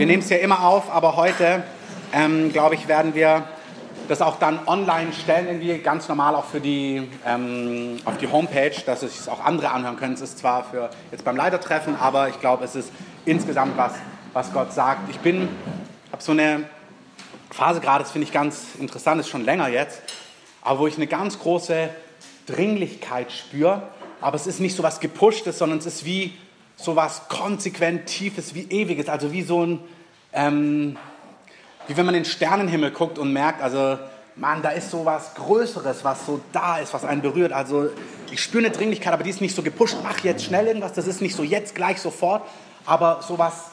Wir 0.00 0.06
nehmen 0.06 0.22
es 0.22 0.30
ja 0.30 0.38
immer 0.38 0.64
auf, 0.64 0.90
aber 0.90 1.16
heute, 1.16 1.62
ähm, 2.14 2.50
glaube 2.54 2.74
ich, 2.74 2.88
werden 2.88 3.14
wir 3.14 3.44
das 4.08 4.22
auch 4.22 4.38
dann 4.38 4.66
online 4.66 5.12
stellen, 5.12 5.46
irgendwie 5.46 5.76
ganz 5.76 6.08
normal 6.08 6.34
auch 6.36 6.46
für 6.46 6.58
die, 6.58 7.06
ähm, 7.26 7.98
auf 8.06 8.16
die 8.16 8.26
Homepage, 8.26 8.72
dass 8.86 9.02
es 9.02 9.28
auch 9.28 9.44
andere 9.44 9.72
anhören 9.72 9.98
können. 9.98 10.14
Es 10.14 10.22
ist 10.22 10.38
zwar 10.38 10.64
für 10.64 10.88
jetzt 11.12 11.22
beim 11.22 11.36
Leitertreffen, 11.36 11.96
aber 12.00 12.30
ich 12.30 12.40
glaube, 12.40 12.64
es 12.64 12.76
ist 12.76 12.90
insgesamt 13.26 13.76
was, 13.76 13.92
was 14.32 14.50
Gott 14.54 14.72
sagt. 14.72 15.10
Ich 15.10 15.18
bin, 15.18 15.50
habe 16.10 16.22
so 16.22 16.32
eine 16.32 16.64
Phase 17.50 17.80
gerade, 17.80 18.02
das 18.02 18.10
finde 18.10 18.26
ich 18.26 18.32
ganz 18.32 18.76
interessant, 18.78 19.20
ist 19.20 19.28
schon 19.28 19.44
länger 19.44 19.68
jetzt, 19.68 20.00
aber 20.62 20.78
wo 20.78 20.86
ich 20.86 20.96
eine 20.96 21.08
ganz 21.08 21.38
große 21.38 21.90
Dringlichkeit 22.46 23.30
spüre, 23.30 23.82
aber 24.22 24.36
es 24.36 24.46
ist 24.46 24.60
nicht 24.60 24.76
so 24.76 24.82
was 24.82 25.00
gepushtes, 25.00 25.58
sondern 25.58 25.78
es 25.78 25.84
ist 25.84 26.06
wie 26.06 26.32
so 26.82 26.96
was 26.96 27.28
konsequent 27.28 28.06
Tiefes, 28.06 28.54
wie 28.54 28.66
Ewiges, 28.70 29.08
also 29.08 29.32
wie 29.32 29.42
so 29.42 29.64
ein, 29.64 29.80
ähm, 30.32 30.96
wie 31.86 31.96
wenn 31.96 32.06
man 32.06 32.14
in 32.14 32.22
den 32.22 32.30
Sternenhimmel 32.30 32.90
guckt 32.90 33.18
und 33.18 33.32
merkt, 33.32 33.62
also 33.62 33.98
Mann, 34.36 34.62
da 34.62 34.70
ist 34.70 34.90
so 34.90 35.04
was 35.04 35.34
Größeres, 35.34 36.04
was 36.04 36.24
so 36.24 36.40
da 36.52 36.78
ist, 36.78 36.94
was 36.94 37.04
einen 37.04 37.20
berührt. 37.20 37.52
Also 37.52 37.90
ich 38.30 38.42
spüre 38.42 38.64
eine 38.64 38.74
Dringlichkeit, 38.74 39.12
aber 39.12 39.22
die 39.22 39.30
ist 39.30 39.40
nicht 39.40 39.54
so 39.54 39.62
gepusht, 39.62 39.96
mach 40.02 40.18
jetzt 40.20 40.44
schnell 40.44 40.66
irgendwas, 40.66 40.92
das 40.92 41.06
ist 41.06 41.20
nicht 41.20 41.34
so 41.34 41.42
jetzt, 41.42 41.74
gleich, 41.74 42.00
sofort, 42.00 42.42
aber 42.86 43.20
so 43.26 43.38
was 43.38 43.70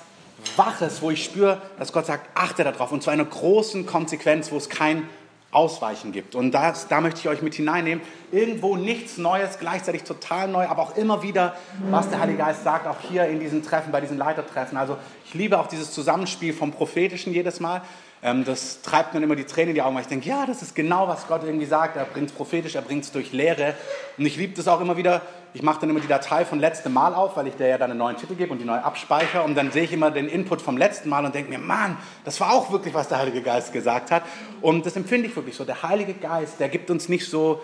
Waches, 0.56 1.02
wo 1.02 1.10
ich 1.10 1.24
spüre, 1.24 1.62
dass 1.80 1.92
Gott 1.92 2.06
sagt, 2.06 2.30
achte 2.36 2.64
darauf 2.64 2.92
und 2.92 3.02
zu 3.02 3.10
einer 3.10 3.26
großen 3.26 3.86
Konsequenz, 3.86 4.52
wo 4.52 4.58
es 4.58 4.70
kein 4.70 5.10
Ausweichen 5.52 6.12
gibt. 6.12 6.36
Und 6.36 6.52
das, 6.52 6.88
da 6.88 7.00
möchte 7.00 7.22
ich 7.22 7.30
euch 7.30 7.42
mit 7.42 7.56
hineinnehmen. 7.56 8.04
Irgendwo 8.32 8.76
nichts 8.76 9.18
Neues, 9.18 9.60
gleichzeitig 9.60 10.04
total 10.04 10.50
neu, 10.50 10.68
aber 10.68 10.82
auch 10.82 10.98
immer 10.98 11.24
wieder, 11.24 11.56
was 11.90 12.10
der 12.10 12.20
Heilige 12.20 12.40
Geist 12.40 12.64
sagt, 12.64 12.86
auch 12.86 13.00
hier 13.10 13.26
in 13.28 13.40
diesen 13.40 13.64
Treffen, 13.64 13.92
bei 13.92 14.02
diesen 14.02 14.18
Leitertreffen. 14.18 14.78
Also 14.78 14.98
ich 15.26 15.34
liebe 15.34 15.58
auch 15.58 15.68
dieses 15.68 15.92
Zusammenspiel 15.92 16.54
vom 16.54 16.72
Prophetischen 16.72 17.34
jedes 17.34 17.60
Mal. 17.62 17.82
Ähm, 18.22 18.44
das 18.44 18.82
treibt 18.82 19.14
mir 19.14 19.22
immer 19.22 19.36
die 19.36 19.46
Tränen 19.46 19.70
in 19.70 19.76
die 19.76 19.82
Augen, 19.82 19.96
weil 19.96 20.02
ich 20.02 20.08
denke, 20.08 20.28
ja, 20.28 20.46
das 20.46 20.62
ist 20.62 20.76
genau, 20.76 21.08
was 21.08 21.28
Gott 21.28 21.44
irgendwie 21.44 21.66
sagt. 21.66 21.96
Er 21.96 22.06
bringt 22.06 22.30
es 22.30 22.36
prophetisch, 22.36 22.76
er 22.76 22.82
bringt 22.82 23.06
es 23.06 23.12
durch 23.12 23.32
Lehre. 23.32 23.76
Und 24.18 24.26
ich 24.26 24.36
liebe 24.38 24.54
das 24.54 24.68
auch 24.68 24.82
immer 24.82 24.98
wieder. 24.98 25.22
Ich 25.54 25.64
mache 25.64 25.82
dann 25.82 25.90
immer 25.90 26.00
die 26.00 26.08
Datei 26.08 26.46
von 26.46 26.60
letztem 26.60 26.94
Mal 26.94 27.16
auf, 27.16 27.36
weil 27.36 27.48
ich 27.48 27.56
der 27.56 27.68
ja 27.68 27.78
dann 27.78 27.90
einen 27.90 28.00
neuen 28.00 28.18
Titel 28.18 28.36
gebe 28.36 28.52
und 28.52 28.60
die 28.60 28.66
neu 28.66 28.78
abspeichere. 28.78 29.44
Und 29.44 29.56
dann 29.56 29.72
sehe 29.72 29.84
ich 29.84 29.94
immer 29.94 30.12
den 30.12 30.28
Input 30.28 30.62
vom 30.62 30.78
letzten 30.78 31.10
Mal 31.10 31.26
und 31.26 31.34
denke 31.34 31.50
mir, 31.50 31.60
Mann, 31.60 31.98
das 32.26 32.40
war 32.40 32.52
auch 32.54 32.72
wirklich, 32.72 32.94
was 32.94 33.08
der 33.08 33.20
Heilige 33.20 33.42
Geist 33.42 33.74
gesagt 33.74 34.12
hat. 34.12 34.24
Und 34.62 34.86
das 34.86 34.96
empfinde 34.96 35.28
ich 35.28 35.36
wirklich 35.36 35.56
so. 35.56 35.64
Der 35.66 35.84
Heilige 35.84 36.14
Geist, 36.14 36.60
der 36.60 36.70
gibt 36.70 36.90
uns 36.92 37.10
nicht 37.10 37.30
so 37.30 37.62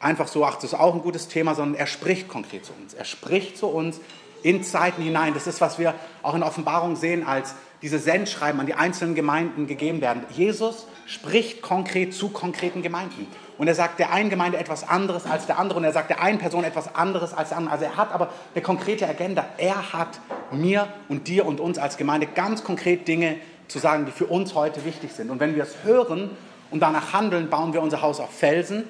einfach 0.00 0.28
so, 0.28 0.44
ach, 0.44 0.56
das 0.56 0.64
ist 0.64 0.74
auch 0.74 0.94
ein 0.94 1.02
gutes 1.02 1.28
Thema, 1.28 1.54
sondern 1.54 1.78
er 1.78 1.86
spricht 1.86 2.28
konkret 2.28 2.64
zu 2.64 2.72
uns. 2.80 2.94
Er 2.94 3.04
spricht 3.04 3.58
zu 3.58 3.66
uns 3.66 4.00
in 4.42 4.62
Zeiten 4.62 5.02
hinein. 5.02 5.34
Das 5.34 5.46
ist, 5.46 5.60
was 5.60 5.78
wir 5.78 5.94
auch 6.22 6.34
in 6.34 6.42
Offenbarung 6.42 6.96
sehen, 6.96 7.26
als 7.26 7.54
diese 7.82 7.98
Sendschreiben 7.98 8.60
an 8.60 8.66
die 8.66 8.74
einzelnen 8.74 9.14
Gemeinden 9.14 9.66
gegeben 9.66 10.00
werden. 10.00 10.24
Jesus 10.30 10.86
spricht 11.06 11.62
konkret 11.62 12.14
zu 12.14 12.28
konkreten 12.30 12.82
Gemeinden. 12.82 13.26
Und 13.58 13.66
er 13.66 13.74
sagt 13.74 13.98
der 13.98 14.12
einen 14.12 14.30
Gemeinde 14.30 14.56
etwas 14.56 14.88
anderes 14.88 15.26
als 15.26 15.46
der 15.46 15.58
andere. 15.58 15.78
Und 15.78 15.84
er 15.84 15.92
sagt 15.92 16.10
der 16.10 16.22
einen 16.22 16.38
Person 16.38 16.62
etwas 16.62 16.94
anderes 16.94 17.34
als 17.34 17.48
der 17.48 17.58
andere. 17.58 17.72
Also 17.72 17.84
er 17.84 17.96
hat 17.96 18.12
aber 18.12 18.28
eine 18.54 18.62
konkrete 18.62 19.06
Agenda. 19.06 19.44
Er 19.58 19.92
hat 19.92 20.20
mir 20.52 20.88
und 21.08 21.26
dir 21.26 21.44
und 21.44 21.60
uns 21.60 21.76
als 21.76 21.96
Gemeinde 21.96 22.28
ganz 22.28 22.62
konkret 22.62 23.08
Dinge 23.08 23.36
zu 23.66 23.80
sagen, 23.80 24.06
die 24.06 24.12
für 24.12 24.26
uns 24.26 24.54
heute 24.54 24.84
wichtig 24.84 25.12
sind. 25.12 25.28
Und 25.30 25.40
wenn 25.40 25.56
wir 25.56 25.64
es 25.64 25.74
hören 25.82 26.30
und 26.70 26.80
danach 26.80 27.12
handeln, 27.12 27.50
bauen 27.50 27.72
wir 27.72 27.82
unser 27.82 28.00
Haus 28.00 28.20
auf 28.20 28.30
Felsen. 28.30 28.84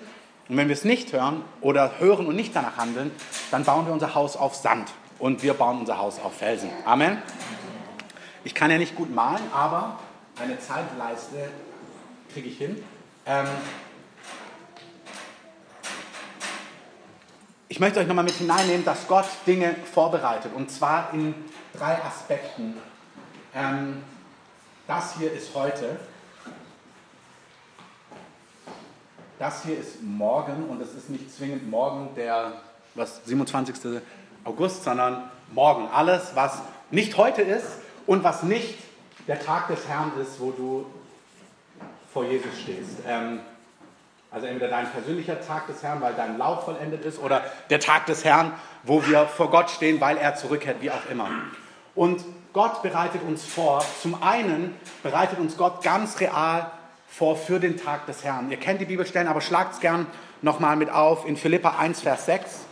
Und 0.48 0.56
wenn 0.56 0.68
wir 0.68 0.74
es 0.74 0.84
nicht 0.84 1.12
hören 1.12 1.42
oder 1.62 1.98
hören 1.98 2.26
und 2.26 2.36
nicht 2.36 2.54
danach 2.54 2.76
handeln, 2.76 3.10
dann 3.50 3.64
bauen 3.64 3.86
wir 3.86 3.92
unser 3.92 4.14
Haus 4.14 4.36
auf 4.36 4.54
Sand. 4.54 4.90
Und 5.18 5.42
wir 5.42 5.54
bauen 5.54 5.80
unser 5.80 5.98
Haus 5.98 6.20
auf 6.20 6.34
Felsen. 6.34 6.70
Amen. 6.84 7.18
Ich 8.44 8.54
kann 8.54 8.70
ja 8.70 8.78
nicht 8.78 8.94
gut 8.94 9.12
malen, 9.14 9.42
aber 9.52 9.98
eine 10.40 10.58
Zeitleiste 10.60 11.48
kriege 12.32 12.48
ich 12.48 12.58
hin. 12.58 12.82
Ähm, 13.26 13.46
ich 17.68 17.80
möchte 17.80 18.00
euch 18.00 18.06
nochmal 18.06 18.24
mit 18.24 18.34
hineinnehmen, 18.34 18.84
dass 18.84 19.06
Gott 19.06 19.26
Dinge 19.46 19.74
vorbereitet. 19.92 20.52
Und 20.54 20.70
zwar 20.70 21.12
in 21.12 21.34
drei 21.76 22.02
Aspekten. 22.02 22.74
Ähm, 23.54 24.02
das 24.86 25.16
hier 25.18 25.32
ist 25.32 25.54
heute. 25.54 25.96
Das 29.38 29.64
hier 29.64 29.78
ist 29.78 30.02
morgen 30.02 30.68
und 30.68 30.80
es 30.80 30.94
ist 30.94 31.10
nicht 31.10 31.30
zwingend 31.32 31.68
morgen 31.68 32.14
der 32.16 32.54
was, 32.94 33.24
27. 33.26 34.00
August, 34.44 34.82
sondern 34.84 35.30
morgen. 35.52 35.88
Alles, 35.88 36.32
was 36.34 36.60
nicht 36.90 37.16
heute 37.16 37.42
ist 37.42 37.66
und 38.06 38.24
was 38.24 38.42
nicht 38.42 38.78
der 39.28 39.38
Tag 39.38 39.68
des 39.68 39.86
Herrn 39.86 40.12
ist, 40.20 40.40
wo 40.40 40.50
du 40.50 40.86
vor 42.12 42.24
Jesus 42.24 42.58
stehst. 42.60 42.98
Ähm, 43.06 43.40
also 44.30 44.46
entweder 44.46 44.68
dein 44.68 44.90
persönlicher 44.90 45.40
Tag 45.40 45.66
des 45.66 45.82
Herrn, 45.82 46.00
weil 46.00 46.14
dein 46.14 46.36
Lauf 46.36 46.64
vollendet 46.64 47.04
ist, 47.04 47.18
oder 47.18 47.42
der 47.70 47.80
Tag 47.80 48.06
des 48.06 48.24
Herrn, 48.24 48.52
wo 48.82 49.06
wir 49.06 49.26
vor 49.26 49.50
Gott 49.50 49.70
stehen, 49.70 50.00
weil 50.00 50.18
er 50.18 50.34
zurückkehrt, 50.34 50.82
wie 50.82 50.90
auch 50.90 51.10
immer. 51.10 51.28
Und 51.94 52.24
Gott 52.52 52.82
bereitet 52.82 53.22
uns 53.22 53.44
vor. 53.44 53.84
Zum 54.02 54.22
einen 54.22 54.74
bereitet 55.02 55.38
uns 55.38 55.56
Gott 55.56 55.82
ganz 55.82 56.20
real 56.20 56.70
vor 57.08 57.36
für 57.36 57.58
den 57.58 57.76
Tag 57.76 58.06
des 58.06 58.22
Herrn. 58.22 58.50
Ihr 58.50 58.58
kennt 58.58 58.80
die 58.80 58.84
Bibelstellen, 58.84 59.28
aber 59.28 59.40
schlagt 59.40 59.74
es 59.74 59.80
gern 59.80 60.06
nochmal 60.42 60.76
mit 60.76 60.90
auf 60.90 61.26
in 61.26 61.36
Philippa 61.36 61.76
1, 61.78 62.02
Vers 62.02 62.26
6. 62.26 62.66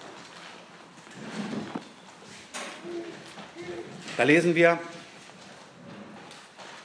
Da 4.16 4.22
lesen 4.22 4.54
wir, 4.54 4.78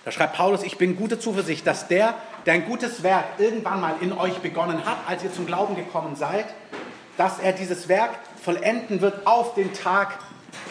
da 0.04 0.12
schreibt 0.12 0.36
Paulus, 0.36 0.64
ich 0.64 0.78
bin 0.78 0.96
gute 0.96 1.20
Zuversicht, 1.20 1.66
dass 1.68 1.88
der, 1.88 2.16
der 2.46 2.54
ein 2.54 2.66
gutes 2.66 3.04
Werk 3.04 3.26
irgendwann 3.38 3.82
mal 3.82 3.96
in 4.02 4.14
euch 4.14 4.40
begonnen 4.40 4.86
hat, 4.86 4.98
als 5.08 5.24
ihr 5.24 5.34
zum 5.34 5.46
Glauben 5.46 5.76
gekommen 5.76 6.16
seid, 6.16 6.46
dass 7.18 7.40
er 7.40 7.54
dieses 7.54 7.88
Werk 7.88 8.12
vollenden 8.44 9.02
wird 9.02 9.28
auf 9.28 9.54
den 9.54 9.74
Tag 9.74 10.18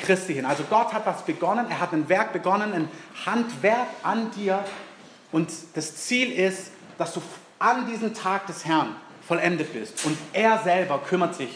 Christi 0.03 0.35
hin. 0.35 0.45
Also 0.45 0.65
Gott 0.65 0.93
hat 0.93 1.07
was 1.07 1.23
begonnen, 1.23 1.67
er 1.71 1.81
hat 1.81 1.93
ein 1.93 2.09
Werk 2.09 2.33
begonnen, 2.33 2.73
ein 2.73 2.89
Handwerk 3.25 3.87
an 4.03 4.31
dir 4.33 4.65
und 5.33 5.51
das 5.75 5.97
Ziel 5.97 6.33
ist, 6.33 6.73
dass 6.99 7.15
du 7.15 7.23
an 7.59 7.87
diesem 7.87 8.15
Tag 8.15 8.47
des 8.47 8.65
Herrn 8.65 8.97
vollendet 9.27 9.73
bist 9.73 10.05
und 10.05 10.19
er 10.33 10.59
selber 10.59 10.99
kümmert 10.99 11.35
sich, 11.35 11.51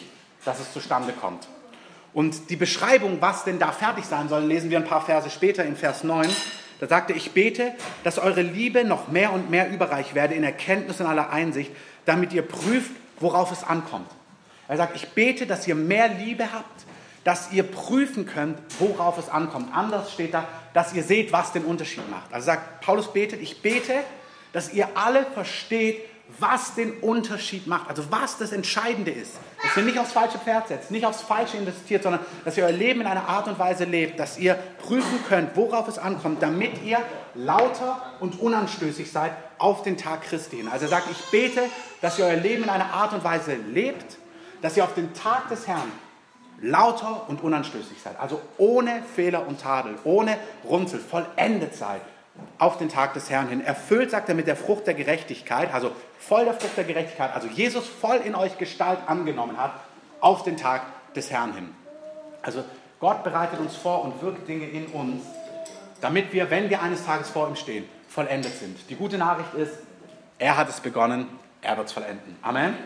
dass 0.44 0.60
es 0.60 0.72
zustande 0.72 1.12
kommt. 1.12 1.48
Und 2.12 2.48
die 2.50 2.56
Beschreibung, 2.56 3.20
was 3.20 3.42
denn 3.42 3.58
da 3.58 3.72
fertig 3.72 4.04
sein 4.04 4.28
soll, 4.28 4.44
lesen 4.44 4.70
wir 4.70 4.78
ein 4.78 4.84
paar 4.84 5.04
Verse 5.04 5.30
später 5.30 5.64
in 5.64 5.74
Vers 5.74 6.04
9. 6.04 6.28
Da 6.80 6.88
sagte 6.88 7.12
ich 7.12 7.32
bete, 7.32 7.72
dass 8.02 8.18
eure 8.18 8.42
Liebe 8.42 8.84
noch 8.84 9.08
mehr 9.08 9.32
und 9.32 9.50
mehr 9.50 9.70
überreich 9.70 10.14
werde 10.14 10.34
in 10.34 10.44
Erkenntnis 10.44 11.00
und 11.00 11.06
aller 11.06 11.30
Einsicht, 11.30 11.70
damit 12.04 12.32
ihr 12.32 12.42
prüft, 12.42 12.90
worauf 13.20 13.52
es 13.52 13.64
ankommt. 13.64 14.10
Er 14.68 14.76
sagt, 14.76 14.96
ich 14.96 15.08
bete, 15.10 15.46
dass 15.46 15.66
ihr 15.66 15.74
mehr 15.74 16.08
Liebe 16.08 16.52
habt, 16.52 16.84
dass 17.22 17.52
ihr 17.52 17.62
prüfen 17.62 18.26
könnt, 18.26 18.58
worauf 18.78 19.18
es 19.18 19.28
ankommt. 19.28 19.74
Anders 19.74 20.12
steht 20.12 20.34
da, 20.34 20.46
dass 20.74 20.92
ihr 20.92 21.02
seht, 21.02 21.32
was 21.32 21.52
den 21.52 21.64
Unterschied 21.64 22.08
macht. 22.10 22.32
Also 22.32 22.46
sagt 22.46 22.80
Paulus 22.82 23.12
betet, 23.12 23.40
ich 23.40 23.62
bete, 23.62 23.94
dass 24.52 24.72
ihr 24.72 24.88
alle 24.94 25.24
versteht, 25.34 26.00
was 26.38 26.74
den 26.74 26.98
Unterschied 27.00 27.66
macht, 27.66 27.88
also 27.88 28.04
was 28.10 28.38
das 28.38 28.52
Entscheidende 28.52 29.10
ist. 29.10 29.32
Dass 29.62 29.76
ihr 29.76 29.82
nicht 29.82 29.98
aufs 29.98 30.12
falsche 30.12 30.38
Pferd 30.38 30.68
setzt, 30.68 30.90
nicht 30.90 31.06
aufs 31.06 31.22
Falsche 31.22 31.56
investiert, 31.56 32.02
sondern 32.02 32.24
dass 32.44 32.56
ihr 32.56 32.64
euer 32.64 32.72
Leben 32.72 33.02
in 33.02 33.06
einer 33.06 33.28
Art 33.28 33.46
und 33.46 33.58
Weise 33.58 33.84
lebt, 33.84 34.18
dass 34.18 34.38
ihr 34.38 34.54
prüfen 34.54 35.24
könnt, 35.28 35.54
worauf 35.56 35.86
es 35.86 35.98
ankommt, 35.98 36.42
damit 36.42 36.82
ihr 36.82 36.98
lauter 37.34 38.00
und 38.20 38.40
unanstößig 38.40 39.10
seid 39.10 39.32
auf 39.58 39.82
den 39.82 39.96
Tag 39.96 40.22
Christi. 40.22 40.64
Also 40.70 40.86
er 40.86 40.90
sagt, 40.90 41.08
ich 41.10 41.30
bete, 41.30 41.62
dass 42.00 42.18
ihr 42.18 42.24
euer 42.24 42.36
Leben 42.36 42.64
in 42.64 42.70
einer 42.70 42.92
Art 42.92 43.12
und 43.12 43.22
Weise 43.22 43.54
lebt, 43.54 44.18
dass 44.62 44.76
ihr 44.76 44.84
auf 44.84 44.94
den 44.94 45.12
Tag 45.14 45.48
des 45.50 45.66
Herrn 45.66 45.92
lauter 46.60 47.28
und 47.28 47.42
unanstößig 47.42 48.00
seid. 48.02 48.18
Also 48.18 48.40
ohne 48.56 49.02
Fehler 49.14 49.46
und 49.46 49.60
Tadel, 49.60 49.96
ohne 50.04 50.38
Runzel, 50.64 51.00
vollendet 51.00 51.74
seid 51.74 52.00
auf 52.58 52.78
den 52.78 52.88
Tag 52.88 53.14
des 53.14 53.30
Herrn 53.30 53.48
hin. 53.48 53.60
Erfüllt, 53.60 54.10
sagt 54.10 54.28
er, 54.28 54.34
mit 54.34 54.46
der 54.46 54.56
Frucht 54.56 54.86
der 54.86 54.94
Gerechtigkeit, 54.94 55.72
also 55.72 55.92
voll 56.18 56.44
der 56.44 56.54
Frucht 56.54 56.76
der 56.76 56.84
Gerechtigkeit, 56.84 57.34
also 57.34 57.48
Jesus 57.48 57.86
voll 57.86 58.16
in 58.16 58.34
euch 58.34 58.58
Gestalt 58.58 58.98
angenommen 59.06 59.58
hat, 59.58 59.72
auf 60.20 60.42
den 60.42 60.56
Tag 60.56 60.82
des 61.14 61.30
Herrn 61.30 61.54
hin. 61.54 61.68
Also 62.42 62.64
Gott 63.00 63.24
bereitet 63.24 63.60
uns 63.60 63.76
vor 63.76 64.04
und 64.04 64.22
wirkt 64.22 64.48
Dinge 64.48 64.66
in 64.66 64.86
uns, 64.86 65.22
damit 66.00 66.32
wir, 66.32 66.50
wenn 66.50 66.70
wir 66.70 66.82
eines 66.82 67.04
Tages 67.04 67.28
vor 67.28 67.48
ihm 67.48 67.56
stehen, 67.56 67.84
vollendet 68.08 68.58
sind. 68.58 68.78
Die 68.88 68.96
gute 68.96 69.18
Nachricht 69.18 69.54
ist, 69.54 69.74
er 70.38 70.56
hat 70.56 70.68
es 70.68 70.80
begonnen, 70.80 71.28
er 71.62 71.76
wird 71.76 71.88
es 71.88 71.92
vollenden. 71.92 72.36
Amen. 72.42 72.76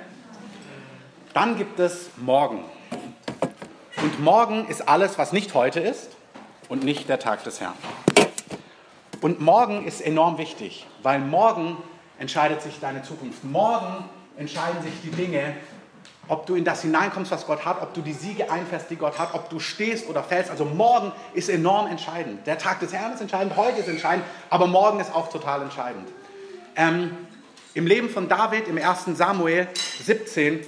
Dann 1.35 1.57
gibt 1.57 1.79
es 1.79 2.11
morgen. 2.17 2.65
Und 4.03 4.21
morgen 4.21 4.67
ist 4.69 4.89
alles, 4.89 5.19
was 5.19 5.33
nicht 5.33 5.55
heute 5.55 5.81
ist 5.81 6.11
und 6.69 6.85
nicht 6.85 7.09
der 7.09 7.19
Tag 7.19 7.45
des 7.45 7.61
Herrn. 7.61 7.75
Und 9.21 9.41
morgen 9.41 9.85
ist 9.85 10.01
enorm 10.01 10.39
wichtig, 10.39 10.87
weil 11.03 11.19
morgen 11.19 11.77
entscheidet 12.19 12.63
sich 12.63 12.79
deine 12.81 13.03
Zukunft. 13.03 13.45
Morgen 13.45 14.05
entscheiden 14.37 14.81
sich 14.83 14.93
die 15.03 15.11
Dinge, 15.11 15.55
ob 16.29 16.47
du 16.47 16.55
in 16.55 16.65
das 16.65 16.83
hineinkommst, 16.83 17.31
was 17.33 17.47
Gott 17.47 17.65
hat, 17.65 17.83
ob 17.83 17.95
du 17.95 18.03
die 18.03 18.13
Siege 18.13 18.51
einfährst, 18.51 18.91
die 18.91 18.97
Gott 18.97 19.19
hat, 19.19 19.35
ob 19.35 19.49
du 19.49 19.59
stehst 19.59 20.09
oder 20.09 20.23
fällst. 20.23 20.51
Also 20.51 20.65
morgen 20.65 21.11
ist 21.35 21.49
enorm 21.49 21.89
entscheidend. 21.89 22.47
Der 22.47 22.59
Tag 22.59 22.81
des 22.81 22.93
Herrn 22.93 23.15
ist 23.15 23.21
entscheidend, 23.21 23.57
heute 23.57 23.81
ist 23.81 23.89
entscheidend, 23.89 24.25
aber 24.51 24.67
morgen 24.67 25.01
ist 25.01 25.13
auch 25.15 25.31
total 25.31 25.63
entscheidend. 25.63 26.09
Ähm, 26.77 27.17
Im 27.75 27.87
Leben 27.87 28.11
von 28.11 28.29
David, 28.29 28.69
im 28.69 28.79
1. 28.79 29.17
Samuel 29.17 29.69
17, 30.05 30.65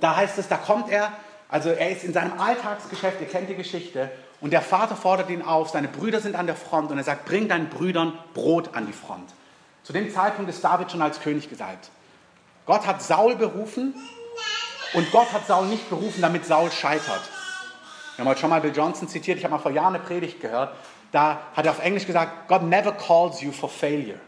da 0.00 0.16
heißt 0.16 0.38
es, 0.38 0.48
da 0.48 0.56
kommt 0.56 0.90
er, 0.90 1.12
also 1.48 1.70
er 1.70 1.90
ist 1.90 2.04
in 2.04 2.12
seinem 2.12 2.38
Alltagsgeschäft, 2.38 3.20
ihr 3.20 3.28
kennt 3.28 3.48
die 3.48 3.54
Geschichte, 3.54 4.10
und 4.42 4.52
der 4.52 4.60
Vater 4.60 4.96
fordert 4.96 5.30
ihn 5.30 5.40
auf, 5.40 5.70
seine 5.70 5.86
Brüder 5.86 6.20
sind 6.20 6.34
an 6.34 6.46
der 6.46 6.56
Front 6.56 6.90
und 6.90 6.98
er 6.98 7.04
sagt, 7.04 7.24
bring 7.24 7.48
deinen 7.48 7.68
Brüdern 7.68 8.12
Brot 8.34 8.74
an 8.74 8.86
die 8.86 8.92
Front. 8.92 9.30
Zu 9.84 9.92
dem 9.92 10.12
Zeitpunkt 10.12 10.50
ist 10.50 10.62
David 10.62 10.90
schon 10.90 11.00
als 11.00 11.20
König 11.20 11.48
gesalbt. 11.48 11.90
Gott 12.66 12.84
hat 12.84 13.00
Saul 13.02 13.36
berufen 13.36 13.94
und 14.94 15.10
Gott 15.12 15.32
hat 15.32 15.46
Saul 15.46 15.66
nicht 15.66 15.88
berufen, 15.88 16.20
damit 16.20 16.44
Saul 16.44 16.72
scheitert. 16.72 17.22
Wir 18.16 18.24
haben 18.24 18.30
heute 18.30 18.40
schon 18.40 18.50
mal 18.50 18.60
Bill 18.60 18.74
Johnson 18.74 19.06
zitiert, 19.06 19.38
ich 19.38 19.44
habe 19.44 19.54
mal 19.54 19.60
vor 19.60 19.70
Jahren 19.70 19.94
eine 19.94 20.04
Predigt 20.04 20.40
gehört. 20.40 20.74
Da 21.12 21.40
hat 21.54 21.64
er 21.64 21.70
auf 21.70 21.82
Englisch 21.82 22.06
gesagt, 22.06 22.48
God 22.48 22.64
never 22.64 22.90
calls 22.92 23.40
you 23.42 23.52
for 23.52 23.68
failure. 23.68 24.18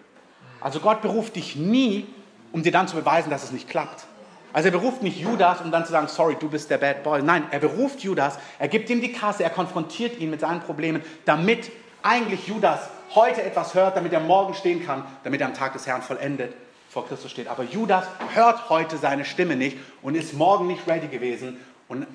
Also 0.60 0.78
Gott 0.78 1.02
beruft 1.02 1.34
dich 1.34 1.56
nie, 1.56 2.06
um 2.52 2.62
dir 2.62 2.70
dann 2.70 2.86
zu 2.86 2.94
beweisen, 2.94 3.30
dass 3.30 3.42
es 3.42 3.50
nicht 3.50 3.68
klappt. 3.68 4.06
Also 4.54 4.68
er 4.68 4.72
beruft 4.72 5.02
nicht 5.02 5.18
Judas, 5.18 5.60
um 5.60 5.72
dann 5.72 5.84
zu 5.84 5.90
sagen, 5.90 6.06
sorry, 6.06 6.36
du 6.38 6.48
bist 6.48 6.70
der 6.70 6.78
Bad 6.78 7.02
Boy. 7.02 7.20
Nein, 7.22 7.42
er 7.50 7.58
beruft 7.58 8.00
Judas, 8.00 8.38
er 8.60 8.68
gibt 8.68 8.88
ihm 8.88 9.00
die 9.00 9.10
Kasse, 9.10 9.42
er 9.42 9.50
konfrontiert 9.50 10.20
ihn 10.20 10.30
mit 10.30 10.40
seinen 10.40 10.60
Problemen, 10.60 11.02
damit 11.24 11.72
eigentlich 12.04 12.46
Judas 12.46 12.88
heute 13.16 13.42
etwas 13.42 13.74
hört, 13.74 13.96
damit 13.96 14.12
er 14.12 14.20
morgen 14.20 14.54
stehen 14.54 14.86
kann, 14.86 15.04
damit 15.24 15.40
er 15.40 15.48
am 15.48 15.54
Tag 15.54 15.72
des 15.72 15.88
Herrn 15.88 16.02
vollendet 16.02 16.54
vor 16.88 17.08
Christus 17.08 17.32
steht. 17.32 17.48
Aber 17.48 17.64
Judas 17.64 18.06
hört 18.32 18.70
heute 18.70 18.96
seine 18.96 19.24
Stimme 19.24 19.56
nicht 19.56 19.76
und 20.02 20.14
ist 20.14 20.34
morgen 20.34 20.68
nicht 20.68 20.86
ready 20.86 21.08
gewesen 21.08 21.56
und 21.88 22.06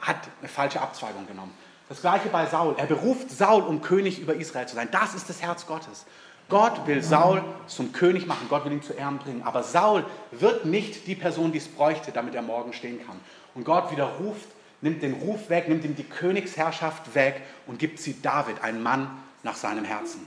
hat 0.00 0.18
eine 0.38 0.48
falsche 0.48 0.80
Abzweigung 0.80 1.26
genommen. 1.26 1.52
Das 1.88 2.02
gleiche 2.02 2.28
bei 2.28 2.46
Saul. 2.46 2.76
Er 2.78 2.86
beruft 2.86 3.32
Saul, 3.32 3.62
um 3.62 3.82
König 3.82 4.20
über 4.20 4.34
Israel 4.34 4.68
zu 4.68 4.76
sein. 4.76 4.88
Das 4.92 5.14
ist 5.14 5.28
das 5.28 5.42
Herz 5.42 5.66
Gottes. 5.66 6.06
Gott 6.50 6.86
will 6.86 7.02
Saul 7.02 7.42
zum 7.66 7.92
König 7.92 8.26
machen, 8.26 8.46
Gott 8.50 8.64
will 8.64 8.72
ihn 8.72 8.82
zu 8.82 8.92
Ehren 8.92 9.18
bringen. 9.18 9.42
Aber 9.44 9.62
Saul 9.62 10.04
wird 10.32 10.66
nicht 10.66 11.06
die 11.06 11.14
Person, 11.14 11.52
die 11.52 11.58
es 11.58 11.68
bräuchte, 11.68 12.12
damit 12.12 12.34
er 12.34 12.42
morgen 12.42 12.72
stehen 12.72 13.00
kann. 13.06 13.16
Und 13.54 13.64
Gott 13.64 13.90
widerruft, 13.90 14.48
nimmt 14.82 15.02
den 15.02 15.14
Ruf 15.14 15.48
weg, 15.48 15.68
nimmt 15.68 15.84
ihm 15.84 15.96
die 15.96 16.04
Königsherrschaft 16.04 17.14
weg 17.14 17.40
und 17.66 17.78
gibt 17.78 18.00
sie 18.00 18.20
David, 18.20 18.62
einen 18.62 18.82
Mann 18.82 19.08
nach 19.42 19.56
seinem 19.56 19.84
Herzen. 19.84 20.26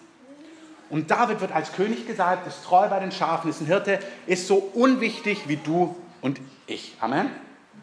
Und 0.90 1.10
David 1.12 1.42
wird 1.42 1.52
als 1.52 1.74
König 1.74 2.08
gesalbt, 2.08 2.48
ist 2.48 2.64
treu 2.64 2.88
bei 2.88 3.00
den 3.00 3.12
Schafen, 3.12 3.50
ist 3.50 3.62
ein 3.62 3.68
Hirte, 3.68 4.00
ist 4.28 4.48
so 4.48 4.56
unwichtig 4.56 5.48
wie 5.48 5.58
du 5.58 5.96
und 6.22 6.40
ich. 6.68 6.96
Amen. 7.00 7.30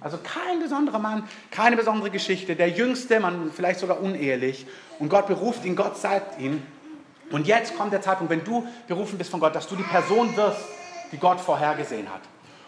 Also 0.00 0.18
kein 0.22 0.60
besonderer 0.60 0.98
Mann, 0.98 1.28
keine 1.50 1.76
besondere 1.76 2.10
Geschichte, 2.10 2.56
der 2.56 2.70
jüngste, 2.70 3.20
man 3.20 3.52
vielleicht 3.52 3.80
sogar 3.80 4.00
unehelich. 4.00 4.66
Und 4.98 5.08
Gott 5.08 5.26
beruft 5.26 5.64
ihn, 5.64 5.76
Gott 5.76 5.98
salbt 5.98 6.40
ihn. 6.40 6.62
Und 7.30 7.46
jetzt 7.46 7.76
kommt 7.76 7.92
der 7.92 8.02
Zeitpunkt, 8.02 8.30
wenn 8.30 8.44
du 8.44 8.66
berufen 8.88 9.18
bist 9.18 9.30
von 9.30 9.40
Gott, 9.40 9.54
dass 9.54 9.68
du 9.68 9.76
die 9.76 9.82
Person 9.82 10.36
wirst, 10.36 10.60
die 11.12 11.18
Gott 11.18 11.40
vorhergesehen 11.40 12.08
hat. 12.08 12.20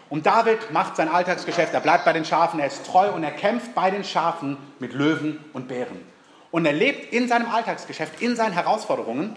Und 0.09 0.25
David 0.25 0.71
macht 0.71 0.95
sein 0.95 1.09
Alltagsgeschäft, 1.09 1.73
er 1.73 1.79
bleibt 1.79 2.05
bei 2.05 2.13
den 2.13 2.25
Schafen, 2.25 2.59
er 2.59 2.67
ist 2.67 2.85
treu 2.85 3.11
und 3.11 3.23
er 3.23 3.31
kämpft 3.31 3.73
bei 3.73 3.89
den 3.89 4.03
Schafen 4.03 4.57
mit 4.79 4.93
Löwen 4.93 5.43
und 5.53 5.67
Bären. 5.67 6.05
Und 6.51 6.65
er 6.65 6.73
lebt 6.73 7.13
in 7.13 7.27
seinem 7.27 7.49
Alltagsgeschäft, 7.49 8.21
in 8.21 8.35
seinen 8.35 8.53
Herausforderungen 8.53 9.35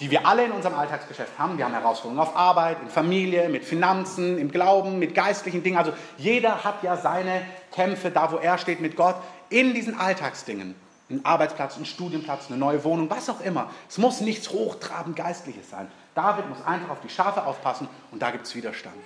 die 0.00 0.10
wir 0.10 0.26
alle 0.26 0.44
in 0.44 0.52
unserem 0.52 0.74
Alltagsgeschäft 0.74 1.38
haben. 1.38 1.56
Wir 1.56 1.64
haben 1.64 1.72
Herausforderungen 1.72 2.20
auf 2.20 2.36
Arbeit, 2.36 2.78
in 2.82 2.88
Familie, 2.88 3.48
mit 3.48 3.64
Finanzen, 3.64 4.38
im 4.38 4.50
Glauben, 4.50 4.98
mit 4.98 5.14
geistlichen 5.14 5.62
Dingen. 5.62 5.76
Also 5.76 5.92
jeder 6.16 6.64
hat 6.64 6.82
ja 6.82 6.96
seine 6.96 7.42
Kämpfe 7.72 8.10
da, 8.10 8.32
wo 8.32 8.36
er 8.36 8.58
steht 8.58 8.80
mit 8.80 8.96
Gott, 8.96 9.16
in 9.50 9.72
diesen 9.74 9.98
Alltagsdingen. 9.98 10.74
Ein 11.10 11.24
Arbeitsplatz, 11.24 11.76
ein 11.76 11.84
Studienplatz, 11.84 12.46
eine 12.48 12.56
neue 12.56 12.82
Wohnung, 12.82 13.10
was 13.10 13.28
auch 13.28 13.40
immer. 13.40 13.70
Es 13.88 13.98
muss 13.98 14.20
nichts 14.20 14.50
hochtrabend 14.50 15.16
Geistliches 15.16 15.68
sein. 15.68 15.88
David 16.14 16.48
muss 16.48 16.64
einfach 16.64 16.90
auf 16.90 17.00
die 17.00 17.10
Schafe 17.10 17.44
aufpassen 17.44 17.88
und 18.10 18.22
da 18.22 18.30
gibt 18.30 18.46
es 18.46 18.54
Widerstand. 18.54 18.96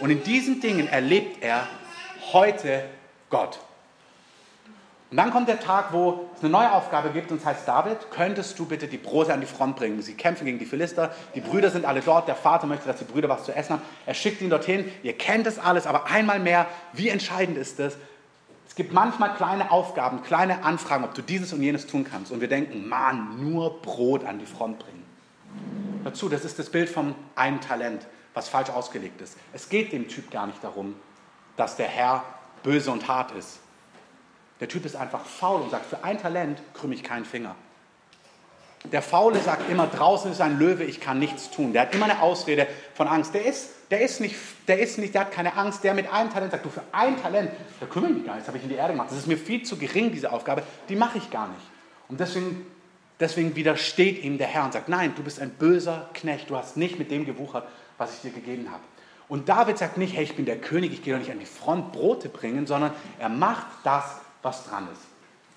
Und 0.00 0.10
in 0.10 0.22
diesen 0.22 0.60
Dingen 0.60 0.86
erlebt 0.86 1.42
er 1.42 1.66
heute 2.32 2.84
Gott. 3.30 3.58
Und 5.10 5.16
dann 5.16 5.30
kommt 5.30 5.48
der 5.48 5.58
Tag, 5.58 5.92
wo 5.92 6.28
es 6.36 6.42
eine 6.42 6.50
neue 6.50 6.70
Aufgabe 6.70 7.08
gibt 7.10 7.32
und 7.32 7.38
es 7.38 7.46
heißt, 7.46 7.66
David, 7.66 8.10
könntest 8.10 8.58
du 8.58 8.66
bitte 8.66 8.88
die 8.88 8.98
Brote 8.98 9.32
an 9.32 9.40
die 9.40 9.46
Front 9.46 9.76
bringen? 9.76 10.02
Sie 10.02 10.12
kämpfen 10.12 10.44
gegen 10.44 10.58
die 10.58 10.66
Philister, 10.66 11.14
die 11.34 11.40
Brüder 11.40 11.70
sind 11.70 11.86
alle 11.86 12.02
dort, 12.02 12.28
der 12.28 12.34
Vater 12.34 12.66
möchte, 12.66 12.86
dass 12.86 12.98
die 12.98 13.04
Brüder 13.04 13.30
was 13.30 13.44
zu 13.44 13.54
essen 13.54 13.74
haben. 13.74 13.82
Er 14.04 14.12
schickt 14.12 14.42
ihn 14.42 14.50
dorthin, 14.50 14.92
ihr 15.02 15.16
kennt 15.16 15.46
es 15.46 15.58
alles, 15.58 15.86
aber 15.86 16.06
einmal 16.06 16.40
mehr, 16.40 16.66
wie 16.92 17.08
entscheidend 17.08 17.56
ist 17.56 17.80
es? 17.80 17.96
Es 18.78 18.84
gibt 18.84 18.94
manchmal 18.94 19.34
kleine 19.34 19.72
Aufgaben, 19.72 20.22
kleine 20.22 20.62
Anfragen, 20.62 21.02
ob 21.02 21.12
du 21.12 21.20
dieses 21.20 21.52
und 21.52 21.60
jenes 21.60 21.88
tun 21.88 22.04
kannst. 22.08 22.30
Und 22.30 22.40
wir 22.40 22.46
denken, 22.46 22.88
Mann, 22.88 23.42
nur 23.42 23.82
Brot 23.82 24.22
an 24.22 24.38
die 24.38 24.46
Front 24.46 24.78
bringen. 24.78 25.02
Dazu, 26.04 26.28
das 26.28 26.44
ist 26.44 26.60
das 26.60 26.70
Bild 26.70 26.88
vom 26.88 27.16
einen 27.34 27.60
Talent, 27.60 28.06
was 28.34 28.48
falsch 28.48 28.70
ausgelegt 28.70 29.20
ist. 29.20 29.36
Es 29.52 29.68
geht 29.68 29.90
dem 29.90 30.06
Typ 30.06 30.30
gar 30.30 30.46
nicht 30.46 30.62
darum, 30.62 30.94
dass 31.56 31.74
der 31.74 31.88
Herr 31.88 32.22
böse 32.62 32.92
und 32.92 33.08
hart 33.08 33.32
ist 33.32 33.58
der 34.60 34.68
Typ 34.68 34.84
ist 34.84 34.96
einfach 34.96 35.24
faul 35.24 35.62
und 35.62 35.70
sagt, 35.70 35.86
für 35.86 36.02
ein 36.02 36.18
Talent 36.18 36.60
krümme 36.74 36.94
ich 36.94 37.02
keinen 37.02 37.24
Finger. 37.24 37.54
Der 38.84 39.02
Faule 39.02 39.40
sagt 39.40 39.68
immer, 39.70 39.86
draußen 39.86 40.30
ist 40.30 40.40
ein 40.40 40.58
Löwe, 40.58 40.84
ich 40.84 41.00
kann 41.00 41.18
nichts 41.18 41.50
tun. 41.50 41.72
Der 41.72 41.82
hat 41.82 41.94
immer 41.94 42.04
eine 42.04 42.22
Ausrede 42.22 42.66
von 42.94 43.08
Angst. 43.08 43.34
Der 43.34 43.44
ist, 43.44 43.70
der 43.90 44.00
ist, 44.00 44.20
nicht, 44.20 44.36
der 44.68 44.78
ist 44.78 44.98
nicht, 44.98 45.14
der 45.14 45.22
hat 45.22 45.32
keine 45.32 45.56
Angst. 45.56 45.82
Der 45.82 45.94
mit 45.94 46.10
einem 46.12 46.30
Talent 46.30 46.52
sagt, 46.52 46.64
du, 46.64 46.70
für 46.70 46.84
ein 46.92 47.20
Talent, 47.20 47.50
da 47.80 47.86
kümmere 47.86 48.10
ich 48.10 48.16
mich 48.18 48.26
gar 48.26 48.34
nicht, 48.34 48.42
das 48.42 48.48
habe 48.48 48.58
ich 48.58 48.64
in 48.64 48.70
die 48.70 48.76
Erde 48.76 48.92
gemacht. 48.92 49.10
Das 49.10 49.18
ist 49.18 49.26
mir 49.26 49.36
viel 49.36 49.62
zu 49.64 49.76
gering, 49.76 50.12
diese 50.12 50.32
Aufgabe, 50.32 50.62
die 50.88 50.96
mache 50.96 51.18
ich 51.18 51.30
gar 51.30 51.48
nicht. 51.48 51.60
Und 52.08 52.20
deswegen, 52.20 52.66
deswegen 53.18 53.56
widersteht 53.56 54.22
ihm 54.22 54.38
der 54.38 54.46
Herr 54.46 54.64
und 54.64 54.72
sagt, 54.72 54.88
nein, 54.88 55.12
du 55.16 55.22
bist 55.22 55.40
ein 55.40 55.50
böser 55.50 56.08
Knecht, 56.14 56.48
du 56.48 56.56
hast 56.56 56.76
nicht 56.76 56.98
mit 56.98 57.10
dem 57.10 57.26
gewuchert, 57.26 57.66
was 57.98 58.14
ich 58.14 58.20
dir 58.20 58.30
gegeben 58.30 58.70
habe. 58.70 58.82
Und 59.28 59.48
David 59.48 59.76
sagt 59.76 59.98
nicht, 59.98 60.16
hey, 60.16 60.24
ich 60.24 60.36
bin 60.36 60.46
der 60.46 60.58
König, 60.58 60.92
ich 60.92 61.02
gehe 61.02 61.12
doch 61.12 61.20
nicht 61.20 61.30
an 61.30 61.38
die 61.38 61.46
Front 61.46 61.92
Brote 61.92 62.28
bringen, 62.28 62.66
sondern 62.66 62.92
er 63.18 63.28
macht 63.28 63.66
das, 63.84 64.20
was 64.42 64.64
dran 64.64 64.88
ist. 64.90 65.02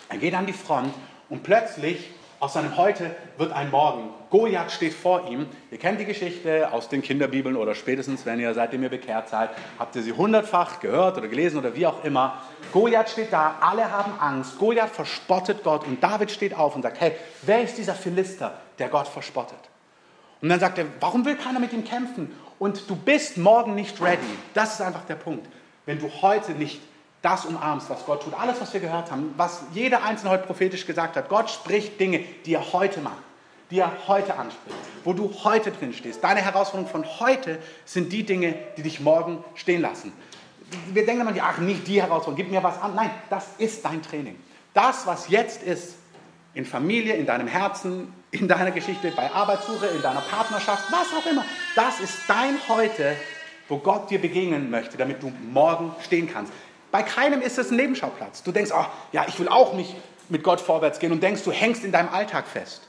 Er 0.09 0.18
geht 0.18 0.33
an 0.33 0.45
die 0.45 0.53
Front 0.53 0.94
und 1.29 1.44
plötzlich 1.44 2.09
aus 2.42 2.54
seinem 2.54 2.76
Heute 2.76 3.16
wird 3.38 3.52
ein 3.52 3.70
Morgen. 3.70 4.10
Goliath 4.32 4.72
steht 4.72 4.96
vor 4.96 5.30
ihm. 5.30 5.46
Ihr 5.70 5.78
kennt 5.78 6.00
die 6.00 6.06
Geschichte 6.06 6.74
aus 6.74 6.90
den 6.90 7.04
Kinderbibeln 7.04 7.56
oder 7.56 7.76
spätestens, 7.76 8.26
wenn 8.26 8.40
ihr 8.40 8.52
seitdem 8.56 8.82
ihr 8.82 8.90
bekehrt 8.90 9.30
seid, 9.30 9.52
habt 9.78 9.96
ihr 9.96 10.02
sie 10.02 10.12
hundertfach 10.12 10.80
gehört 10.80 11.20
oder 11.20 11.28
gelesen 11.28 11.60
oder 11.60 11.76
wie 11.76 11.86
auch 11.86 12.04
immer. 12.04 12.42
Goliath 12.74 13.10
steht 13.12 13.32
da, 13.32 13.58
alle 13.62 13.92
haben 13.92 14.14
Angst. 14.20 14.58
Goliath 14.58 14.90
verspottet 14.90 15.64
Gott 15.64 15.86
und 15.86 16.02
David 16.02 16.32
steht 16.32 16.56
auf 16.56 16.76
und 16.76 16.82
sagt, 16.82 17.00
hey, 17.00 17.12
wer 17.44 17.62
ist 17.62 17.78
dieser 17.78 17.94
Philister, 17.94 18.56
der 18.80 18.90
Gott 18.90 19.08
verspottet? 19.08 19.60
Und 20.42 20.50
dann 20.50 20.60
sagt 20.60 20.80
er, 20.80 20.86
warum 21.00 21.24
will 21.26 21.36
keiner 21.36 21.60
mit 21.60 21.72
ihm 21.74 21.84
kämpfen? 21.84 22.36
Und 22.57 22.90
du 22.90 22.95
bist 22.95 23.38
morgen 23.38 23.76
nicht 23.76 24.02
ready. 24.02 24.18
Das 24.56 24.74
ist 24.74 24.81
einfach 24.81 25.06
der 25.06 25.16
Punkt. 25.16 25.48
Wenn 25.86 26.00
du 26.00 26.10
heute 26.24 26.54
nicht 26.54 26.81
das 27.21 27.45
umarmst, 27.45 27.90
was 27.90 28.06
Gott 28.06 28.23
tut, 28.23 28.33
alles, 28.33 28.59
was 28.59 28.73
wir 28.73 28.80
gehört 28.80 29.11
haben, 29.11 29.33
was 29.37 29.63
jeder 29.73 30.04
Einzelne 30.04 30.31
heute 30.31 30.45
prophetisch 30.45 30.85
gesagt 30.85 31.16
hat. 31.16 31.30
Gott 31.30 31.49
spricht 31.49 31.99
Dinge, 31.99 32.23
die 32.45 32.56
er 32.56 32.73
heute 32.73 32.99
macht, 33.01 33.21
die 33.69 33.80
er 33.80 33.92
heute 34.07 34.37
anspricht, 34.37 34.75
wo 35.04 35.13
du 35.13 35.31
heute 35.44 35.71
drin 35.71 35.94
stehst. 35.94 36.23
Deine 36.23 36.42
Herausforderungen 36.42 36.92
von 36.92 37.19
heute 37.19 37.59
sind 37.85 38.11
die 38.11 38.23
Dinge, 38.23 38.56
die 38.78 38.83
dich 38.83 38.99
morgen 38.99 39.44
stehen 39.56 39.81
lassen. 39.81 40.11
Wir 40.94 41.06
denken 41.06 41.28
immer, 41.28 41.44
ach, 41.44 41.59
nicht 41.59 41.87
die 41.87 42.01
Herausforderung, 42.01 42.37
gib 42.37 42.51
mir 42.51 42.63
was 42.63 42.81
an. 42.81 42.95
Nein, 42.95 43.11
das 43.30 43.45
ist 43.57 43.85
dein 43.85 44.01
Training. 44.01 44.37
Das, 44.73 45.06
was 45.06 45.28
jetzt 45.28 45.63
ist, 45.63 45.95
in 46.54 46.66
Familie, 46.66 47.16
in 47.16 47.25
deinem 47.25 47.47
Herzen, 47.47 48.13
in 48.31 48.47
deiner 48.47 48.71
Geschichte, 48.71 49.11
bei 49.11 49.31
Arbeitssuche, 49.31 49.87
in 49.87 50.01
deiner 50.01 50.21
Partnerschaft, 50.21 50.92
was 50.92 51.07
auch 51.18 51.30
immer, 51.30 51.45
das 51.75 51.99
ist 51.99 52.18
dein 52.28 52.57
Heute, 52.68 53.16
wo 53.68 53.78
Gott 53.78 54.09
dir 54.09 54.19
begegnen 54.19 54.69
möchte, 54.69 54.97
damit 54.97 55.23
du 55.23 55.31
morgen 55.51 55.95
stehen 56.04 56.30
kannst. 56.31 56.51
Bei 56.92 57.04
keinem 57.04 57.42
ist 57.42 57.57
es 57.57 57.71
ein 57.71 57.78
Nebenschauplatz. 57.78 58.44
Du 58.44 58.52
denkst, 58.52 58.71
oh, 58.76 58.86
ja, 59.12 59.26
ich 59.28 59.40
will 59.40 59.48
auch 59.48 59.74
nicht 59.74 59.95
mit 60.30 60.44
Gott 60.44 60.62
vorwärts 60.62 61.00
gehen 61.00 61.12
und 61.12 61.24
denkst, 61.24 61.44
du 61.44 61.52
hängst 61.52 61.83
in 61.83 61.92
deinem 61.92 62.10
Alltag 62.10 62.48
fest. 62.48 62.81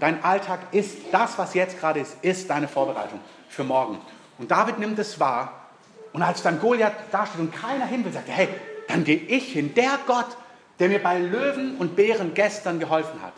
Dein 0.00 0.22
Alltag 0.24 0.60
ist 0.72 0.96
das, 1.12 1.38
was 1.38 1.54
jetzt 1.54 1.78
gerade 1.78 2.00
ist, 2.00 2.16
ist 2.22 2.50
deine 2.50 2.68
Vorbereitung 2.68 3.20
für 3.48 3.64
morgen. 3.64 4.00
Und 4.38 4.50
David 4.50 4.78
nimmt 4.78 4.98
es 4.98 5.20
wahr 5.20 5.66
und 6.12 6.22
als 6.22 6.42
dann 6.42 6.60
Goliath 6.60 6.94
dasteht 7.12 7.40
und 7.40 7.52
keiner 7.52 7.86
hin 7.86 8.04
will, 8.04 8.12
sagt 8.12 8.28
er, 8.28 8.34
hey, 8.34 8.48
dann 8.88 9.04
gehe 9.04 9.16
ich 9.16 9.52
hin. 9.52 9.74
Der 9.74 9.98
Gott, 10.06 10.36
der 10.78 10.88
mir 10.88 11.02
bei 11.02 11.18
Löwen 11.18 11.76
und 11.78 11.94
Bären 11.94 12.34
gestern 12.34 12.80
geholfen 12.80 13.22
hat. 13.22 13.32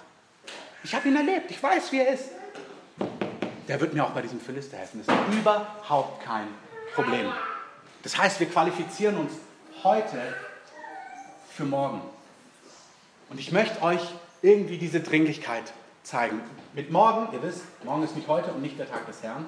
Ich 0.85 0.95
habe 0.95 1.09
ihn 1.09 1.17
erlebt, 1.17 1.51
ich 1.51 1.63
weiß, 1.63 1.93
wie 1.93 2.01
er 2.01 2.15
ist. 2.15 2.31
Der 3.69 3.81
wird 3.81 3.93
mir 3.93 4.05
auch 4.05 4.11
bei 4.11 4.23
diesem 4.23 4.41
Philister 4.41 4.77
helfen. 4.77 5.03
Das 5.05 5.15
ist 5.15 5.39
überhaupt 5.39 6.25
kein 6.25 6.47
Problem. 6.95 7.33
Das 8.03 8.17
heißt, 8.17 8.41
wir 8.41 8.49
qualifizieren 8.49 9.17
uns 9.17 9.33
heute 9.87 10.19
für 11.49 11.62
morgen. 11.62 12.00
Und 13.31 13.38
ich 13.38 13.52
möchte 13.52 13.81
euch 13.83 14.00
irgendwie 14.43 14.78
diese 14.78 14.99
Dringlichkeit 14.99 15.62
zeigen. 16.02 16.40
Mit 16.75 16.90
morgen, 16.90 17.33
ihr 17.33 17.40
wisst, 17.40 17.62
morgen 17.85 18.02
ist 18.02 18.16
nicht 18.16 18.26
heute 18.26 18.50
und 18.50 18.62
nicht 18.62 18.76
der 18.81 18.90
Tag 18.90 19.07
des 19.07 19.23
Herrn. 19.23 19.47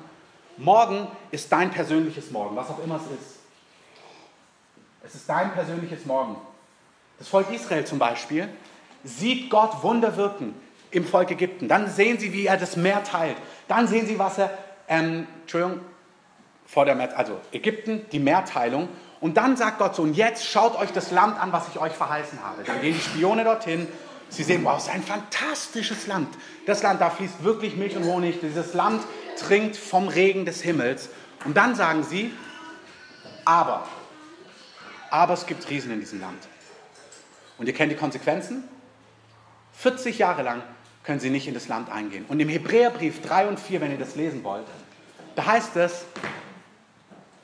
Morgen 0.57 1.09
ist 1.33 1.51
dein 1.51 1.73
persönliches 1.73 2.31
Morgen, 2.31 2.55
was 2.55 2.71
auch 2.71 2.79
immer 2.85 2.97
es 2.97 3.03
ist. 3.21 3.39
Es 5.03 5.17
ist 5.17 5.29
dein 5.29 5.53
persönliches 5.53 6.07
Morgen. 6.07 6.37
Das 7.19 7.27
Volk 7.27 7.51
Israel 7.51 7.85
zum 7.85 7.99
Beispiel 7.99 8.49
sieht 9.03 9.51
Gott 9.51 9.83
Wunder 9.83 10.17
wirken 10.17 10.55
im 10.93 11.05
Volk 11.05 11.33
Ägypten. 11.33 11.67
Dann 11.67 11.91
sehen 11.91 12.17
sie, 12.21 12.33
wie 12.33 12.47
er 12.47 12.57
das 12.57 12.77
Meer 12.77 13.03
teilt. 13.03 13.39
Dann 13.67 13.89
sehen 13.89 14.07
sie, 14.07 14.21
was 14.21 14.39
er, 14.39 14.57
ähm, 14.87 15.27
Entschuldigung, 15.41 15.81
vor 16.65 16.85
der 16.85 16.95
Meer, 16.95 17.19
also 17.19 17.41
Ägypten, 17.51 18.07
die 18.13 18.21
Meerteilung. 18.21 18.89
Und 19.21 19.37
dann 19.37 19.57
sagt 19.57 19.79
Gott 19.79 19.97
so, 19.97 20.03
und 20.03 20.15
jetzt 20.15 20.47
schaut 20.47 20.77
euch 20.77 20.93
das 20.93 21.11
Land 21.11 21.41
an, 21.41 21.53
was 21.53 21.69
ich 21.69 21.81
euch 21.81 21.93
verheißen 21.93 22.43
habe. 22.43 22.63
Dann 22.63 22.81
gehen 22.81 22.95
die 22.95 23.01
Spione 23.01 23.45
dorthin. 23.45 23.89
Sie 24.29 24.45
sehen, 24.45 24.65
wow, 24.65 24.77
es 24.77 24.85
ist 24.85 24.91
ein 24.91 25.03
fantastisches 25.03 26.07
Land. 26.07 26.29
Das 26.67 26.83
Land, 26.83 27.01
da 27.01 27.11
fließt 27.11 27.43
wirklich 27.43 27.77
Milch 27.77 27.97
und 27.97 28.05
Honig. 28.05 28.41
Dieses 28.41 28.75
Land 28.75 29.03
trinkt 29.39 29.77
vom 29.77 30.09
Regen 30.09 30.45
des 30.45 30.63
Himmels. 30.63 31.09
Und 31.45 31.57
dann 31.57 31.75
sagen 31.75 32.05
sie, 32.05 32.33
aber, 33.45 33.89
aber 35.11 35.35
es 35.35 35.47
gibt 35.47 35.69
Riesen 35.71 35.91
in 35.93 36.01
diesem 36.01 36.21
Land. 36.21 36.47
Und 37.57 37.67
ihr 37.67 37.73
kennt 37.73 37.91
die 37.91 37.97
Konsequenzen? 37.97 38.69
40 39.73 40.19
Jahre 40.19 40.43
lang 40.43 40.63
können 41.03 41.21
sie 41.21 41.31
nicht 41.31 41.49
in 41.49 41.55
das 41.55 41.69
Land 41.69 41.91
eingehen. 41.91 42.25
Und 42.29 42.39
im 42.41 42.49
Hebräerbrief 42.49 43.23
3 43.23 43.49
und 43.49 43.59
4, 43.59 43.81
wenn 43.81 43.91
ihr 43.91 43.99
das 43.99 44.15
lesen 44.15 44.45
wollt, 44.45 44.67
da 45.37 45.47
heißt 45.47 45.77
es, 45.77 46.05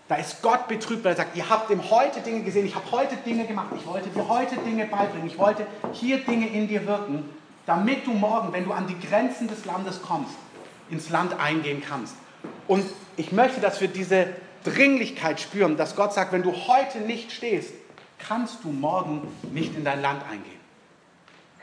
da 0.09 0.17
ist 0.17 0.43
Gott 0.43 0.69
betrübt, 0.69 1.05
weil 1.05 1.13
er 1.13 1.17
sagt, 1.17 1.37
ihr 1.37 1.49
habt 1.49 1.71
ihm 1.71 1.91
heute 1.91 2.21
Dinge 2.21 2.43
gesehen, 2.43 2.67
ich 2.67 2.75
habe 2.75 2.91
heute 2.91 3.17
Dinge 3.17 3.47
gemacht, 3.47 3.69
ich 3.77 3.87
wollte 3.87 4.11
dir 4.11 4.29
heute 4.29 4.57
Dinge 4.57 4.87
beibringen, 4.87 5.27
ich 5.27 5.39
wollte 5.39 5.67
hier 5.93 6.19
Dinge 6.19 6.49
in 6.49 6.69
dir 6.69 6.87
wirken, 6.87 7.25
damit 7.65 8.07
du 8.07 8.13
morgen, 8.13 8.53
wenn 8.53 8.65
du 8.65 8.73
an 8.73 8.87
die 8.87 8.99
Grenzen 9.01 9.49
des 9.49 9.65
Landes 9.65 10.03
kommst, 10.03 10.35
ins 10.91 11.09
Land 11.09 11.39
eingehen 11.41 11.83
kannst. 11.87 12.15
Und 12.69 12.85
ich 13.17 13.33
möchte, 13.33 13.61
dass 13.61 13.81
wir 13.81 13.89
diese 13.89 14.29
Dringlichkeit 14.65 15.41
spüren, 15.41 15.77
dass 15.79 15.97
Gott 15.97 16.13
sagt, 16.13 16.33
wenn 16.33 16.43
du 16.43 16.53
heute 16.53 16.99
nicht 16.99 17.33
stehst, 17.33 17.73
kannst 18.19 18.65
du 18.65 18.69
morgen 18.69 19.27
nicht 19.53 19.75
in 19.75 19.85
dein 19.85 20.03
Land 20.03 20.23
eingehen. 20.31 20.53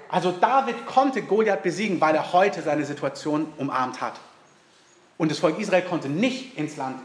Also 0.09 0.31
David 0.31 0.85
konnte 0.87 1.21
Goliath 1.21 1.63
besiegen, 1.63 2.01
weil 2.01 2.15
er 2.15 2.33
heute 2.33 2.61
seine 2.61 2.85
Situation 2.85 3.47
umarmt 3.57 4.01
hat. 4.01 4.19
Und 5.17 5.31
das 5.31 5.39
Volk 5.39 5.59
Israel 5.59 5.83
konnte 5.83 6.09
nicht 6.09 6.57
ins 6.57 6.75
Land, 6.77 6.97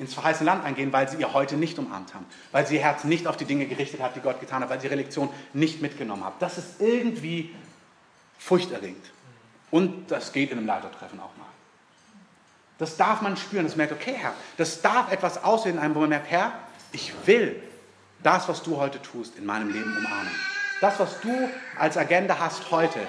ins 0.00 0.14
verheißene 0.14 0.46
Land 0.46 0.64
eingehen, 0.64 0.92
weil 0.92 1.08
sie 1.08 1.18
ihr 1.18 1.32
heute 1.32 1.56
nicht 1.56 1.78
umarmt 1.78 2.14
haben, 2.14 2.26
weil 2.52 2.66
sie 2.66 2.76
ihr 2.76 2.82
Herz 2.82 3.04
nicht 3.04 3.26
auf 3.26 3.36
die 3.36 3.44
Dinge 3.44 3.66
gerichtet 3.66 4.00
hat, 4.00 4.16
die 4.16 4.20
Gott 4.20 4.40
getan 4.40 4.62
hat, 4.62 4.70
weil 4.70 4.80
sie 4.80 4.86
ihre 4.86 4.96
Lektion 4.96 5.28
nicht 5.52 5.82
mitgenommen 5.82 6.24
hat. 6.24 6.34
Das 6.40 6.58
ist 6.58 6.80
irgendwie 6.80 7.54
furchterregend. 8.38 9.04
Und 9.70 10.10
das 10.10 10.32
geht 10.32 10.50
in 10.50 10.58
einem 10.58 10.66
Leitertreffen 10.66 11.20
auch 11.20 11.36
mal. 11.36 11.46
Das 12.78 12.96
darf 12.96 13.20
man 13.20 13.36
spüren, 13.36 13.66
das 13.66 13.76
merkt, 13.76 13.92
okay, 13.92 14.14
Herr, 14.16 14.32
das 14.56 14.80
darf 14.80 15.12
etwas 15.12 15.44
aussehen 15.44 15.76
in 15.76 15.78
einem, 15.78 15.94
wo 15.94 16.00
man 16.00 16.08
merkt, 16.08 16.30
Herr, 16.30 16.52
ich 16.92 17.12
will 17.26 17.62
das, 18.22 18.48
was 18.48 18.62
du 18.62 18.78
heute 18.78 19.00
tust, 19.02 19.36
in 19.36 19.44
meinem 19.44 19.70
Leben 19.70 19.96
umarmen. 19.96 20.32
Das, 20.80 20.98
was 20.98 21.20
du 21.20 21.50
als 21.78 21.98
Agenda 21.98 22.38
hast 22.38 22.70
heute, 22.70 23.00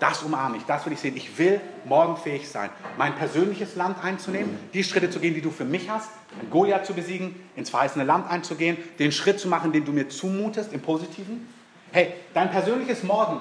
das 0.00 0.22
umarme 0.22 0.56
ich, 0.56 0.64
das 0.64 0.84
will 0.86 0.92
ich 0.92 1.00
sehen. 1.00 1.16
Ich 1.16 1.38
will 1.38 1.60
morgen 1.84 2.16
fähig 2.16 2.48
sein, 2.48 2.70
mein 2.96 3.14
persönliches 3.14 3.76
Land 3.76 4.02
einzunehmen, 4.02 4.56
die 4.72 4.84
Schritte 4.84 5.10
zu 5.10 5.20
gehen, 5.20 5.34
die 5.34 5.40
du 5.40 5.50
für 5.50 5.64
mich 5.64 5.88
hast, 5.90 6.08
Goliath 6.50 6.86
zu 6.86 6.94
besiegen, 6.94 7.34
ins 7.56 7.70
verheißene 7.70 8.04
Land 8.04 8.30
einzugehen, 8.30 8.76
den 8.98 9.12
Schritt 9.12 9.40
zu 9.40 9.48
machen, 9.48 9.72
den 9.72 9.84
du 9.84 9.92
mir 9.92 10.08
zumutest, 10.08 10.72
im 10.72 10.80
Positiven. 10.80 11.48
Hey, 11.92 12.14
dein 12.34 12.50
persönliches 12.50 13.02
Morgen 13.02 13.40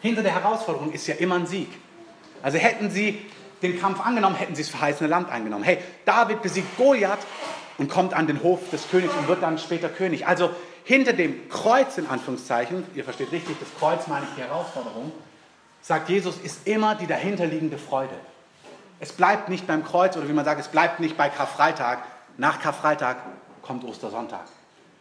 hinter 0.00 0.22
der 0.22 0.34
Herausforderung 0.34 0.92
ist 0.92 1.06
ja 1.06 1.16
immer 1.16 1.36
ein 1.36 1.46
Sieg. 1.46 1.68
Also 2.42 2.58
hätten 2.58 2.90
sie 2.90 3.20
den 3.62 3.78
Kampf 3.78 4.04
angenommen, 4.04 4.36
hätten 4.36 4.54
sie 4.54 4.62
das 4.62 4.70
verheißene 4.70 5.08
Land 5.08 5.30
eingenommen. 5.30 5.64
Hey, 5.64 5.78
David 6.06 6.42
besiegt 6.42 6.76
Goliath 6.76 7.18
und 7.76 7.88
kommt 7.88 8.14
an 8.14 8.26
den 8.26 8.42
Hof 8.42 8.70
des 8.70 8.88
Königs 8.90 9.14
und 9.14 9.28
wird 9.28 9.42
dann 9.42 9.58
später 9.58 9.88
König. 9.88 10.26
Also 10.26 10.50
hinter 10.84 11.12
dem 11.12 11.48
Kreuz 11.48 11.98
in 11.98 12.06
Anführungszeichen, 12.06 12.84
ihr 12.94 13.04
versteht 13.04 13.32
richtig, 13.32 13.56
das 13.60 13.68
Kreuz 13.78 14.06
meine 14.06 14.24
ich 14.24 14.34
die 14.36 14.42
Herausforderung, 14.42 15.12
sagt 15.82 16.08
Jesus, 16.08 16.38
ist 16.38 16.66
immer 16.66 16.94
die 16.94 17.06
dahinterliegende 17.06 17.78
Freude. 17.78 18.14
Es 18.98 19.12
bleibt 19.12 19.48
nicht 19.48 19.66
beim 19.66 19.84
Kreuz 19.84 20.16
oder 20.16 20.28
wie 20.28 20.32
man 20.32 20.44
sagt, 20.44 20.60
es 20.60 20.68
bleibt 20.68 21.00
nicht 21.00 21.16
bei 21.16 21.28
Karfreitag. 21.28 22.00
Nach 22.36 22.60
Karfreitag 22.60 23.16
kommt 23.62 23.84
Ostersonntag. 23.84 24.44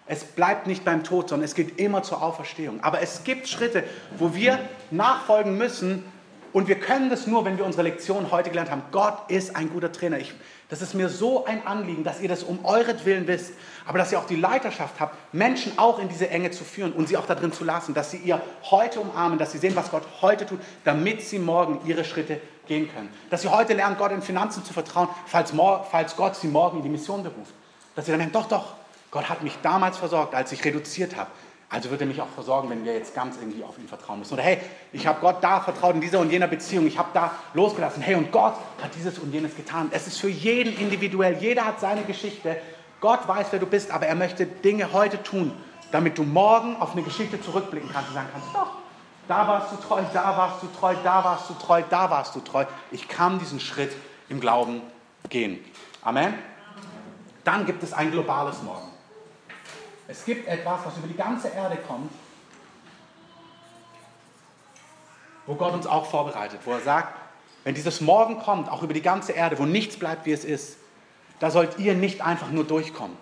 Es 0.05 0.23
bleibt 0.23 0.67
nicht 0.67 0.85
beim 0.85 1.03
Tod, 1.03 1.29
sondern 1.29 1.45
es 1.45 1.53
geht 1.53 1.79
immer 1.79 2.01
zur 2.01 2.23
Auferstehung. 2.23 2.81
Aber 2.81 3.01
es 3.01 3.23
gibt 3.23 3.47
Schritte, 3.47 3.83
wo 4.17 4.33
wir 4.33 4.57
nachfolgen 4.89 5.57
müssen 5.57 6.03
und 6.51 6.67
wir 6.67 6.79
können 6.79 7.09
das 7.09 7.27
nur, 7.27 7.45
wenn 7.45 7.57
wir 7.57 7.65
unsere 7.65 7.83
Lektion 7.83 8.31
heute 8.31 8.49
gelernt 8.49 8.71
haben. 8.71 8.81
Gott 8.91 9.29
ist 9.29 9.55
ein 9.55 9.69
guter 9.69 9.91
Trainer. 9.91 10.17
Ich, 10.17 10.33
das 10.69 10.83
ist 10.83 10.93
mir 10.93 11.09
so 11.09 11.45
ein 11.45 11.65
Anliegen, 11.65 12.03
dass 12.03 12.21
ihr 12.21 12.29
das 12.29 12.43
um 12.43 12.63
euretwillen 12.63 13.27
wisst, 13.27 13.53
aber 13.87 13.97
dass 13.97 14.11
ihr 14.11 14.19
auch 14.19 14.27
die 14.27 14.35
Leiterschaft 14.35 14.99
habt, 14.99 15.33
Menschen 15.33 15.77
auch 15.79 15.97
in 15.97 16.09
diese 16.09 16.29
Enge 16.29 16.51
zu 16.51 16.63
führen 16.63 16.93
und 16.93 17.09
sie 17.09 17.17
auch 17.17 17.25
darin 17.25 17.51
zu 17.51 17.63
lassen, 17.63 17.95
dass 17.95 18.11
sie 18.11 18.17
ihr 18.17 18.39
heute 18.69 18.99
umarmen, 18.99 19.39
dass 19.39 19.51
sie 19.51 19.57
sehen, 19.57 19.75
was 19.75 19.89
Gott 19.89 20.03
heute 20.21 20.45
tut, 20.45 20.59
damit 20.83 21.23
sie 21.23 21.39
morgen 21.39 21.79
ihre 21.85 22.03
Schritte 22.03 22.39
gehen 22.67 22.87
können. 22.93 23.09
Dass 23.31 23.41
sie 23.41 23.47
heute 23.47 23.73
lernen, 23.73 23.97
Gott 23.97 24.11
in 24.11 24.21
Finanzen 24.21 24.63
zu 24.63 24.71
vertrauen, 24.71 25.09
falls, 25.25 25.51
falls 25.89 26.15
Gott 26.15 26.35
sie 26.35 26.47
morgen 26.47 26.77
in 26.77 26.83
die 26.83 26.89
Mission 26.89 27.23
beruft. 27.23 27.53
Dass 27.95 28.05
sie 28.05 28.11
dann 28.11 28.19
merken, 28.19 28.33
doch, 28.33 28.47
doch, 28.47 28.75
Gott 29.09 29.27
hat 29.27 29.41
mich 29.41 29.57
damals 29.63 29.97
versorgt, 29.97 30.35
als 30.35 30.51
ich 30.51 30.63
reduziert 30.63 31.15
habe. 31.15 31.31
Also 31.71 31.91
wird 31.91 32.01
er 32.01 32.07
mich 32.07 32.19
auch 32.19 32.29
versorgen, 32.29 32.69
wenn 32.71 32.83
wir 32.83 32.93
jetzt 32.95 33.13
ganz 33.13 33.37
irgendwie 33.37 33.63
auf 33.63 33.77
ihn 33.77 33.87
vertrauen 33.87 34.19
müssen. 34.19 34.33
Oder 34.33 34.41
hey, 34.41 34.57
ich 34.91 35.05
habe 35.05 35.19
Gott 35.21 35.37
da 35.41 35.59
vertraut 35.59 35.93
in 35.93 36.01
dieser 36.01 36.19
und 36.19 36.31
jener 36.31 36.47
Beziehung, 36.47 36.87
ich 36.87 36.97
habe 36.97 37.09
da 37.13 37.31
losgelassen. 37.53 38.01
Hey, 38.01 38.15
und 38.15 38.31
Gott 38.31 38.55
hat 38.81 38.95
dieses 38.95 39.19
und 39.19 39.31
jenes 39.31 39.55
getan. 39.55 39.89
Es 39.91 40.07
ist 40.07 40.19
für 40.19 40.29
jeden 40.29 40.75
individuell. 40.77 41.37
Jeder 41.39 41.65
hat 41.65 41.79
seine 41.79 42.01
Geschichte. 42.03 42.57
Gott 43.01 43.27
weiß, 43.27 43.47
wer 43.51 43.59
du 43.59 43.67
bist, 43.67 43.91
aber 43.91 44.07
er 44.07 44.15
möchte 44.15 44.47
Dinge 44.47 44.91
heute 44.93 45.21
tun, 45.21 45.53
damit 45.91 46.17
du 46.17 46.23
morgen 46.23 46.75
auf 46.77 46.93
eine 46.93 47.03
Geschichte 47.03 47.39
zurückblicken 47.39 47.89
kannst 47.93 48.09
und 48.09 48.15
sagen 48.15 48.29
kannst, 48.33 48.47
doch, 48.53 48.71
da 49.27 49.47
warst 49.47 49.71
du 49.71 49.75
treu, 49.77 50.01
da 50.11 50.37
warst 50.37 50.63
du 50.63 50.67
treu, 50.75 50.95
da 51.03 51.23
warst 51.23 51.49
du 51.49 51.53
treu, 51.53 51.83
da 51.87 52.09
warst 52.09 52.35
du 52.35 52.39
treu. 52.39 52.65
Ich 52.89 53.07
kann 53.07 53.37
diesen 53.37 53.59
Schritt 53.59 53.95
im 54.27 54.39
Glauben 54.39 54.81
gehen. 55.29 55.63
Amen. 56.01 56.33
Dann 57.43 57.67
gibt 57.67 57.83
es 57.83 57.93
ein 57.93 58.09
globales 58.09 58.63
Morgen. 58.63 58.88
Es 60.09 60.25
gibt 60.25 60.47
etwas, 60.47 60.79
was 60.85 60.97
über 60.97 61.07
die 61.07 61.15
ganze 61.15 61.49
Erde 61.49 61.77
kommt, 61.87 62.11
wo 65.45 65.53
Gott 65.53 65.73
uns 65.73 65.85
auch 65.85 66.07
vorbereitet, 66.07 66.61
wo 66.65 66.71
er 66.71 66.79
sagt, 66.79 67.15
wenn 67.63 67.75
dieses 67.75 68.01
Morgen 68.01 68.39
kommt, 68.39 68.69
auch 68.69 68.81
über 68.81 68.93
die 68.93 69.03
ganze 69.03 69.33
Erde, 69.33 69.59
wo 69.59 69.65
nichts 69.65 69.97
bleibt, 69.97 70.25
wie 70.25 70.31
es 70.31 70.43
ist, 70.43 70.77
da 71.39 71.51
sollt 71.51 71.77
ihr 71.77 71.93
nicht 71.93 72.21
einfach 72.21 72.49
nur 72.49 72.63
durchkommen, 72.63 73.15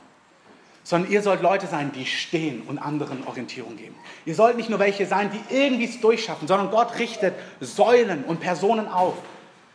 sondern 0.84 1.12
ihr 1.12 1.22
sollt 1.22 1.42
Leute 1.42 1.68
sein, 1.68 1.92
die 1.92 2.06
stehen 2.06 2.62
und 2.62 2.80
anderen 2.80 3.28
Orientierung 3.28 3.76
geben. 3.76 3.96
Ihr 4.26 4.36
sollt 4.36 4.56
nicht 4.56 4.70
nur 4.70 4.80
welche 4.80 5.06
sein, 5.06 5.30
die 5.30 5.54
irgendwie 5.54 5.86
es 5.86 6.00
durchschaffen, 6.00 6.48
sondern 6.48 6.72
Gott 6.72 7.00
richtet 7.00 7.34
Säulen 7.60 8.24
und 8.24 8.40
Personen 8.40 8.88
auf, 8.88 9.16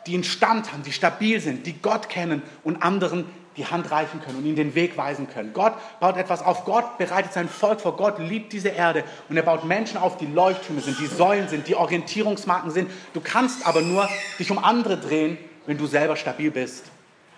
die 0.06 0.14
einen 0.14 0.24
Stand 0.24 0.72
haben, 0.72 0.82
die 0.82 0.92
stabil 0.92 1.40
sind, 1.42 1.66
die 1.66 1.74
Gott 1.74 2.08
kennen 2.08 2.42
und 2.64 2.82
anderen 2.82 3.26
die 3.56 3.66
Hand 3.66 3.90
reichen 3.90 4.20
können 4.22 4.38
und 4.38 4.46
ihnen 4.46 4.56
den 4.56 4.74
Weg 4.74 4.96
weisen 4.96 5.28
können. 5.28 5.52
Gott 5.52 5.74
baut 6.00 6.16
etwas 6.16 6.42
auf. 6.42 6.64
Gott 6.64 6.98
bereitet 6.98 7.32
sein 7.32 7.48
Volk 7.48 7.80
vor. 7.80 7.96
Gott 7.96 8.18
liebt 8.18 8.52
diese 8.52 8.68
Erde 8.68 9.04
und 9.28 9.36
er 9.36 9.42
baut 9.42 9.64
Menschen 9.64 9.98
auf, 9.98 10.16
die 10.16 10.26
Leuchttürme 10.26 10.80
sind, 10.80 10.98
die 10.98 11.06
Säulen 11.06 11.48
sind, 11.48 11.68
die 11.68 11.74
Orientierungsmarken 11.74 12.70
sind. 12.70 12.90
Du 13.14 13.20
kannst 13.20 13.66
aber 13.66 13.82
nur 13.82 14.08
dich 14.38 14.50
um 14.50 14.58
andere 14.58 14.96
drehen, 14.96 15.38
wenn 15.66 15.78
du 15.78 15.86
selber 15.86 16.16
stabil 16.16 16.50
bist. 16.50 16.86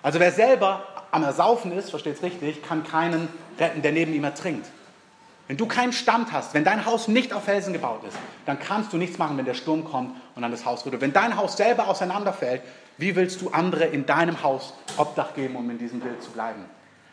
Also 0.03 0.21
wer 0.21 0.33
selber 0.33 0.87
am 1.11 1.23
Ersaufen 1.23 1.73
ist, 1.73 1.91
versteht 1.91 2.17
es 2.17 2.23
richtig, 2.23 2.63
kann 2.63 2.85
keinen 2.85 3.29
retten, 3.59 3.83
der 3.83 3.93
neben 3.93 4.13
ihm 4.13 4.25
ertrinkt. 4.25 4.67
Wenn 5.47 5.59
du 5.59 5.67
keinen 5.67 5.93
Stand 5.93 6.33
hast, 6.33 6.55
wenn 6.55 6.65
dein 6.65 6.87
Haus 6.87 7.07
nicht 7.07 7.33
auf 7.35 7.45
Felsen 7.45 7.75
gebaut 7.75 8.03
ist, 8.09 8.17
dann 8.47 8.59
kannst 8.59 8.93
du 8.93 8.97
nichts 8.97 9.19
machen, 9.19 9.37
wenn 9.37 9.45
der 9.45 9.55
Sturm 9.55 9.85
kommt 9.85 10.17
und 10.35 10.43
dann 10.43 10.51
das 10.51 10.65
Haus 10.65 10.87
rüttelt. 10.87 11.03
Wenn 11.03 11.13
dein 11.13 11.37
Haus 11.37 11.57
selber 11.57 11.89
auseinanderfällt, 11.89 12.63
wie 12.97 13.15
willst 13.15 13.43
du 13.43 13.51
andere 13.51 13.85
in 13.85 14.07
deinem 14.07 14.43
Haus 14.43 14.73
Obdach 14.97 15.35
geben, 15.35 15.57
um 15.57 15.69
in 15.69 15.79
diesem 15.79 16.01
Bild 16.01 16.23
zu 16.23 16.31
bleiben? 16.31 16.65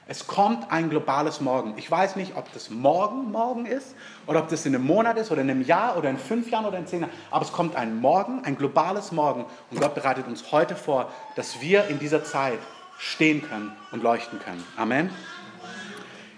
Es 0.07 0.27
kommt 0.27 0.71
ein 0.71 0.89
globales 0.89 1.41
Morgen. 1.41 1.73
Ich 1.77 1.89
weiß 1.89 2.15
nicht, 2.15 2.35
ob 2.35 2.51
das 2.53 2.69
morgen 2.69 3.31
morgen 3.31 3.65
ist 3.65 3.95
oder 4.27 4.39
ob 4.39 4.49
das 4.49 4.65
in 4.65 4.75
einem 4.75 4.85
Monat 4.85 5.17
ist 5.17 5.31
oder 5.31 5.41
in 5.41 5.49
einem 5.49 5.61
Jahr 5.61 5.97
oder 5.97 6.09
in 6.09 6.17
fünf 6.17 6.49
Jahren 6.49 6.65
oder 6.65 6.77
in 6.77 6.87
zehn 6.87 7.01
Jahren. 7.01 7.11
Aber 7.29 7.45
es 7.45 7.51
kommt 7.51 7.75
ein 7.75 7.99
Morgen, 7.99 8.43
ein 8.43 8.57
globales 8.57 9.11
Morgen. 9.11 9.45
Und 9.69 9.79
Gott 9.79 9.95
bereitet 9.95 10.27
uns 10.27 10.51
heute 10.51 10.75
vor, 10.75 11.11
dass 11.35 11.61
wir 11.61 11.87
in 11.87 11.99
dieser 11.99 12.23
Zeit 12.23 12.59
stehen 12.97 13.41
können 13.41 13.71
und 13.91 14.03
leuchten 14.03 14.39
können. 14.39 14.63
Amen. 14.75 15.09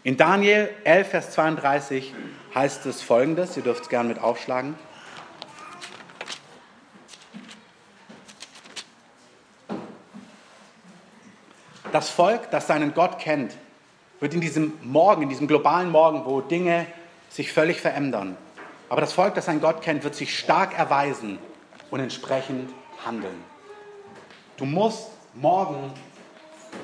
In 0.05 0.17
Daniel 0.17 0.69
11, 0.83 1.07
Vers 1.07 1.31
32 1.31 2.13
heißt 2.53 2.85
es 2.87 3.01
folgendes, 3.01 3.55
ihr 3.55 3.63
dürft 3.63 3.83
es 3.83 3.89
gerne 3.89 4.09
mit 4.09 4.19
aufschlagen. 4.19 4.75
Das 11.93 12.09
Volk, 12.09 12.51
das 12.51 12.67
seinen 12.67 12.93
Gott 12.93 13.17
kennt, 13.17 13.55
wird 14.19 14.33
in 14.33 14.41
diesem 14.41 14.73
Morgen, 14.81 15.21
in 15.21 15.29
diesem 15.29 15.47
globalen 15.47 15.89
Morgen, 15.89 16.25
wo 16.25 16.41
Dinge 16.41 16.85
sich 17.29 17.53
völlig 17.53 17.79
verändern, 17.79 18.35
aber 18.89 18.99
das 18.99 19.13
Volk, 19.13 19.35
das 19.35 19.45
seinen 19.45 19.61
Gott 19.61 19.81
kennt, 19.81 20.03
wird 20.03 20.15
sich 20.15 20.37
stark 20.37 20.77
erweisen 20.77 21.39
und 21.91 22.01
entsprechend 22.01 22.73
handeln. 23.05 23.41
Du 24.57 24.65
musst 24.65 25.11
morgen 25.33 25.93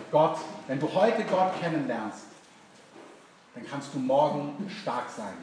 Gott, 0.10 0.38
wenn 0.68 0.80
du 0.80 0.92
heute 0.94 1.24
Gott 1.26 1.60
kennenlernst, 1.62 2.29
dann 3.60 3.70
kannst 3.70 3.94
du 3.94 4.00
morgen 4.00 4.70
stark 4.82 5.10
sein. 5.16 5.34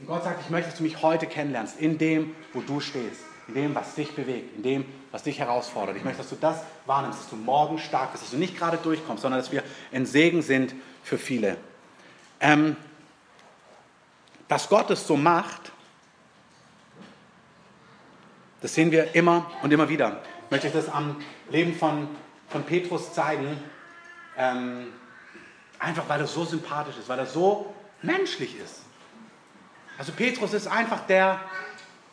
Und 0.00 0.06
Gott 0.06 0.24
sagt, 0.24 0.40
ich 0.42 0.50
möchte, 0.50 0.70
dass 0.70 0.78
du 0.78 0.82
mich 0.82 1.02
heute 1.02 1.26
kennenlernst, 1.26 1.78
in 1.78 1.98
dem, 1.98 2.34
wo 2.52 2.60
du 2.60 2.80
stehst, 2.80 3.20
in 3.48 3.54
dem, 3.54 3.74
was 3.74 3.94
dich 3.94 4.14
bewegt, 4.14 4.56
in 4.56 4.62
dem, 4.62 4.84
was 5.10 5.22
dich 5.22 5.38
herausfordert. 5.38 5.96
Ich 5.96 6.04
möchte, 6.04 6.18
dass 6.18 6.30
du 6.30 6.36
das 6.36 6.62
wahrnimmst, 6.86 7.20
dass 7.20 7.28
du 7.28 7.36
morgen 7.36 7.78
stark 7.78 8.12
bist, 8.12 8.24
dass 8.24 8.30
du 8.30 8.38
nicht 8.38 8.56
gerade 8.56 8.78
durchkommst, 8.78 9.22
sondern 9.22 9.40
dass 9.40 9.52
wir 9.52 9.62
ein 9.92 10.06
Segen 10.06 10.42
sind 10.42 10.74
für 11.04 11.18
viele. 11.18 11.56
Ähm, 12.40 12.76
dass 14.48 14.68
Gott 14.68 14.90
es 14.90 15.06
so 15.06 15.16
macht, 15.16 15.70
das 18.60 18.74
sehen 18.74 18.90
wir 18.90 19.14
immer 19.14 19.50
und 19.62 19.72
immer 19.72 19.88
wieder. 19.88 20.22
Ich 20.46 20.50
möchte 20.50 20.70
das 20.70 20.88
am 20.88 21.22
Leben 21.50 21.74
von, 21.74 22.08
von 22.48 22.62
Petrus 22.64 23.12
zeigen. 23.12 23.58
Ähm, 24.36 24.88
einfach 25.82 26.04
weil 26.08 26.20
er 26.20 26.26
so 26.26 26.44
sympathisch 26.44 26.96
ist, 26.98 27.08
weil 27.08 27.18
er 27.18 27.26
so 27.26 27.72
menschlich 28.02 28.58
ist. 28.58 28.82
Also 29.98 30.12
Petrus 30.12 30.52
ist 30.52 30.66
einfach 30.66 31.00
der 31.06 31.40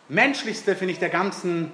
menschlichste, 0.10 0.76
finde 0.76 0.94
ich, 0.94 1.00
der 1.00 1.10
ganzen 1.10 1.72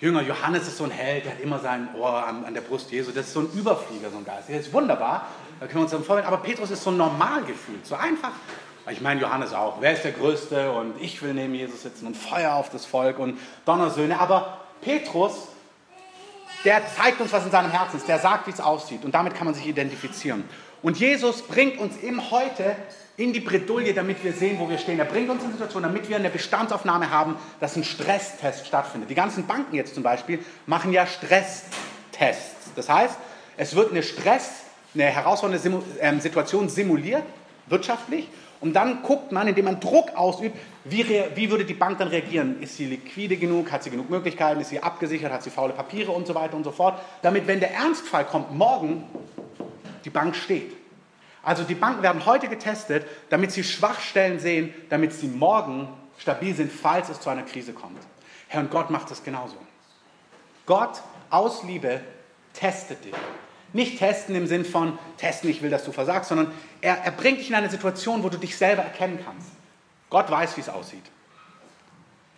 Jünger. 0.00 0.22
Johannes 0.22 0.66
ist 0.66 0.78
so 0.78 0.84
ein 0.84 0.90
Held, 0.90 1.24
der 1.24 1.32
hat 1.32 1.40
immer 1.40 1.58
sein 1.58 1.88
Ohr 1.94 2.26
an, 2.26 2.44
an 2.44 2.54
der 2.54 2.60
Brust 2.60 2.90
Jesu. 2.90 3.12
Das 3.12 3.26
ist 3.26 3.32
so 3.32 3.40
ein 3.40 3.50
Überflieger, 3.52 4.10
so 4.10 4.18
ein 4.18 4.24
Geist. 4.24 4.48
Das 4.48 4.56
ist 4.56 4.72
wunderbar. 4.72 5.26
Da 5.60 5.66
können 5.66 5.80
wir 5.80 5.82
uns 5.82 5.90
dann 5.90 6.04
vorstellen. 6.04 6.26
Aber 6.26 6.42
Petrus 6.42 6.70
ist 6.70 6.82
so 6.82 6.90
normal 6.90 7.42
gefühlt, 7.44 7.86
so 7.86 7.94
einfach. 7.94 8.32
Ich 8.90 9.00
meine, 9.00 9.20
Johannes 9.20 9.52
auch. 9.52 9.80
Wer 9.80 9.92
ist 9.92 10.04
der 10.04 10.12
Größte? 10.12 10.72
Und 10.72 10.94
ich 11.00 11.20
will 11.20 11.34
neben 11.34 11.54
Jesus 11.54 11.82
sitzen 11.82 12.06
und 12.06 12.16
Feuer 12.16 12.54
auf 12.54 12.70
das 12.70 12.86
Volk 12.86 13.18
und 13.18 13.38
Donnersöhne. 13.66 14.18
Aber 14.18 14.60
Petrus, 14.80 15.48
der 16.64 16.82
zeigt 16.96 17.20
uns, 17.20 17.32
was 17.32 17.44
in 17.44 17.50
seinem 17.50 17.70
Herzen 17.70 17.98
ist. 17.98 18.08
Der 18.08 18.18
sagt, 18.18 18.46
wie 18.46 18.50
es 18.50 18.60
aussieht. 18.60 19.04
Und 19.04 19.14
damit 19.14 19.34
kann 19.34 19.44
man 19.44 19.54
sich 19.54 19.66
identifizieren. 19.66 20.44
Und 20.82 20.98
Jesus 20.98 21.42
bringt 21.42 21.78
uns 21.78 21.96
eben 22.02 22.30
heute 22.30 22.76
in 23.16 23.32
die 23.32 23.40
Bredouille, 23.40 23.94
damit 23.94 24.22
wir 24.22 24.32
sehen, 24.32 24.58
wo 24.60 24.68
wir 24.70 24.78
stehen. 24.78 24.98
Er 24.98 25.04
bringt 25.04 25.28
uns 25.28 25.42
in 25.42 25.48
die 25.48 25.54
Situation, 25.54 25.82
damit 25.82 26.08
wir 26.08 26.16
eine 26.16 26.30
Bestandsaufnahme 26.30 27.10
haben, 27.10 27.36
dass 27.58 27.74
ein 27.76 27.82
Stresstest 27.82 28.66
stattfindet. 28.66 29.10
Die 29.10 29.16
ganzen 29.16 29.46
Banken 29.46 29.74
jetzt 29.74 29.94
zum 29.94 30.04
Beispiel 30.04 30.38
machen 30.66 30.92
ja 30.92 31.06
Stresstests. 31.06 32.72
Das 32.76 32.88
heißt, 32.88 33.16
es 33.56 33.74
wird 33.74 33.90
eine 33.90 34.04
Stress, 34.04 34.62
eine 34.94 35.04
herausfordernde 35.04 35.82
ähm, 36.00 36.20
Situation 36.20 36.68
simuliert, 36.68 37.24
wirtschaftlich, 37.66 38.28
und 38.60 38.72
dann 38.74 39.02
guckt 39.02 39.30
man, 39.30 39.46
indem 39.46 39.66
man 39.66 39.78
Druck 39.78 40.16
ausübt, 40.16 40.56
wie, 40.84 41.06
wie, 41.34 41.50
würde 41.50 41.64
die 41.64 41.74
Bank 41.74 41.98
dann 41.98 42.08
reagieren? 42.08 42.60
Ist 42.60 42.76
sie 42.76 42.86
liquide 42.86 43.36
genug? 43.36 43.70
Hat 43.70 43.84
sie 43.84 43.90
genug 43.90 44.10
Möglichkeiten? 44.10 44.60
Ist 44.60 44.70
sie 44.70 44.82
abgesichert? 44.82 45.32
Hat 45.32 45.42
sie 45.42 45.50
faule 45.50 45.72
Papiere 45.72 46.10
und 46.10 46.26
so 46.26 46.34
weiter 46.34 46.56
und 46.56 46.64
so 46.64 46.72
fort? 46.72 47.00
Damit, 47.22 47.46
wenn 47.46 47.60
der 47.60 47.72
Ernstfall 47.72 48.24
kommt, 48.24 48.52
morgen 48.52 49.04
die 50.04 50.10
Bank 50.10 50.36
steht. 50.36 50.74
Also 51.42 51.64
die 51.64 51.74
Banken 51.74 52.02
werden 52.02 52.26
heute 52.26 52.48
getestet, 52.48 53.06
damit 53.30 53.52
sie 53.52 53.64
Schwachstellen 53.64 54.38
sehen, 54.38 54.74
damit 54.90 55.12
sie 55.12 55.28
morgen 55.28 55.88
stabil 56.18 56.54
sind, 56.54 56.72
falls 56.72 57.08
es 57.08 57.20
zu 57.20 57.30
einer 57.30 57.42
Krise 57.42 57.72
kommt. 57.72 58.00
Herr 58.48 58.60
und 58.60 58.70
Gott 58.70 58.90
macht 58.90 59.10
es 59.10 59.22
genauso. 59.22 59.56
Gott 60.66 61.02
aus 61.30 61.62
Liebe 61.62 62.00
testet 62.52 63.04
dich. 63.04 63.14
Nicht 63.72 63.98
testen 63.98 64.34
im 64.34 64.46
Sinn 64.46 64.64
von 64.64 64.98
testen, 65.18 65.50
ich 65.50 65.62
will, 65.62 65.70
dass 65.70 65.84
du 65.84 65.92
versagst, 65.92 66.30
sondern 66.30 66.52
er, 66.80 66.98
er 67.04 67.12
bringt 67.12 67.38
dich 67.38 67.50
in 67.50 67.54
eine 67.54 67.68
Situation, 67.68 68.22
wo 68.22 68.30
du 68.30 68.38
dich 68.38 68.56
selber 68.56 68.82
erkennen 68.82 69.18
kannst. 69.24 69.50
Gott 70.10 70.30
weiß, 70.30 70.56
wie 70.56 70.62
es 70.62 70.68
aussieht. 70.68 71.04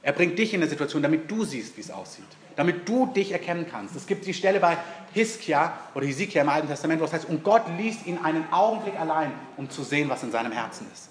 Er 0.02 0.12
bringt 0.12 0.38
dich 0.38 0.54
in 0.54 0.60
eine 0.60 0.70
Situation, 0.70 1.02
damit 1.02 1.30
du 1.30 1.44
siehst, 1.44 1.76
wie 1.76 1.82
es 1.82 1.90
aussieht. 1.90 2.24
Damit 2.56 2.88
du 2.88 3.06
dich 3.06 3.32
erkennen 3.32 3.66
kannst. 3.70 3.94
Es 3.96 4.06
gibt 4.06 4.26
die 4.26 4.34
Stelle 4.34 4.60
bei 4.60 4.76
Hiskia 5.12 5.74
oder 5.94 6.06
Hesekiah 6.06 6.42
im 6.42 6.48
Alten 6.48 6.68
Testament, 6.68 7.00
wo 7.00 7.04
es 7.04 7.12
heißt, 7.12 7.26
und 7.26 7.44
Gott 7.44 7.62
ließ 7.78 8.06
ihn 8.06 8.18
einen 8.18 8.50
Augenblick 8.50 8.98
allein, 8.98 9.32
um 9.56 9.68
zu 9.68 9.82
sehen, 9.82 10.08
was 10.08 10.22
in 10.22 10.30
seinem 10.30 10.52
Herzen 10.52 10.86
ist. 10.92 11.10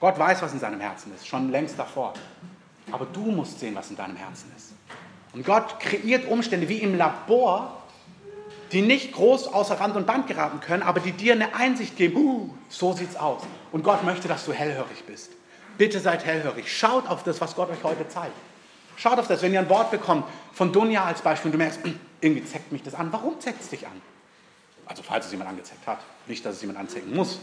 Gott 0.00 0.18
weiß, 0.18 0.42
was 0.42 0.52
in 0.52 0.58
seinem 0.58 0.80
Herzen 0.80 1.14
ist, 1.14 1.26
schon 1.28 1.50
längst 1.50 1.78
davor. 1.78 2.14
Aber 2.90 3.06
du 3.06 3.20
musst 3.20 3.60
sehen, 3.60 3.74
was 3.76 3.88
in 3.90 3.96
deinem 3.96 4.16
Herzen 4.16 4.50
ist. 4.56 4.72
Und 5.32 5.46
Gott 5.46 5.78
kreiert 5.78 6.28
Umstände 6.28 6.68
wie 6.68 6.78
im 6.78 6.96
Labor, 6.96 7.82
die 8.72 8.82
nicht 8.82 9.12
groß 9.12 9.48
außer 9.48 9.78
Rand 9.78 9.96
und 9.96 10.06
Band 10.06 10.26
geraten 10.26 10.60
können, 10.60 10.82
aber 10.82 11.00
die 11.00 11.12
dir 11.12 11.34
eine 11.34 11.54
Einsicht 11.54 11.96
geben, 11.96 12.16
uh, 12.16 12.50
so 12.68 12.92
sieht's 12.92 13.16
aus. 13.16 13.42
Und 13.70 13.84
Gott 13.84 14.02
möchte, 14.04 14.28
dass 14.28 14.44
du 14.44 14.52
hellhörig 14.52 15.04
bist. 15.06 15.30
Bitte 15.82 15.98
seid 15.98 16.24
hellhörig. 16.24 16.72
Schaut 16.72 17.08
auf 17.08 17.24
das, 17.24 17.40
was 17.40 17.56
Gott 17.56 17.68
euch 17.68 17.82
heute 17.82 18.06
zeigt. 18.06 18.36
Schaut 18.94 19.18
auf 19.18 19.26
das, 19.26 19.42
wenn 19.42 19.52
ihr 19.52 19.58
ein 19.58 19.68
Wort 19.68 19.90
bekommt, 19.90 20.24
von 20.52 20.72
Dunja 20.72 21.02
als 21.02 21.22
Beispiel, 21.22 21.48
und 21.48 21.54
du 21.54 21.58
merkst, 21.58 21.82
hm, 21.82 21.98
irgendwie 22.20 22.44
zeckt 22.44 22.70
mich 22.70 22.84
das 22.84 22.94
an. 22.94 23.12
Warum 23.12 23.40
zeckt 23.40 23.60
es 23.60 23.68
dich 23.68 23.84
an? 23.84 24.00
Also 24.86 25.02
falls 25.02 25.26
es 25.26 25.32
jemand 25.32 25.50
angezeckt 25.50 25.84
hat. 25.84 25.98
Nicht, 26.28 26.46
dass 26.46 26.54
es 26.54 26.60
jemand 26.60 26.78
anzecken 26.78 27.12
muss. 27.12 27.40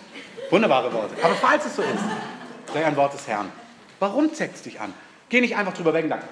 Wunderbare 0.51 0.93
Worte. 0.93 1.15
Aber 1.21 1.35
falls 1.35 1.65
es 1.65 1.75
so 1.75 1.81
ist, 1.81 2.01
sei 2.73 2.85
ein 2.85 2.95
Wort 2.95 3.13
des 3.13 3.27
Herrn. 3.27 3.51
Warum 3.99 4.33
zeckt 4.33 4.55
es 4.55 4.61
dich 4.61 4.79
an? 4.79 4.93
Geh 5.27 5.41
nicht 5.41 5.57
einfach 5.57 5.73
drüber 5.73 5.93
weg 5.93 6.05
und 6.05 6.11
sag, 6.11 6.23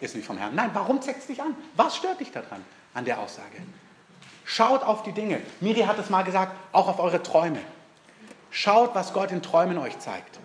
ist 0.00 0.14
nicht 0.14 0.24
vom 0.24 0.38
Herrn. 0.38 0.54
Nein, 0.54 0.70
warum 0.72 1.02
zeckt 1.02 1.18
es 1.18 1.26
dich 1.26 1.42
an? 1.42 1.56
Was 1.74 1.96
stört 1.96 2.20
dich 2.20 2.30
daran, 2.30 2.64
an 2.94 3.04
der 3.04 3.18
Aussage? 3.18 3.56
Schaut 4.44 4.84
auf 4.84 5.02
die 5.02 5.10
Dinge. 5.10 5.42
Miri 5.58 5.80
hat 5.80 5.98
es 5.98 6.10
mal 6.10 6.22
gesagt, 6.22 6.52
auch 6.70 6.86
auf 6.86 7.00
eure 7.00 7.24
Träume. 7.24 7.58
Schaut, 8.52 8.94
was 8.94 9.12
Gott 9.12 9.32
in 9.32 9.42
Träumen 9.42 9.78
euch 9.78 9.98
zeigt. 9.98 10.38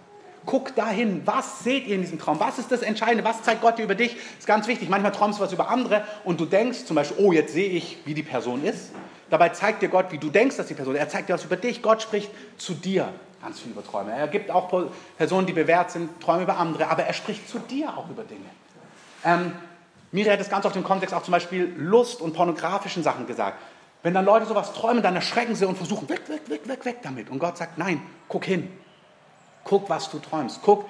Guckt 0.45 0.77
dahin, 0.77 1.21
was 1.25 1.63
seht 1.63 1.85
ihr 1.85 1.95
in 1.95 2.01
diesem 2.01 2.19
Traum? 2.19 2.39
Was 2.39 2.57
ist 2.57 2.71
das 2.71 2.81
Entscheidende? 2.81 3.23
Was 3.23 3.43
zeigt 3.43 3.61
Gott 3.61 3.77
dir 3.77 3.83
über 3.83 3.95
dich? 3.95 4.15
Das 4.15 4.39
ist 4.39 4.47
ganz 4.47 4.67
wichtig. 4.67 4.89
Manchmal 4.89 5.11
träumst 5.11 5.39
du 5.39 5.43
was 5.43 5.53
über 5.53 5.69
andere 5.69 6.03
und 6.23 6.39
du 6.39 6.45
denkst 6.45 6.85
zum 6.85 6.95
Beispiel, 6.95 7.23
oh, 7.23 7.31
jetzt 7.31 7.53
sehe 7.53 7.69
ich, 7.69 7.99
wie 8.05 8.13
die 8.13 8.23
Person 8.23 8.63
ist. 8.63 8.91
Dabei 9.29 9.49
zeigt 9.49 9.81
dir 9.81 9.89
Gott, 9.89 10.11
wie 10.11 10.17
du 10.17 10.29
denkst, 10.29 10.57
dass 10.57 10.67
die 10.67 10.73
Person 10.73 10.95
ist. 10.95 10.99
Er 10.99 11.09
zeigt 11.09 11.29
dir 11.29 11.33
was 11.33 11.45
über 11.45 11.55
dich. 11.55 11.81
Gott 11.81 12.01
spricht 12.01 12.31
zu 12.57 12.73
dir 12.73 13.13
ganz 13.41 13.59
viel 13.59 13.71
über 13.71 13.83
Träume. 13.83 14.11
Er 14.11 14.27
gibt 14.27 14.51
auch 14.51 14.89
Personen, 15.17 15.47
die 15.47 15.53
bewährt 15.53 15.91
sind, 15.91 16.21
Träume 16.21 16.43
über 16.43 16.57
andere, 16.57 16.87
aber 16.87 17.03
er 17.03 17.13
spricht 17.13 17.49
zu 17.49 17.59
dir 17.59 17.97
auch 17.97 18.09
über 18.09 18.23
Dinge. 18.23 18.45
Ähm, 19.23 19.53
Miri 20.11 20.29
hat 20.29 20.39
das 20.39 20.49
ganz 20.49 20.65
oft 20.65 20.75
im 20.75 20.83
Kontext 20.83 21.13
auch 21.15 21.23
zum 21.23 21.31
Beispiel 21.31 21.73
Lust 21.77 22.21
und 22.21 22.33
pornografischen 22.33 23.03
Sachen 23.03 23.27
gesagt. 23.27 23.57
Wenn 24.03 24.13
dann 24.13 24.25
Leute 24.25 24.45
sowas 24.45 24.73
träumen, 24.73 25.03
dann 25.03 25.15
erschrecken 25.15 25.55
sie 25.55 25.65
und 25.65 25.77
versuchen, 25.77 26.09
weg, 26.09 26.27
weg, 26.27 26.41
weg, 26.47 26.61
weg, 26.65 26.85
weg 26.85 26.97
damit. 27.03 27.29
Und 27.29 27.39
Gott 27.39 27.57
sagt, 27.57 27.77
nein, 27.77 28.01
guck 28.27 28.45
hin. 28.45 28.67
Guck, 29.63 29.89
was 29.89 30.09
du 30.09 30.19
träumst. 30.19 30.61
Guck, 30.63 30.85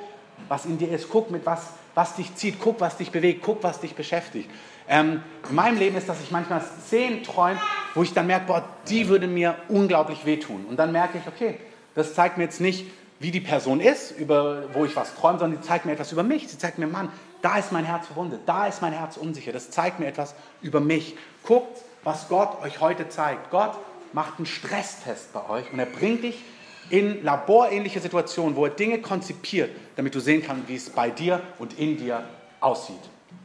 was 0.47 0.65
in 0.65 0.77
dir 0.77 0.91
ist. 0.91 1.09
Guck, 1.09 1.31
mit 1.31 1.45
was, 1.45 1.67
was 1.93 2.15
dich 2.15 2.35
zieht. 2.35 2.59
Guck, 2.59 2.79
was 2.79 2.97
dich 2.97 3.11
bewegt. 3.11 3.41
Guck, 3.43 3.63
was 3.63 3.79
dich 3.79 3.95
beschäftigt. 3.95 4.49
Ähm, 4.87 5.23
in 5.49 5.55
meinem 5.55 5.77
Leben 5.77 5.95
ist, 5.95 6.09
dass 6.09 6.21
ich 6.21 6.31
manchmal 6.31 6.61
Szenen 6.61 7.23
träume, 7.23 7.59
wo 7.93 8.03
ich 8.03 8.13
dann 8.13 8.27
merke, 8.27 8.47
boah, 8.47 8.63
die 8.87 9.07
würde 9.07 9.27
mir 9.27 9.55
unglaublich 9.69 10.25
wehtun. 10.25 10.65
Und 10.65 10.77
dann 10.77 10.91
merke 10.91 11.17
ich, 11.17 11.27
okay, 11.27 11.59
das 11.95 12.13
zeigt 12.13 12.37
mir 12.37 12.45
jetzt 12.45 12.61
nicht, 12.61 12.85
wie 13.19 13.31
die 13.31 13.39
Person 13.39 13.79
ist, 13.79 14.11
über, 14.11 14.73
wo 14.73 14.83
ich 14.83 14.95
was 14.95 15.13
träume, 15.15 15.37
sondern 15.37 15.61
die 15.61 15.67
zeigt 15.67 15.85
mir 15.85 15.91
etwas 15.91 16.11
über 16.11 16.23
mich. 16.23 16.47
Sie 16.47 16.57
zeigt 16.57 16.79
mir, 16.79 16.87
Mann, 16.87 17.09
da 17.41 17.57
ist 17.57 17.71
mein 17.71 17.85
Herz 17.85 18.07
verwundet, 18.07 18.41
da 18.47 18.65
ist 18.65 18.81
mein 18.81 18.93
Herz 18.93 19.17
unsicher. 19.17 19.51
Das 19.51 19.69
zeigt 19.69 19.99
mir 19.99 20.07
etwas 20.07 20.33
über 20.61 20.79
mich. 20.79 21.15
Guckt, 21.43 21.83
was 22.03 22.29
Gott 22.29 22.61
euch 22.63 22.81
heute 22.81 23.09
zeigt. 23.09 23.51
Gott 23.51 23.77
macht 24.13 24.37
einen 24.37 24.45
Stresstest 24.45 25.33
bei 25.33 25.47
euch 25.49 25.71
und 25.71 25.79
er 25.79 25.85
bringt 25.85 26.23
dich 26.23 26.43
in 26.91 27.23
laborähnliche 27.23 27.99
Situationen, 27.99 28.55
wo 28.55 28.65
er 28.65 28.71
Dinge 28.71 28.99
konzipiert, 28.99 29.71
damit 29.95 30.13
du 30.13 30.19
sehen 30.19 30.43
kannst, 30.45 30.67
wie 30.67 30.75
es 30.75 30.89
bei 30.89 31.09
dir 31.09 31.41
und 31.57 31.79
in 31.79 31.97
dir 31.97 32.23
aussieht. 32.59 32.99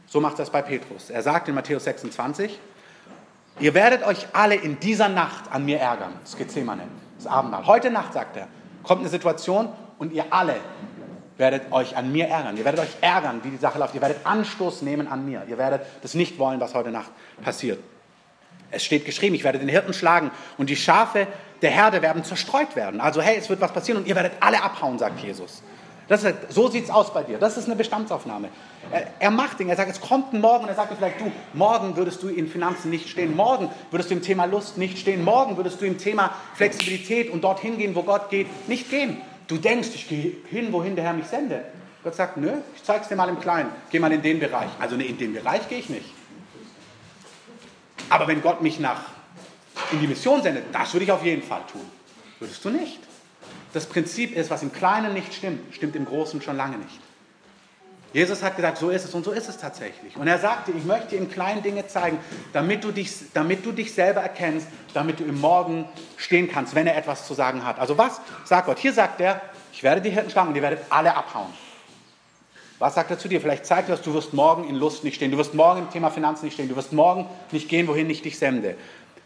So 0.05 0.19
macht 0.19 0.37
es 0.39 0.49
bei 0.49 0.61
Petrus. 0.61 1.09
Er 1.09 1.23
sagt 1.23 1.47
in 1.47 1.55
Matthäus 1.55 1.85
26, 1.85 2.59
ihr 3.59 3.73
werdet 3.73 4.03
euch 4.03 4.27
alle 4.33 4.55
in 4.55 4.79
dieser 4.79 5.07
Nacht 5.07 5.51
an 5.51 5.65
mir 5.65 5.79
ärgern. 5.79 6.13
Das 6.23 6.35
Gethsemane, 6.35 6.83
das 7.17 7.27
Abendmahl. 7.27 7.65
Heute 7.65 7.89
Nacht, 7.89 8.13
sagt 8.13 8.35
er, 8.35 8.47
kommt 8.83 9.01
eine 9.01 9.09
Situation 9.09 9.69
und 9.97 10.11
ihr 10.11 10.25
alle 10.29 10.55
werdet 11.37 11.71
euch 11.71 11.95
an 11.95 12.11
mir 12.11 12.27
ärgern. 12.27 12.57
Ihr 12.57 12.65
werdet 12.65 12.81
euch 12.81 12.97
ärgern, 12.99 13.41
wie 13.43 13.49
die 13.49 13.57
Sache 13.57 13.79
läuft. 13.79 13.95
Ihr 13.95 14.01
werdet 14.01 14.25
Anstoß 14.25 14.81
nehmen 14.81 15.07
an 15.07 15.25
mir. 15.25 15.43
Ihr 15.47 15.57
werdet 15.57 15.81
das 16.01 16.15
nicht 16.15 16.37
wollen, 16.37 16.59
was 16.59 16.73
heute 16.73 16.91
Nacht 16.91 17.11
passiert. 17.41 17.79
Es 18.71 18.83
steht 18.83 19.05
geschrieben, 19.05 19.35
ich 19.35 19.43
werde 19.43 19.59
den 19.59 19.69
Hirten 19.69 19.93
schlagen 19.93 20.31
und 20.57 20.69
die 20.69 20.75
Schafe 20.75 21.27
der 21.61 21.71
Herde 21.71 22.01
werden 22.01 22.23
zerstreut 22.23 22.75
werden. 22.75 23.01
Also 23.01 23.21
hey, 23.21 23.37
es 23.37 23.49
wird 23.49 23.61
was 23.61 23.71
passieren 23.71 24.01
und 24.01 24.07
ihr 24.07 24.15
werdet 24.15 24.33
alle 24.39 24.61
abhauen, 24.61 24.99
sagt 24.99 25.19
Jesus. 25.21 25.63
Das 26.07 26.23
ist, 26.23 26.35
so 26.49 26.69
sieht 26.69 26.85
es 26.85 26.89
aus 26.89 27.13
bei 27.13 27.23
dir. 27.23 27.37
Das 27.37 27.57
ist 27.57 27.65
eine 27.65 27.75
Bestandsaufnahme. 27.75 28.47
Er, 28.91 29.07
er 29.19 29.31
macht 29.31 29.59
Dinge. 29.59 29.71
Er 29.71 29.77
sagt, 29.77 29.91
es 29.91 29.99
kommt 29.99 30.33
ein 30.33 30.39
Morgen 30.39 30.63
und 30.63 30.69
er 30.69 30.75
sagt 30.75 30.91
dir 30.91 30.95
vielleicht, 30.95 31.19
du, 31.19 31.31
morgen 31.53 31.97
würdest 31.97 32.23
du 32.23 32.29
in 32.29 32.47
Finanzen 32.47 32.89
nicht 32.89 33.09
stehen. 33.09 33.35
Morgen 33.35 33.69
würdest 33.91 34.09
du 34.09 34.15
im 34.15 34.21
Thema 34.21 34.45
Lust 34.45 34.77
nicht 34.77 34.97
stehen. 34.97 35.23
Morgen 35.23 35.57
würdest 35.57 35.81
du 35.81 35.85
im 35.85 35.97
Thema 35.97 36.33
Flexibilität 36.55 37.29
und 37.29 37.43
dorthin 37.43 37.77
gehen, 37.77 37.93
wo 37.93 38.03
Gott 38.03 38.29
geht, 38.29 38.47
nicht 38.69 38.89
gehen. 38.89 39.17
Du 39.47 39.57
denkst, 39.57 39.89
ich 39.95 40.07
gehe 40.07 40.33
hin, 40.49 40.71
wohin 40.71 40.95
der 40.95 41.03
Herr 41.03 41.13
mich 41.13 41.27
sendet. 41.27 41.65
Gott 42.03 42.15
sagt, 42.15 42.37
nö, 42.37 42.51
ich 42.75 42.83
zeig's 42.83 43.09
dir 43.09 43.17
mal 43.17 43.27
im 43.27 43.39
Kleinen. 43.39 43.69
Geh 43.89 43.99
mal 43.99 44.11
in 44.11 44.21
den 44.21 44.39
Bereich. 44.39 44.69
Also 44.79 44.95
nee, 44.95 45.05
in 45.05 45.17
den 45.17 45.33
Bereich 45.33 45.67
gehe 45.67 45.79
ich 45.79 45.89
nicht. 45.89 46.05
Aber 48.09 48.27
wenn 48.27 48.41
Gott 48.41 48.61
mich 48.61 48.79
nach 48.79 49.01
in 49.91 49.99
die 49.99 50.07
Mission 50.07 50.41
sendet, 50.41 50.73
das 50.73 50.93
würde 50.93 51.05
ich 51.05 51.11
auf 51.11 51.23
jeden 51.23 51.43
Fall 51.43 51.61
tun. 51.71 51.85
Würdest 52.39 52.63
du 52.63 52.69
nicht? 52.69 52.99
Das 53.73 53.85
Prinzip 53.85 54.35
ist, 54.35 54.49
was 54.49 54.63
im 54.63 54.71
Kleinen 54.71 55.13
nicht 55.13 55.33
stimmt, 55.33 55.73
stimmt 55.75 55.95
im 55.95 56.05
Großen 56.05 56.41
schon 56.41 56.57
lange 56.57 56.77
nicht. 56.77 56.99
Jesus 58.13 58.41
hat 58.41 58.55
gesagt, 58.55 58.77
so 58.77 58.89
ist 58.89 59.03
es 59.03 59.13
und 59.13 59.25
so 59.25 59.31
ist 59.31 59.49
es 59.49 59.57
tatsächlich. 59.57 60.15
Und 60.15 60.27
er 60.27 60.39
sagte, 60.39 60.71
ich 60.71 60.85
möchte 60.85 61.09
dir 61.09 61.17
in 61.17 61.29
kleinen 61.29 61.61
Dinge 61.61 61.87
zeigen, 61.87 62.17
damit 62.53 62.83
du, 62.83 62.91
dich, 62.91 63.11
damit 63.33 63.65
du 63.65 63.73
dich 63.73 63.93
selber 63.93 64.21
erkennst, 64.21 64.67
damit 64.93 65.19
du 65.19 65.25
im 65.25 65.39
Morgen 65.39 65.85
stehen 66.15 66.49
kannst, 66.49 66.73
wenn 66.73 66.87
er 66.87 66.97
etwas 66.97 67.27
zu 67.27 67.33
sagen 67.33 67.65
hat. 67.65 67.79
Also 67.79 67.97
was 67.97 68.21
sagt 68.45 68.67
Gott? 68.67 68.79
Hier 68.79 68.93
sagt 68.93 69.19
er, 69.19 69.41
ich 69.73 69.83
werde 69.83 70.01
die 70.01 70.09
Hirten 70.09 70.29
schlagen 70.31 70.49
und 70.49 70.55
ihr 70.55 70.61
werdet 70.61 70.79
alle 70.89 71.15
abhauen. 71.15 71.53
Was 72.79 72.95
sagt 72.95 73.09
er 73.09 73.17
zu 73.17 73.27
dir? 73.27 73.41
Vielleicht 73.41 73.65
zeigt 73.65 73.89
er, 73.89 73.95
dass 73.95 74.05
du 74.05 74.13
wirst 74.13 74.33
morgen 74.33 74.67
in 74.69 74.75
Lust 74.75 75.03
nicht 75.03 75.15
stehen, 75.15 75.31
du 75.31 75.37
wirst 75.37 75.53
morgen 75.55 75.79
im 75.79 75.89
Thema 75.89 76.11
Finanzen 76.11 76.45
nicht 76.45 76.53
stehen, 76.53 76.69
du 76.69 76.75
wirst 76.75 76.93
morgen 76.93 77.27
nicht 77.51 77.69
gehen, 77.69 77.87
wohin 77.87 78.09
ich 78.09 78.21
dich 78.21 78.37
sende. 78.37 78.75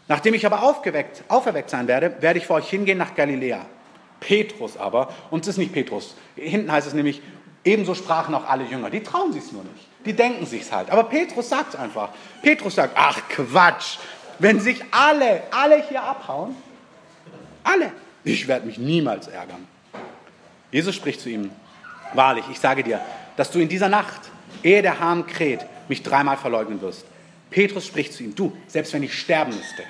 Nachdem 0.08 0.34
ich 0.34 0.46
aber 0.46 0.62
aufgeweckt, 0.62 1.22
auferweckt 1.28 1.70
sein 1.70 1.86
werde, 1.86 2.16
werde 2.20 2.38
ich 2.38 2.46
vor 2.46 2.56
euch 2.56 2.68
hingehen 2.68 2.98
nach 2.98 3.14
Galiläa. 3.14 3.66
Petrus 4.20 4.76
aber, 4.76 5.08
und 5.30 5.42
es 5.42 5.48
ist 5.48 5.58
nicht 5.58 5.72
Petrus, 5.72 6.16
hinten 6.36 6.70
heißt 6.72 6.86
es 6.86 6.94
nämlich, 6.94 7.20
ebenso 7.64 7.94
sprachen 7.94 8.34
auch 8.34 8.48
alle 8.48 8.64
Jünger. 8.64 8.90
Die 8.90 9.02
trauen 9.02 9.32
sich 9.32 9.44
es 9.44 9.52
nur 9.52 9.62
nicht. 9.62 9.86
Die 10.04 10.12
denken 10.12 10.46
sich 10.46 10.62
es 10.62 10.72
halt. 10.72 10.90
Aber 10.90 11.04
Petrus 11.04 11.48
sagt 11.48 11.74
es 11.74 11.80
einfach. 11.80 12.10
Petrus 12.42 12.74
sagt, 12.74 12.94
ach 12.96 13.20
Quatsch, 13.28 13.98
wenn 14.38 14.60
sich 14.60 14.82
alle, 14.90 15.42
alle 15.50 15.82
hier 15.88 16.02
abhauen, 16.02 16.56
alle, 17.62 17.92
ich 18.24 18.48
werde 18.48 18.66
mich 18.66 18.78
niemals 18.78 19.28
ärgern. 19.28 19.66
Jesus 20.70 20.94
spricht 20.94 21.20
zu 21.20 21.28
ihm, 21.28 21.50
wahrlich, 22.14 22.44
ich 22.50 22.58
sage 22.58 22.82
dir, 22.82 23.00
dass 23.36 23.50
du 23.50 23.58
in 23.58 23.68
dieser 23.68 23.88
Nacht, 23.88 24.20
ehe 24.62 24.82
der 24.82 25.00
Hahn 25.00 25.26
kräht, 25.26 25.60
mich 25.88 26.02
dreimal 26.02 26.36
verleugnen 26.36 26.80
wirst. 26.80 27.04
Petrus 27.50 27.86
spricht 27.86 28.12
zu 28.14 28.22
ihm, 28.22 28.34
du, 28.34 28.56
selbst 28.66 28.92
wenn 28.92 29.02
ich 29.02 29.18
sterben 29.18 29.54
müsste, 29.54 29.82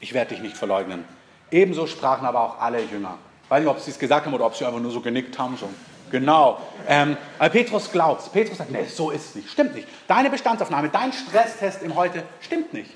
ich 0.00 0.14
werde 0.14 0.34
dich 0.34 0.42
nicht 0.42 0.56
verleugnen. 0.56 1.04
Ebenso 1.50 1.86
sprachen 1.86 2.26
aber 2.26 2.40
auch 2.40 2.60
alle 2.60 2.82
Jünger. 2.82 3.18
Ich 3.44 3.50
weiß 3.50 3.60
nicht, 3.60 3.70
ob 3.70 3.80
sie 3.80 3.90
es 3.90 3.98
gesagt 3.98 4.26
haben 4.26 4.34
oder 4.34 4.46
ob 4.46 4.56
sie 4.56 4.64
einfach 4.64 4.80
nur 4.80 4.90
so 4.90 5.00
genickt 5.00 5.38
haben. 5.38 5.56
So. 5.56 5.68
Genau. 6.10 6.60
Ähm, 6.88 7.16
aber 7.38 7.48
Petrus 7.48 7.90
glaubt. 7.90 8.32
Petrus 8.32 8.58
sagt, 8.58 8.70
nee, 8.70 8.84
so 8.84 9.10
ist 9.10 9.26
es 9.26 9.34
nicht. 9.36 9.50
Stimmt 9.50 9.74
nicht. 9.74 9.88
Deine 10.06 10.30
Bestandsaufnahme, 10.30 10.88
dein 10.88 11.12
Stresstest 11.12 11.82
im 11.82 11.94
Heute 11.94 12.22
stimmt 12.40 12.72
nicht. 12.72 12.90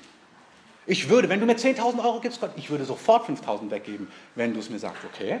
Ich 0.85 1.09
würde, 1.09 1.29
wenn 1.29 1.39
du 1.39 1.45
mir 1.45 1.55
10.000 1.55 2.03
Euro 2.03 2.19
gibst, 2.19 2.41
Gott, 2.41 2.51
ich 2.55 2.69
würde 2.69 2.85
sofort 2.85 3.29
5.000 3.29 3.69
weggeben, 3.69 4.07
wenn 4.35 4.53
du 4.53 4.59
es 4.59 4.69
mir 4.69 4.79
sagst. 4.79 5.03
Okay, 5.13 5.39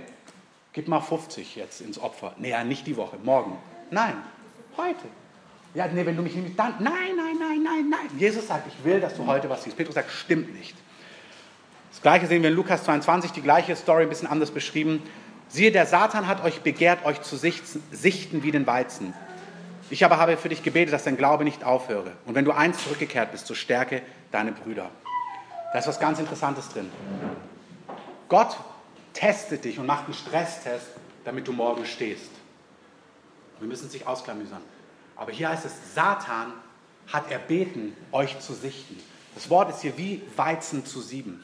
gib 0.73 0.87
mal 0.87 1.01
50 1.01 1.55
jetzt 1.55 1.81
ins 1.81 1.99
Opfer. 1.99 2.33
Nee, 2.37 2.51
ja, 2.51 2.63
nicht 2.63 2.85
die 2.87 2.95
Woche, 2.95 3.17
morgen. 3.23 3.57
Nein, 3.91 4.15
heute. 4.77 5.05
Ja, 5.73 5.87
nee, 5.87 6.05
wenn 6.05 6.17
du 6.17 6.23
mich 6.23 6.35
nicht, 6.35 6.57
dann, 6.57 6.75
nein, 6.79 7.15
nein, 7.15 7.35
nein, 7.39 7.63
nein, 7.63 7.89
nein. 7.89 8.17
Jesus 8.17 8.47
sagt, 8.47 8.67
ich 8.67 8.83
will, 8.83 8.99
dass 8.99 9.15
du 9.15 9.25
heute 9.25 9.49
was 9.49 9.63
siehst. 9.63 9.77
Petrus 9.77 9.95
sagt, 9.95 10.11
stimmt 10.11 10.53
nicht. 10.57 10.75
Das 11.91 12.01
gleiche 12.01 12.27
sehen 12.27 12.41
wir 12.41 12.49
in 12.49 12.55
Lukas 12.55 12.83
22, 12.85 13.31
die 13.31 13.41
gleiche 13.41 13.75
Story, 13.75 14.03
ein 14.03 14.09
bisschen 14.09 14.27
anders 14.27 14.51
beschrieben. 14.51 15.03
Siehe, 15.49 15.71
der 15.71 15.85
Satan 15.85 16.27
hat 16.27 16.43
euch 16.43 16.61
begehrt, 16.61 17.05
euch 17.05 17.21
zu 17.21 17.35
sichten 17.35 18.43
wie 18.43 18.51
den 18.51 18.65
Weizen. 18.65 19.13
Ich 19.89 20.05
aber 20.05 20.17
habe 20.17 20.37
für 20.37 20.47
dich 20.47 20.63
gebetet, 20.63 20.93
dass 20.93 21.03
dein 21.03 21.17
Glaube 21.17 21.43
nicht 21.43 21.65
aufhöre. 21.65 22.13
Und 22.25 22.35
wenn 22.35 22.45
du 22.45 22.53
eins 22.53 22.81
zurückgekehrt 22.81 23.33
bist, 23.33 23.47
so 23.47 23.53
stärke 23.53 24.01
deine 24.31 24.53
Brüder. 24.53 24.89
Da 25.73 25.79
ist 25.79 25.87
was 25.87 25.99
ganz 25.99 26.19
Interessantes 26.19 26.69
drin. 26.69 26.89
Gott 28.29 28.57
testet 29.13 29.65
dich 29.65 29.79
und 29.79 29.85
macht 29.85 30.05
einen 30.05 30.13
Stresstest, 30.13 30.87
damit 31.25 31.47
du 31.47 31.51
morgen 31.51 31.85
stehst. 31.85 32.29
Wir 33.61 33.67
müssen 33.67 33.89
sich 33.89 34.07
ausklamüsern. 34.07 34.61
Aber 35.15 35.31
hier 35.31 35.49
heißt 35.49 35.65
es, 35.65 35.93
Satan 35.93 36.51
hat 37.07 37.29
erbeten, 37.31 37.95
euch 38.11 38.39
zu 38.39 38.53
sichten. 38.53 38.97
Das 39.35 39.49
Wort 39.49 39.69
ist 39.69 39.81
hier 39.81 39.97
wie 39.97 40.23
Weizen 40.35 40.83
zu 40.83 40.99
sieben. 40.99 41.43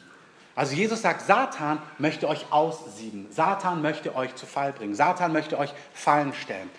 Also 0.55 0.75
Jesus 0.75 1.03
sagt, 1.03 1.21
Satan 1.21 1.79
möchte 1.99 2.27
euch 2.27 2.51
aussieben. 2.51 3.27
Satan 3.29 3.83
möchte 3.83 4.15
euch 4.15 4.33
zu 4.33 4.47
Fall 4.47 4.73
bringen. 4.73 4.95
Satan 4.95 5.31
möchte 5.31 5.59
euch 5.59 5.71
Fallen 5.93 6.33
stellen. 6.33 6.69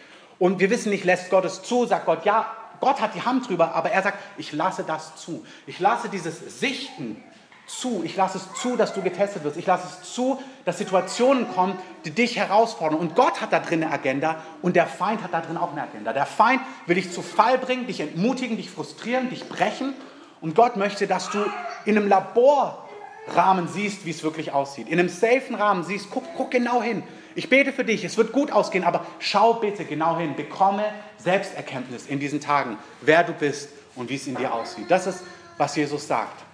Und 0.41 0.59
wir 0.59 0.71
wissen 0.71 0.91
nicht, 0.91 1.05
lässt 1.05 1.31
Gott 1.31 1.45
es 1.45 1.63
zu, 1.63 1.87
sagt 1.87 2.07
Gott, 2.07 2.25
ja, 2.25 2.53
Gott 2.81 3.01
hat 3.01 3.15
die 3.15 3.23
Hand 3.23 3.49
drüber, 3.49 3.75
aber 3.75 3.91
er 3.91 4.03
sagt, 4.03 4.19
ich 4.37 4.53
lasse 4.53 4.83
das 4.83 5.17
zu. 5.17 5.47
Ich 5.67 5.79
lasse 5.79 6.09
dieses 6.09 6.61
Sichten 6.61 7.23
zu. 7.69 8.03
Ich 8.05 8.17
lasse 8.17 8.39
es 8.39 8.61
zu, 8.61 8.77
dass 8.77 8.95
du 8.95 9.03
getestet 9.03 9.45
wirst. 9.45 9.57
Ich 9.57 9.67
lasse 9.67 9.87
es 9.87 10.13
zu, 10.13 10.43
dass 10.65 10.79
Situationen 10.79 11.49
kommen, 11.55 11.79
die 12.05 12.11
dich 12.11 12.37
herausfordern. 12.37 12.99
Und 12.99 13.15
Gott 13.15 13.41
hat 13.41 13.53
da 13.53 13.61
drin 13.61 13.85
eine 13.85 13.93
Agenda 13.93 14.43
und 14.63 14.75
der 14.75 14.87
Feind 14.87 15.23
hat 15.23 15.33
da 15.33 15.41
drin 15.41 15.57
auch 15.57 15.73
eine 15.73 15.83
Agenda. 15.83 16.13
Der 16.13 16.27
Feind 16.27 16.61
will 16.87 16.97
dich 16.97 17.13
zu 17.13 17.23
Fall 17.23 17.59
bringen, 17.59 17.87
dich 17.87 18.01
entmutigen, 18.01 18.57
dich 18.57 18.71
frustrieren, 18.71 19.31
dich 19.31 19.49
brechen. 19.49 19.95
Und 20.41 20.55
Gott 20.55 20.77
möchte, 20.77 21.07
dass 21.07 21.31
du 21.31 21.39
in 21.85 21.97
einem 21.97 22.09
Labor 22.09 22.89
Rahmen 23.29 23.69
siehst, 23.69 24.07
wie 24.07 24.11
es 24.11 24.23
wirklich 24.23 24.53
aussieht. 24.53 24.89
In 24.89 24.99
einem 24.99 25.09
safen 25.09 25.55
Rahmen 25.55 25.85
siehst, 25.85 26.09
guck, 26.11 26.25
guck 26.37 26.51
genau 26.51 26.83
hin. 26.83 27.03
Ich 27.35 27.51
bete 27.51 27.73
für 27.73 27.85
dich, 27.85 28.05
es 28.05 28.17
wird 28.17 28.33
gut 28.33 28.51
ausgehen, 28.51 28.85
aber 28.85 29.05
schau 29.19 29.55
bitte 29.55 29.85
genau 29.85 30.17
hin. 30.17 30.35
Bekomme 30.35 30.85
Selbsterkenntnis 31.19 32.07
in 32.07 32.19
diesen 32.19 32.41
Tagen, 32.41 32.79
wer 33.03 33.23
du 33.25 33.33
bist 33.33 33.69
und 33.95 34.09
wie 34.09 34.17
es 34.17 34.27
in 34.27 34.35
dir 34.35 34.53
aussieht. 34.55 34.91
Das 34.91 35.07
ist, 35.07 35.23
was 35.59 35.77
Jesus 35.77 36.09
sagt. 36.09 36.48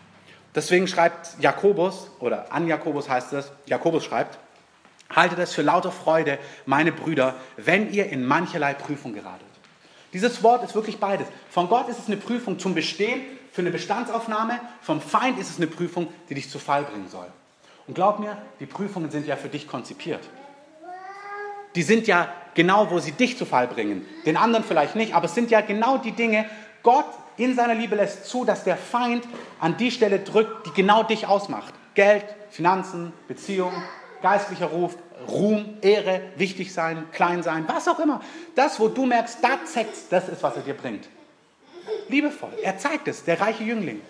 Deswegen 0.55 0.87
schreibt 0.87 1.41
Jakobus, 1.41 2.11
oder 2.21 2.53
an 2.53 2.67
Jakobus 2.67 3.09
heißt 3.09 3.33
es, 3.33 3.51
Jakobus 3.67 4.05
schreibt, 4.05 4.39
haltet 5.15 5.39
es 5.39 5.53
für 5.53 5.63
lauter 5.63 5.91
Freude, 5.91 6.39
meine 6.67 6.93
Brüder, 6.93 7.35
wenn 7.57 7.93
ihr 7.93 8.09
in 8.11 8.25
mancherlei 8.25 8.75
Prüfung 8.75 9.15
geratet. 9.15 9.47
Dieses 10.13 10.43
Wort 10.45 10.63
ist 10.63 10.77
wirklich 10.77 10.99
beides. 10.99 11.27
Von 11.51 11.69
Gott 11.69 11.89
ist 11.89 11.99
es 11.99 12.07
eine 12.07 12.17
Prüfung 12.17 12.59
zum 12.59 12.75
Bestehen 12.75 13.23
für 13.51 13.63
eine 13.63 13.71
Bestandsaufnahme, 13.71 14.61
vom 14.81 15.01
Feind 15.01 15.39
ist 15.39 15.51
es 15.51 15.57
eine 15.57 15.67
Prüfung, 15.67 16.09
die 16.29 16.35
dich 16.35 16.51
zu 16.51 16.59
Fall 16.59 16.85
bringen 16.85 17.09
soll. 17.09 17.27
Und 17.87 17.95
glaub 17.95 18.19
mir, 18.19 18.37
die 18.61 18.67
Prüfungen 18.67 19.11
sind 19.11 19.27
ja 19.27 19.37
für 19.37 19.49
dich 19.49 19.69
konzipiert. 19.69 20.23
Die 21.75 21.83
sind 21.83 22.07
ja 22.07 22.33
genau, 22.55 22.91
wo 22.91 22.99
sie 23.01 23.13
dich 23.13 23.37
zu 23.37 23.45
Fall 23.45 23.67
bringen. 23.67 24.07
Den 24.25 24.37
anderen 24.37 24.65
vielleicht 24.65 24.95
nicht, 24.95 25.15
aber 25.15 25.27
es 25.27 25.35
sind 25.35 25.51
ja 25.51 25.61
genau 25.61 25.99
die 25.99 26.13
Dinge, 26.13 26.47
Gott 26.83 27.07
in 27.37 27.55
seiner 27.55 27.75
Liebe 27.75 27.97
lässt 27.97 28.27
zu, 28.27 28.45
dass 28.45 28.65
der 28.65 28.77
Feind 28.77 29.27
an 29.61 29.77
die 29.77 29.91
Stelle 29.91 30.21
drückt, 30.21 30.67
die 30.67 30.73
genau 30.73 31.03
dich 31.03 31.27
ausmacht. 31.27 31.75
Geld, 31.95 32.25
Finanzen, 32.51 33.13
Beziehung, 33.29 33.73
geistlicher 34.23 34.67
Ruf, 34.67 34.97
Ruhm, 35.29 35.79
Ehre, 35.81 36.21
wichtig 36.37 36.73
sein, 36.73 37.05
klein 37.13 37.43
sein, 37.43 37.65
was 37.69 37.89
auch 37.89 37.99
immer. 37.99 38.21
Das, 38.55 38.81
wo 38.81 38.89
du 38.89 39.07
merkst, 39.07 39.39
da 39.43 39.65
zeckt 39.65 39.97
das 40.11 40.29
ist, 40.29 40.43
was 40.43 40.57
er 40.57 40.63
dir 40.63 40.75
bringt 40.75 41.09
liebevoll. 42.09 42.53
Er 42.63 42.79
zeigt 42.79 43.09
es, 43.09 43.25
der 43.25 43.41
reiche 43.41 43.65
Jüngling. 43.65 44.01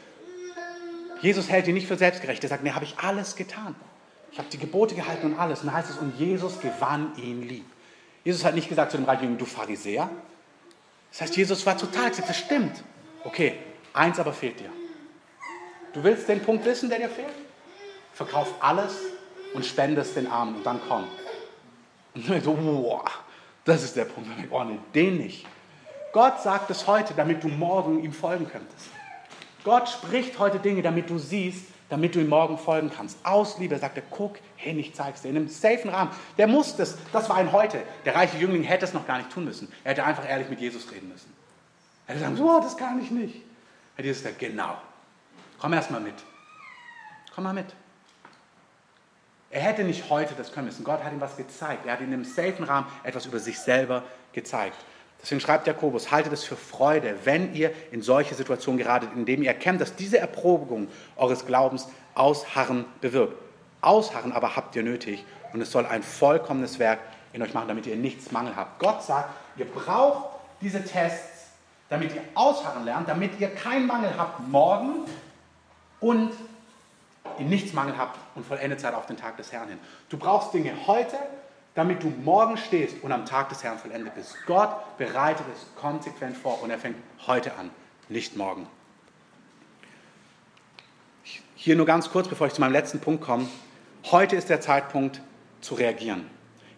Jesus 1.21 1.49
hält 1.49 1.67
ihn 1.69 1.75
nicht 1.75 1.87
für 1.87 1.97
selbstgerecht. 1.97 2.43
Er 2.43 2.49
sagt, 2.49 2.63
nee, 2.65 2.73
habe 2.73 2.85
ich 2.85 2.97
alles 2.99 3.37
getan. 3.37 3.75
Ich 4.33 4.39
habe 4.39 4.49
die 4.51 4.59
Gebote 4.59 4.95
gehalten 4.95 5.27
und 5.27 5.39
alles. 5.39 5.61
Und 5.61 5.67
dann 5.67 5.77
heißt 5.77 5.91
es, 5.91 5.99
und 5.99 6.19
Jesus 6.19 6.61
gewann 6.61 7.13
ihn 7.17 7.43
lieb. 7.43 7.65
Jesus 8.25 8.45
hat 8.45 8.55
nicht 8.55 8.69
gesagt 8.69 8.91
zu 8.91 8.97
dem 8.97 9.07
reichen 9.07 9.23
Jüngling, 9.23 9.39
du 9.39 9.47
Pharisäer. 9.47 10.11
Das 11.13 11.23
heißt, 11.23 11.37
Jesus 11.37 11.65
war 11.67 11.79
total 11.79 12.11
das 12.11 12.37
stimmt. 12.37 12.83
Okay, 13.25 13.55
eins 13.93 14.19
aber 14.19 14.33
fehlt 14.33 14.61
dir. 14.61 14.71
Du 15.93 16.03
willst 16.03 16.29
den 16.29 16.41
Punkt 16.41 16.65
wissen, 16.65 16.89
der 16.89 16.99
dir 16.99 17.09
fehlt? 17.09 17.29
Verkauf 18.13 18.53
alles 18.61 18.99
und 19.55 19.65
spende 19.65 20.01
es 20.01 20.15
den 20.15 20.27
Armen 20.27 20.57
und 20.57 20.67
dann 20.67 20.81
komm. 20.89 21.05
Und 22.15 22.29
dann 22.29 22.43
so, 22.43 22.57
wow, 22.57 23.03
das 23.65 23.83
ist 23.83 23.97
der 23.97 24.05
Punkt. 24.05 24.31
Oh, 24.51 24.65
nee, 24.65 24.79
den 24.95 25.19
nicht. 25.19 25.47
Gott 26.13 26.41
sagt 26.43 26.71
es 26.71 26.87
heute, 26.87 27.15
damit 27.15 27.43
du 27.43 27.49
morgen 27.49 28.05
ihm 28.05 28.13
folgen 28.13 28.49
könntest. 28.49 28.91
Gott 29.65 29.89
spricht 29.89 30.39
heute 30.39 30.59
Dinge, 30.59 30.83
damit 30.83 31.09
du 31.11 31.19
siehst, 31.19 31.67
damit 31.89 32.15
du 32.15 32.21
ihm 32.21 32.29
morgen 32.29 32.59
folgen 32.59 32.91
kannst. 32.95 33.19
Aus 33.25 33.59
Liebe 33.59 33.79
sagt 33.79 33.97
er, 33.97 34.03
guck 34.11 34.39
hin, 34.57 34.79
ich 34.79 34.95
zeig's 34.95 35.23
dir. 35.23 35.31
In 35.31 35.37
einem 35.37 35.49
safen 35.49 35.91
Rahmen. 35.91 36.11
Der 36.39 36.47
muss 36.47 36.77
das, 36.77 36.99
das 37.13 37.29
war 37.29 37.37
ein 37.37 37.53
heute. 37.53 37.83
Der 38.05 38.15
reiche 38.15 38.37
Jüngling 38.37 38.63
hätte 38.63 38.85
es 38.85 38.93
noch 38.93 39.07
gar 39.07 39.19
nicht 39.19 39.31
tun 39.31 39.45
müssen. 39.45 39.73
Er 39.83 39.93
hätte 39.93 40.05
einfach 40.05 40.29
ehrlich 40.29 40.49
mit 40.49 40.61
Jesus 40.61 40.91
reden 40.93 41.09
müssen. 41.09 41.33
Er 42.07 42.19
sagen, 42.19 42.37
so, 42.37 42.61
das 42.61 42.77
kann 42.77 43.01
ich 43.01 43.11
nicht. 43.11 43.43
Herr 43.97 44.05
Jesus 44.05 44.23
sagt, 44.23 44.39
genau. 44.39 44.77
Komm 45.59 45.73
erst 45.73 45.91
mal 45.91 46.01
mit. 46.01 46.15
Komm 47.35 47.45
mal 47.45 47.55
mit. 47.55 47.67
Er 49.51 49.63
hätte 49.63 49.85
nicht 49.85 50.11
heute 50.11 50.35
das 50.35 50.53
können 50.53 50.67
müssen. 50.67 50.85
Gott 50.85 51.03
hat 51.03 51.13
ihm 51.13 51.21
was 51.21 51.37
gezeigt. 51.37 51.87
Er 51.87 51.93
hat 51.93 52.01
ihm 52.01 52.09
einem 52.09 52.25
safen 52.25 52.65
Rahmen 52.65 52.87
etwas 53.05 53.25
über 53.27 53.39
sich 53.39 53.59
selber 53.59 54.03
gezeigt. 54.33 54.77
Deswegen 55.23 55.41
schreibt 55.41 55.67
Jakobus, 55.67 56.11
haltet 56.11 56.33
es 56.35 56.45
für 56.45 56.57
Freude, 56.57 57.17
wenn 57.25 57.55
ihr 57.55 57.73
in 57.93 58.03
solche 58.03 58.35
Situationen 58.35 58.79
geratet, 58.79 59.11
indem 59.15 59.43
ihr 59.43 59.49
erkennt, 59.49 59.81
dass 59.81 59.97
diese 59.97 60.19
Erprobung 60.19 60.89
eures 61.17 61.47
Glaubens 61.47 61.89
Ausharren 62.15 62.85
bewirkt. 63.01 63.35
Ausharren 63.81 64.33
aber 64.33 64.55
habt 64.55 64.77
ihr 64.77 64.83
nötig 64.83 65.25
und 65.53 65.61
es 65.61 65.71
soll 65.71 65.87
ein 65.87 66.03
vollkommenes 66.03 66.79
Werk 66.79 66.99
in 67.33 67.41
euch 67.43 67.55
machen, 67.55 67.69
damit 67.69 67.87
ihr 67.87 67.97
nichts 67.97 68.33
Mangel 68.33 68.55
habt. 68.55 68.79
Gott 68.81 69.03
sagt, 69.03 69.31
ihr 69.57 69.67
braucht 69.67 70.29
diese 70.61 70.85
Tests, 70.85 71.34
damit 71.95 72.13
ihr 72.13 72.25
ausharren 72.35 72.85
lernt, 72.85 73.09
damit 73.09 73.39
ihr 73.39 73.49
keinen 73.55 73.87
Mangel 73.87 74.11
habt 74.19 74.41
morgen 74.49 75.05
und 76.01 76.33
ihr 77.39 77.47
nichts 77.47 77.73
Mangel 77.73 77.97
habt 77.97 78.19
und 78.35 78.45
vollendet 78.45 78.81
seid 78.81 78.95
auf 78.95 79.07
den 79.07 79.17
Tag 79.17 79.37
des 79.37 79.53
Herrn 79.53 79.69
hin. 79.69 79.79
Du 80.09 80.17
brauchst 80.17 80.53
Dinge 80.53 80.73
heute, 80.89 81.17
damit 81.77 82.03
du 82.03 82.09
morgen 82.09 82.57
stehst 82.57 82.97
und 83.05 83.13
am 83.13 83.27
Tag 83.27 83.49
des 83.51 83.63
Herrn 83.63 83.79
vollendet 83.79 84.13
bist. 84.17 84.35
Gott 84.45 84.99
bereitet 84.99 85.47
es 85.55 85.67
konsequent 85.81 86.37
vor 86.37 86.61
und 86.65 86.71
er 86.71 86.81
fängt 86.81 86.97
heute 87.29 87.55
an, 87.55 87.71
nicht 88.09 88.37
morgen. 88.37 88.67
Hier 91.55 91.77
nur 91.77 91.87
ganz 91.87 92.11
kurz, 92.11 92.27
bevor 92.27 92.49
ich 92.49 92.55
zu 92.55 92.61
meinem 92.61 92.73
letzten 92.73 92.99
Punkt 92.99 93.23
komme. 93.23 93.47
Heute 94.11 94.35
ist 94.35 94.51
der 94.51 94.61
Zeitpunkt 94.61 95.21
zu 95.61 95.75
reagieren. 95.75 96.29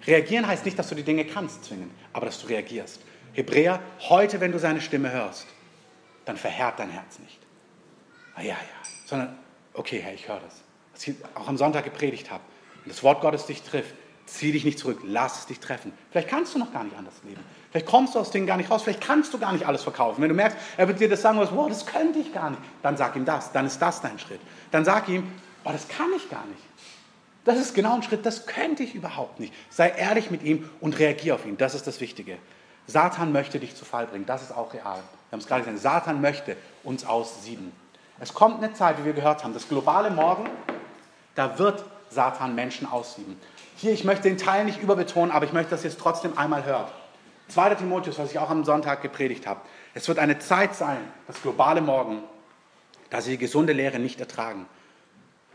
Reagieren 0.06 0.46
heißt 0.46 0.66
nicht, 0.66 0.78
dass 0.78 0.90
du 0.90 0.94
die 0.94 1.04
Dinge 1.04 1.24
kannst 1.24 1.64
zwingen, 1.64 1.90
aber 2.12 2.26
dass 2.26 2.42
du 2.42 2.48
reagierst. 2.48 3.00
Hebräer, 3.36 3.80
heute, 4.08 4.40
wenn 4.40 4.50
du 4.50 4.58
seine 4.58 4.80
Stimme 4.80 5.12
hörst, 5.12 5.46
dann 6.24 6.36
verhärrt 6.36 6.78
dein 6.78 6.90
Herz 6.90 7.18
nicht. 7.18 7.38
Ah, 8.34 8.40
ja, 8.40 8.48
ja. 8.48 8.56
Sondern, 9.04 9.38
okay, 9.74 10.00
Herr, 10.00 10.14
ich 10.14 10.26
höre 10.26 10.40
das. 10.40 10.62
Was 10.94 11.06
ich 11.06 11.16
auch 11.34 11.46
am 11.46 11.58
Sonntag 11.58 11.84
gepredigt 11.84 12.30
habe. 12.30 12.42
Wenn 12.82 12.92
das 12.92 13.02
Wort 13.02 13.20
Gottes 13.20 13.46
dich 13.46 13.62
trifft, 13.62 13.94
zieh 14.24 14.52
dich 14.52 14.64
nicht 14.64 14.78
zurück, 14.78 15.00
lass 15.04 15.40
es 15.40 15.46
dich 15.46 15.60
treffen. 15.60 15.92
Vielleicht 16.10 16.28
kannst 16.28 16.54
du 16.54 16.58
noch 16.58 16.72
gar 16.72 16.82
nicht 16.82 16.96
anders 16.96 17.14
leben. 17.24 17.42
Vielleicht 17.70 17.86
kommst 17.86 18.14
du 18.14 18.18
aus 18.18 18.30
Dingen 18.30 18.46
gar 18.46 18.56
nicht 18.56 18.70
raus. 18.70 18.82
Vielleicht 18.82 19.02
kannst 19.02 19.34
du 19.34 19.38
gar 19.38 19.52
nicht 19.52 19.66
alles 19.66 19.82
verkaufen. 19.82 20.22
Wenn 20.22 20.30
du 20.30 20.34
merkst, 20.34 20.56
er 20.78 20.88
wird 20.88 20.98
dir 20.98 21.08
das 21.08 21.20
sagen, 21.20 21.38
wow, 21.38 21.68
das 21.68 21.84
könnte 21.84 22.18
ich 22.18 22.32
gar 22.32 22.50
nicht, 22.50 22.62
dann 22.82 22.96
sag 22.96 23.16
ihm 23.16 23.26
das. 23.26 23.52
Dann 23.52 23.66
ist 23.66 23.80
das 23.80 24.00
dein 24.00 24.18
Schritt. 24.18 24.40
Dann 24.70 24.84
sag 24.84 25.08
ihm, 25.08 25.30
oh, 25.64 25.70
das 25.72 25.86
kann 25.88 26.08
ich 26.16 26.30
gar 26.30 26.44
nicht. 26.46 26.62
Das 27.44 27.58
ist 27.58 27.74
genau 27.74 27.94
ein 27.94 28.02
Schritt, 28.02 28.26
das 28.26 28.46
könnte 28.46 28.82
ich 28.82 28.94
überhaupt 28.94 29.38
nicht. 29.38 29.54
Sei 29.70 29.90
ehrlich 29.90 30.32
mit 30.32 30.42
ihm 30.42 30.68
und 30.80 30.98
reagier 30.98 31.36
auf 31.36 31.46
ihn. 31.46 31.56
Das 31.56 31.74
ist 31.74 31.86
das 31.86 32.00
Wichtige. 32.00 32.38
Satan 32.86 33.32
möchte 33.32 33.58
dich 33.58 33.74
zu 33.74 33.84
Fall 33.84 34.06
bringen. 34.06 34.26
Das 34.26 34.42
ist 34.42 34.52
auch 34.52 34.72
real. 34.72 34.98
Wir 35.28 35.32
haben 35.32 35.40
es 35.40 35.46
gerade 35.46 35.62
gesagt. 35.62 35.80
Satan 35.80 36.20
möchte 36.20 36.56
uns 36.84 37.04
aussieben. 37.04 37.72
Es 38.20 38.32
kommt 38.32 38.62
eine 38.62 38.72
Zeit, 38.72 38.98
wie 38.98 39.04
wir 39.04 39.12
gehört 39.12 39.44
haben, 39.44 39.52
das 39.52 39.68
globale 39.68 40.10
Morgen, 40.10 40.48
da 41.34 41.58
wird 41.58 41.84
Satan 42.08 42.54
Menschen 42.54 42.88
aussieben. 42.88 43.38
Hier, 43.76 43.92
ich 43.92 44.04
möchte 44.04 44.22
den 44.22 44.38
Teil 44.38 44.64
nicht 44.64 44.80
überbetonen, 44.80 45.30
aber 45.30 45.44
ich 45.44 45.52
möchte, 45.52 45.70
dass 45.70 45.84
ihr 45.84 45.90
es 45.90 45.98
trotzdem 45.98 46.38
einmal 46.38 46.64
hört. 46.64 46.90
2. 47.48 47.74
Timotheus, 47.74 48.18
was 48.18 48.30
ich 48.30 48.38
auch 48.38 48.50
am 48.50 48.64
Sonntag 48.64 49.02
gepredigt 49.02 49.46
habe. 49.46 49.60
Es 49.94 50.08
wird 50.08 50.18
eine 50.18 50.38
Zeit 50.38 50.74
sein, 50.74 50.98
das 51.26 51.42
globale 51.42 51.80
Morgen, 51.80 52.22
da 53.10 53.20
sie 53.20 53.32
die 53.32 53.38
gesunde 53.38 53.72
Lehre 53.72 53.98
nicht 53.98 54.18
ertragen, 54.18 54.66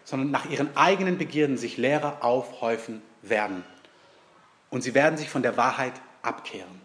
sondern 0.03 0.31
nach 0.31 0.45
ihren 0.45 0.75
eigenen 0.77 1.17
Begierden 1.17 1.57
sich 1.57 1.77
Lehrer 1.77 2.17
aufhäufen 2.21 3.01
werden. 3.21 3.63
Und 4.69 4.83
sie 4.83 4.93
werden 4.93 5.17
sich 5.17 5.29
von 5.29 5.41
der 5.41 5.57
Wahrheit 5.57 5.93
abkehren. 6.21 6.80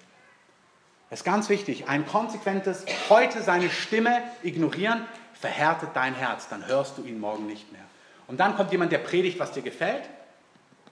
Es 1.08 1.20
ist 1.20 1.24
ganz 1.24 1.48
wichtig, 1.48 1.88
ein 1.88 2.06
konsequentes 2.06 2.84
heute 3.08 3.40
seine 3.40 3.70
Stimme 3.70 4.22
ignorieren, 4.42 5.06
verhärtet 5.34 5.90
dein 5.94 6.14
Herz, 6.14 6.48
dann 6.48 6.66
hörst 6.66 6.98
du 6.98 7.04
ihn 7.04 7.20
morgen 7.20 7.46
nicht 7.46 7.70
mehr. 7.70 7.82
Und 8.26 8.40
dann 8.40 8.56
kommt 8.56 8.72
jemand, 8.72 8.90
der 8.90 8.98
predigt, 8.98 9.38
was 9.38 9.52
dir 9.52 9.62
gefällt, 9.62 10.02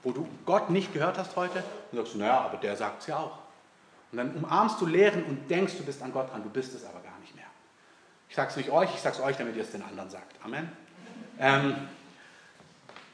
wo 0.05 0.13
du 0.13 0.29
Gott 0.47 0.71
nicht 0.71 0.93
gehört 0.93 1.19
hast 1.19 1.35
heute, 1.35 1.65
und 1.91 1.99
sagst 1.99 2.15
du, 2.15 2.19
naja, 2.19 2.41
aber 2.43 2.59
der 2.59 2.77
sagt 2.77 3.03
es 3.03 3.09
ja 3.09 3.17
auch. 3.17 3.39
Und 4.13 4.19
dann 4.19 4.37
umarmst 4.37 4.81
du 4.81 4.87
Lehren 4.87 5.25
und 5.25 5.51
denkst, 5.51 5.77
du 5.77 5.85
bist 5.85 6.01
an 6.01 6.13
Gott 6.13 6.33
dran, 6.33 6.45
du 6.45 6.51
bist 6.51 6.75
es 6.75 6.85
aber 6.85 7.01
gar 7.01 7.19
nicht 7.21 7.35
mehr. 7.35 7.47
Ich 8.29 8.37
sage 8.37 8.51
es 8.51 8.57
nicht 8.57 8.71
euch, 8.71 8.91
ich 8.95 9.01
sage 9.01 9.17
es 9.17 9.23
euch, 9.23 9.37
damit 9.37 9.57
ihr 9.57 9.63
es 9.63 9.73
den 9.73 9.83
anderen 9.83 10.11
sagt. 10.11 10.37
Amen. 10.45 10.71
Ähm, 11.41 11.75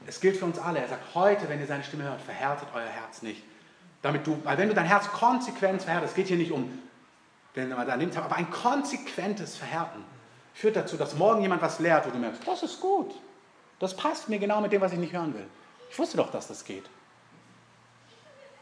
es 0.07 0.21
gilt 0.21 0.37
für 0.37 0.45
uns 0.45 0.59
alle. 0.59 0.81
Er 0.81 0.89
sagt, 0.89 1.15
heute, 1.15 1.49
wenn 1.49 1.61
ihr 1.61 1.67
seine 1.67 1.85
Stimme 1.85 2.05
hört, 2.05 2.21
verhärtet 2.21 2.69
euer 2.75 2.87
Herz 2.87 3.23
nicht. 3.23 3.43
Damit 4.03 4.27
du, 4.27 4.39
weil 4.45 4.59
wenn 4.59 4.69
du 4.69 4.75
dein 4.75 4.87
Herz 4.87 5.09
konsequent 5.09 5.83
verhärtest, 5.83 6.13
es 6.13 6.17
geht 6.17 6.29
hier 6.29 6.37
nicht 6.37 6.53
um, 6.53 6.71
wenn 7.55 7.71
da 7.71 7.97
nimmt, 7.97 8.17
aber 8.17 8.37
ein 8.37 8.51
konsequentes 8.51 9.57
Verhärten 9.57 10.05
führt 10.55 10.77
dazu, 10.77 10.97
dass 10.97 11.17
morgen 11.17 11.43
jemand 11.43 11.63
was 11.63 11.79
lehrt, 11.81 12.07
wo 12.07 12.11
du 12.11 12.19
merkst, 12.19 12.47
das 12.47 12.63
ist 12.63 12.81
gut. 12.81 13.15
Das 13.79 13.97
passt 13.97 14.29
mir 14.29 14.39
genau 14.39 14.61
mit 14.61 14.73
dem, 14.73 14.81
was 14.81 14.93
ich 14.93 14.99
nicht 14.99 15.13
hören 15.13 15.35
will. 15.35 15.47
Ich 15.91 15.99
wusste 15.99 16.17
doch, 16.17 16.31
dass 16.31 16.49
das 16.49 16.65
geht. 16.65 16.85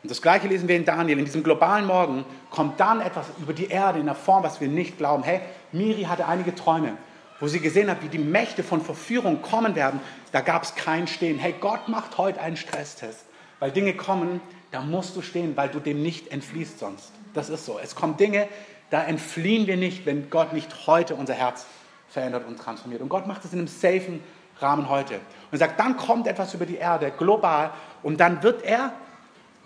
Und 0.02 0.10
das 0.10 0.22
Gleiche 0.22 0.46
lesen 0.46 0.68
wir 0.68 0.76
in 0.76 0.84
Daniel. 0.84 1.18
In 1.18 1.24
diesem 1.24 1.42
globalen 1.42 1.86
Morgen 1.86 2.24
kommt 2.50 2.78
dann 2.78 3.00
etwas 3.00 3.26
über 3.38 3.52
die 3.52 3.66
Erde 3.66 3.98
in 3.98 4.04
einer 4.08 4.14
Form, 4.14 4.44
was 4.44 4.60
wir 4.60 4.68
nicht 4.68 4.96
glauben. 4.96 5.24
Hey, 5.24 5.40
Miri 5.72 6.04
hatte 6.04 6.26
einige 6.26 6.54
Träume, 6.54 6.96
wo 7.40 7.48
sie 7.48 7.60
gesehen 7.60 7.90
hat, 7.90 8.02
wie 8.02 8.08
die 8.08 8.18
Mächte 8.18 8.62
von 8.62 8.80
Verführung 8.80 9.42
kommen 9.42 9.74
werden. 9.74 10.00
Da 10.30 10.40
gab 10.40 10.62
es 10.62 10.76
kein 10.76 11.08
Stehen. 11.08 11.38
Hey, 11.38 11.54
Gott 11.60 11.88
macht 11.88 12.16
heute 12.16 12.40
einen 12.40 12.56
Stresstest. 12.56 13.24
Weil 13.58 13.72
Dinge 13.72 13.94
kommen, 13.94 14.40
da 14.70 14.82
musst 14.82 15.16
du 15.16 15.22
stehen, 15.22 15.56
weil 15.56 15.68
du 15.68 15.80
dem 15.80 16.00
nicht 16.00 16.28
entfließt 16.28 16.78
sonst. 16.78 17.10
Das 17.34 17.50
ist 17.50 17.66
so. 17.66 17.80
Es 17.80 17.96
kommen 17.96 18.16
Dinge, 18.16 18.48
da 18.90 19.04
entfliehen 19.04 19.66
wir 19.66 19.76
nicht, 19.76 20.06
wenn 20.06 20.30
Gott 20.30 20.52
nicht 20.52 20.86
heute 20.86 21.14
unser 21.14 21.34
Herz 21.34 21.66
verändert 22.08 22.46
und 22.46 22.58
transformiert. 22.58 23.02
Und 23.02 23.08
Gott 23.08 23.26
macht 23.26 23.44
es 23.44 23.52
in 23.52 23.58
einem 23.58 23.68
safen 23.68 24.22
Rahmen 24.60 24.88
heute. 24.88 25.20
Und 25.50 25.58
sagt, 25.58 25.78
dann 25.78 25.96
kommt 25.96 26.26
etwas 26.26 26.54
über 26.54 26.66
die 26.66 26.76
Erde, 26.76 27.12
global, 27.16 27.72
und 28.02 28.18
dann 28.18 28.42
wird 28.42 28.62
er, 28.62 28.92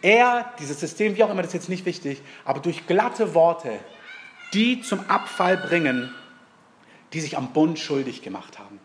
er, 0.01 0.53
dieses 0.59 0.81
System, 0.81 1.17
wie 1.17 1.25
auch 1.25 1.31
immer, 1.31 1.43
das 1.43 1.51
ist 1.51 1.55
jetzt 1.55 1.69
nicht 1.69 1.87
wichtig, 1.87 2.23
aber 2.45 2.61
durch 2.61 2.87
glatte 2.87 3.35
Worte, 3.35 3.79
die 4.53 4.83
zum 4.83 5.09
Abfall 5.09 5.57
bringen, 5.57 6.13
die 7.13 7.21
sich 7.21 7.37
am 7.37 7.53
Bund 7.53 7.79
schuldig 7.79 8.23
gemacht 8.23 8.59
haben. 8.59 8.81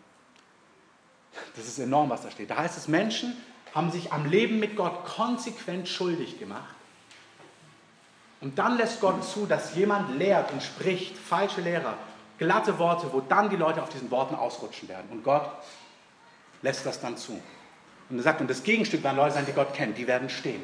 Das 1.56 1.66
ist 1.66 1.78
enorm, 1.78 2.10
was 2.10 2.22
da 2.22 2.30
steht. 2.30 2.50
Da 2.50 2.56
heißt 2.56 2.78
es, 2.78 2.88
Menschen 2.88 3.36
haben 3.74 3.90
sich 3.90 4.12
am 4.12 4.26
Leben 4.26 4.58
mit 4.58 4.76
Gott 4.76 5.04
konsequent 5.04 5.88
schuldig 5.88 6.38
gemacht. 6.38 6.74
Und 8.40 8.58
dann 8.58 8.76
lässt 8.76 9.00
Gott 9.00 9.24
zu, 9.24 9.46
dass 9.46 9.74
jemand 9.74 10.16
lehrt 10.16 10.52
und 10.52 10.62
spricht, 10.62 11.16
falsche 11.16 11.60
Lehrer, 11.60 11.94
glatte 12.38 12.78
Worte, 12.78 13.12
wo 13.12 13.20
dann 13.20 13.50
die 13.50 13.56
Leute 13.56 13.82
auf 13.82 13.88
diesen 13.88 14.10
Worten 14.10 14.34
ausrutschen 14.34 14.88
werden. 14.88 15.08
Und 15.10 15.24
Gott 15.24 15.50
lässt 16.62 16.86
das 16.86 17.00
dann 17.00 17.16
zu. 17.16 17.40
Und 18.10 18.16
er 18.18 18.22
sagt, 18.22 18.40
und 18.40 18.48
das 18.48 18.62
Gegenstück 18.62 19.02
werden 19.02 19.16
Leute 19.16 19.34
sein, 19.34 19.46
die 19.46 19.52
Gott 19.52 19.74
kennt, 19.74 19.98
die 19.98 20.06
werden 20.06 20.30
stehen. 20.30 20.62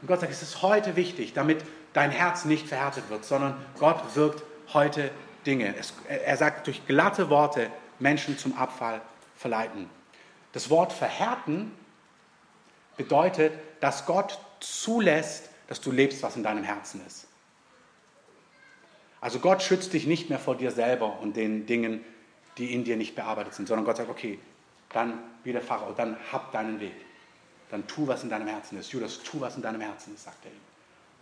Und 0.00 0.06
Gott 0.06 0.20
sagt, 0.20 0.32
es 0.32 0.42
ist 0.42 0.62
heute 0.62 0.96
wichtig, 0.96 1.34
damit 1.34 1.64
dein 1.92 2.10
Herz 2.10 2.44
nicht 2.44 2.68
verhärtet 2.68 3.10
wird, 3.10 3.24
sondern 3.24 3.54
Gott 3.78 4.00
wirkt 4.14 4.42
heute 4.72 5.10
Dinge. 5.44 5.74
Es, 5.76 5.92
er 6.08 6.36
sagt, 6.36 6.66
durch 6.66 6.86
glatte 6.86 7.28
Worte 7.28 7.70
Menschen 7.98 8.38
zum 8.38 8.56
Abfall 8.56 9.00
verleiten. 9.36 9.90
Das 10.52 10.70
Wort 10.70 10.92
verhärten 10.92 11.72
bedeutet, 12.96 13.52
dass 13.80 14.06
Gott 14.06 14.38
zulässt, 14.60 15.49
dass 15.70 15.80
du 15.80 15.92
lebst, 15.92 16.20
was 16.24 16.34
in 16.34 16.42
deinem 16.42 16.64
Herzen 16.64 17.00
ist. 17.06 17.28
Also 19.20 19.38
Gott 19.38 19.62
schützt 19.62 19.92
dich 19.92 20.04
nicht 20.04 20.28
mehr 20.28 20.40
vor 20.40 20.56
dir 20.56 20.72
selber 20.72 21.20
und 21.20 21.36
den 21.36 21.64
Dingen, 21.64 22.04
die 22.58 22.74
in 22.74 22.82
dir 22.82 22.96
nicht 22.96 23.14
bearbeitet 23.14 23.54
sind, 23.54 23.68
sondern 23.68 23.84
Gott 23.84 23.96
sagt, 23.96 24.10
okay, 24.10 24.40
dann 24.92 25.22
wie 25.44 25.52
der 25.52 25.62
Pharao, 25.62 25.92
dann 25.92 26.16
hab 26.32 26.50
deinen 26.50 26.80
Weg. 26.80 26.94
Dann 27.70 27.86
tu, 27.86 28.08
was 28.08 28.24
in 28.24 28.30
deinem 28.30 28.48
Herzen 28.48 28.78
ist. 28.78 28.90
Judas, 28.90 29.22
tu, 29.22 29.40
was 29.40 29.54
in 29.54 29.62
deinem 29.62 29.80
Herzen 29.80 30.12
ist, 30.12 30.24
sagt 30.24 30.44
er 30.44 30.50
ihm. 30.50 30.60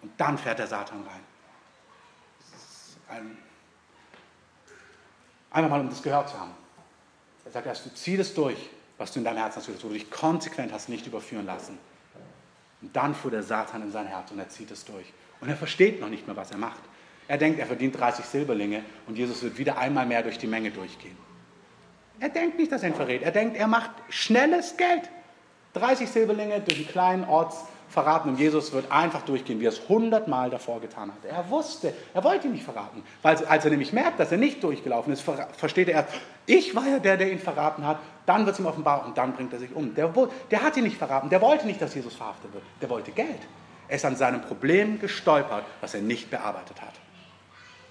Und 0.00 0.18
dann 0.18 0.38
fährt 0.38 0.58
der 0.58 0.66
Satan 0.66 1.06
rein. 1.06 1.20
Ein, 3.10 3.36
einfach 5.50 5.70
mal, 5.70 5.80
um 5.80 5.90
das 5.90 6.02
gehört 6.02 6.30
zu 6.30 6.40
haben. 6.40 6.52
Er 7.44 7.50
sagt 7.50 7.66
erst, 7.66 7.84
du 7.84 7.92
zieh 7.92 8.16
das 8.16 8.32
durch, 8.32 8.70
was 8.96 9.12
du 9.12 9.18
in 9.18 9.26
deinem 9.26 9.38
Herzen 9.38 9.56
hast, 9.58 9.68
wo 9.68 9.88
du 9.88 9.94
dich 9.94 10.10
konsequent 10.10 10.72
hast 10.72 10.88
nicht 10.88 11.06
überführen 11.06 11.44
lassen. 11.44 11.78
Und 12.80 12.94
dann 12.94 13.14
fuhr 13.14 13.30
der 13.30 13.42
Satan 13.42 13.82
in 13.82 13.90
sein 13.90 14.06
Herz 14.06 14.30
und 14.30 14.38
er 14.38 14.48
zieht 14.48 14.70
es 14.70 14.84
durch. 14.84 15.12
Und 15.40 15.48
er 15.48 15.56
versteht 15.56 16.00
noch 16.00 16.08
nicht 16.08 16.26
mehr, 16.26 16.36
was 16.36 16.50
er 16.50 16.58
macht. 16.58 16.80
Er 17.26 17.38
denkt, 17.38 17.58
er 17.58 17.66
verdient 17.66 17.98
30 17.98 18.24
Silberlinge 18.24 18.82
und 19.06 19.16
Jesus 19.16 19.42
wird 19.42 19.58
wieder 19.58 19.78
einmal 19.78 20.06
mehr 20.06 20.22
durch 20.22 20.38
die 20.38 20.46
Menge 20.46 20.70
durchgehen. 20.70 21.16
Er 22.20 22.30
denkt 22.30 22.58
nicht, 22.58 22.72
dass 22.72 22.82
er 22.82 22.88
ihn 22.88 22.94
verrät. 22.94 23.22
Er 23.22 23.30
denkt, 23.30 23.56
er 23.56 23.68
macht 23.68 23.90
schnelles 24.08 24.76
Geld. 24.76 25.08
30 25.74 26.08
Silberlinge 26.08 26.60
durch 26.60 26.78
einen 26.78 26.88
kleinen 26.88 27.24
Ort 27.24 27.54
verraten 27.88 28.30
und 28.30 28.38
Jesus 28.38 28.72
wird 28.72 28.90
einfach 28.90 29.22
durchgehen, 29.22 29.60
wie 29.60 29.66
er 29.66 29.72
es 29.72 29.88
hundertmal 29.88 30.50
davor 30.50 30.80
getan 30.80 31.10
hat. 31.10 31.24
Er 31.24 31.48
wusste, 31.50 31.94
er 32.14 32.24
wollte 32.24 32.46
ihn 32.46 32.52
nicht 32.52 32.64
verraten. 32.64 33.02
Weil 33.22 33.36
als 33.46 33.64
er 33.64 33.70
nämlich 33.70 33.92
merkt, 33.92 34.20
dass 34.20 34.30
er 34.30 34.38
nicht 34.38 34.62
durchgelaufen 34.62 35.12
ist, 35.12 35.24
versteht 35.56 35.88
er 35.88 35.94
erst, 35.94 36.14
ich 36.46 36.74
war 36.74 36.86
ja 36.86 36.98
der, 36.98 37.16
der 37.16 37.32
ihn 37.32 37.38
verraten 37.38 37.86
hat. 37.86 37.98
Dann 38.26 38.44
wird 38.46 38.54
es 38.54 38.60
ihm 38.60 38.66
offenbar 38.66 39.06
und 39.06 39.16
dann 39.16 39.34
bringt 39.34 39.52
er 39.52 39.58
sich 39.58 39.74
um. 39.74 39.94
Der, 39.94 40.12
der 40.50 40.62
hat 40.62 40.76
ihn 40.76 40.84
nicht 40.84 40.98
verraten. 40.98 41.30
Der 41.30 41.40
wollte 41.40 41.66
nicht, 41.66 41.80
dass 41.80 41.94
Jesus 41.94 42.14
verhaftet 42.14 42.52
wird. 42.52 42.64
Der 42.80 42.90
wollte 42.90 43.10
Geld. 43.10 43.40
Er 43.88 43.96
ist 43.96 44.04
an 44.04 44.16
seinem 44.16 44.42
Problem 44.42 45.00
gestolpert, 45.00 45.64
was 45.80 45.94
er 45.94 46.02
nicht 46.02 46.30
bearbeitet 46.30 46.80
hat. 46.80 46.92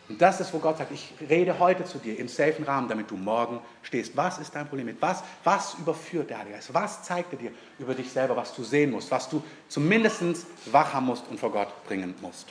Und 0.10 0.22
das 0.22 0.40
ist, 0.40 0.54
wo 0.54 0.60
Gott 0.60 0.78
sagt, 0.78 0.92
ich 0.92 1.14
rede 1.30 1.60
heute 1.60 1.84
zu 1.84 1.98
dir 1.98 2.18
im 2.18 2.30
safen 2.30 2.64
Rahmen, 2.64 2.88
damit 2.88 3.12
du 3.12 3.18
morgen 3.18 3.60
stehst. 3.84 4.16
Was 4.16 4.38
ist 4.38 4.56
dein 4.56 4.68
Problem 4.68 4.86
mit? 4.86 5.02
Was, 5.02 5.22
was 5.44 5.74
überführt 5.74 6.30
der 6.30 6.40
Heilige 6.40 6.56
Geist? 6.56 6.74
Was 6.74 7.04
zeigt 7.04 7.34
er 7.34 7.40
dir 7.40 7.52
über 7.78 7.94
dich 7.94 8.10
selber, 8.10 8.36
was 8.38 8.56
du 8.56 8.64
sehen 8.64 8.92
musst, 8.92 9.12
was 9.12 9.28
du 9.28 9.44
zumindest 9.68 10.24
wach 10.72 10.94
haben 10.94 11.08
musst 11.08 11.28
und 11.30 11.40
vor 11.40 11.52
Gott 11.52 11.84
bringen 11.86 12.16
musst? 12.22 12.48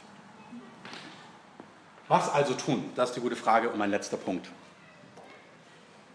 Was 2.09 2.33
also 2.33 2.55
tun? 2.55 2.91
Das 2.95 3.11
ist 3.11 3.17
die 3.17 3.21
gute 3.21 3.37
Frage 3.37 3.71
und 3.71 3.79
mein 3.79 3.91
letzter 3.91 4.19
Punkt. 4.19 4.49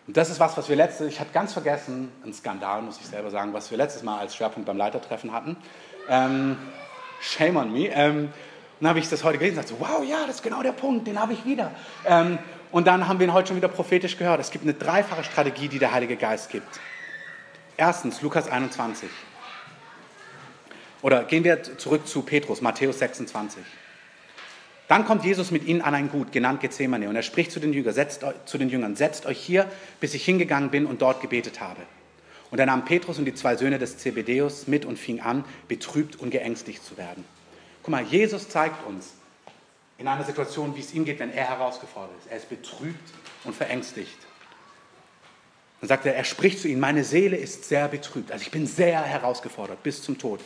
Und 0.07 0.17
das 0.17 0.29
ist 0.29 0.39
was, 0.39 0.55
was 0.57 0.69
wir 0.69 0.75
letztes, 0.75 1.07
ich 1.07 1.19
hatte 1.19 1.31
ganz 1.31 1.53
vergessen, 1.53 2.11
ein 2.23 2.33
Skandal, 2.33 2.81
muss 2.81 2.99
ich 2.99 3.07
selber 3.07 3.31
sagen, 3.31 3.53
was 3.53 3.71
wir 3.71 3.77
letztes 3.77 4.03
Mal 4.03 4.19
als 4.19 4.35
Schwerpunkt 4.35 4.67
beim 4.67 4.77
Leitertreffen 4.77 5.31
hatten. 5.31 5.57
Ähm, 6.07 6.57
shame 7.19 7.57
on 7.57 7.73
me. 7.73 7.87
Ähm, 7.87 8.29
dann 8.81 8.89
habe 8.89 8.99
ich 8.99 9.07
das 9.07 9.23
heute 9.23 9.37
gelesen 9.37 9.59
und 9.59 9.69
dachte, 9.69 9.79
wow, 9.79 10.03
ja, 10.03 10.25
das 10.25 10.37
ist 10.37 10.43
genau 10.43 10.63
der 10.63 10.71
Punkt, 10.71 11.05
den 11.05 11.19
habe 11.19 11.33
ich 11.33 11.45
wieder. 11.45 11.71
Ähm, 12.03 12.39
und 12.71 12.87
dann 12.87 13.07
haben 13.07 13.19
wir 13.19 13.27
ihn 13.27 13.33
heute 13.33 13.49
schon 13.49 13.57
wieder 13.57 13.67
prophetisch 13.67 14.17
gehört. 14.17 14.39
Es 14.39 14.49
gibt 14.49 14.63
eine 14.63 14.73
dreifache 14.73 15.23
Strategie, 15.23 15.67
die 15.67 15.77
der 15.77 15.91
Heilige 15.91 16.15
Geist 16.15 16.49
gibt. 16.49 16.79
Erstens, 17.77 18.23
Lukas 18.23 18.49
21. 18.49 19.07
Oder 21.03 21.25
gehen 21.25 21.43
wir 21.43 21.61
zurück 21.77 22.07
zu 22.07 22.23
Petrus, 22.23 22.61
Matthäus 22.61 22.97
26. 22.99 23.63
Dann 24.87 25.05
kommt 25.05 25.25
Jesus 25.25 25.51
mit 25.51 25.65
ihnen 25.65 25.81
an 25.81 25.93
ein 25.93 26.09
Gut, 26.09 26.31
genannt 26.31 26.59
Gethsemane, 26.59 27.07
und 27.07 27.15
er 27.15 27.21
spricht 27.21 27.51
zu 27.51 27.59
den, 27.59 27.73
Jüngern, 27.73 27.93
setzt, 27.93 28.25
zu 28.45 28.57
den 28.57 28.69
Jüngern, 28.69 28.95
setzt 28.95 29.27
euch 29.27 29.39
hier, 29.39 29.67
bis 29.99 30.15
ich 30.15 30.25
hingegangen 30.25 30.71
bin 30.71 30.87
und 30.87 31.03
dort 31.03 31.21
gebetet 31.21 31.61
habe. 31.61 31.81
Und 32.49 32.59
er 32.59 32.65
nahm 32.65 32.83
Petrus 32.83 33.19
und 33.19 33.25
die 33.25 33.35
zwei 33.35 33.55
Söhne 33.55 33.77
des 33.77 33.99
Zebedeus 33.99 34.67
mit 34.67 34.85
und 34.85 34.97
fing 34.97 35.21
an, 35.21 35.45
betrübt 35.67 36.19
und 36.19 36.31
geängstigt 36.31 36.83
zu 36.83 36.97
werden. 36.97 37.23
Guck 37.83 37.89
mal, 37.89 38.03
Jesus 38.03 38.49
zeigt 38.49 38.85
uns, 38.85 39.13
in 39.97 40.07
einer 40.07 40.23
Situation, 40.23 40.75
wie 40.75 40.79
es 40.79 40.93
ihm 40.93 41.05
geht, 41.05 41.19
wenn 41.19 41.31
er 41.31 41.47
herausgefordert 41.47 42.17
ist. 42.19 42.31
Er 42.31 42.37
ist 42.37 42.49
betrübt 42.49 43.13
und 43.43 43.55
verängstigt. 43.55 44.17
Dann 45.79 45.87
sagt 45.87 46.05
er, 46.07 46.15
er 46.15 46.23
spricht 46.23 46.59
zu 46.59 46.67
ihnen, 46.67 46.79
meine 46.79 47.03
Seele 47.03 47.37
ist 47.37 47.65
sehr 47.65 47.87
betrübt. 47.87 48.31
Also 48.31 48.43
ich 48.43 48.51
bin 48.51 48.65
sehr 48.65 49.01
herausgefordert 49.01 49.83
bis 49.83 50.01
zum 50.01 50.17
Tod. 50.17 50.39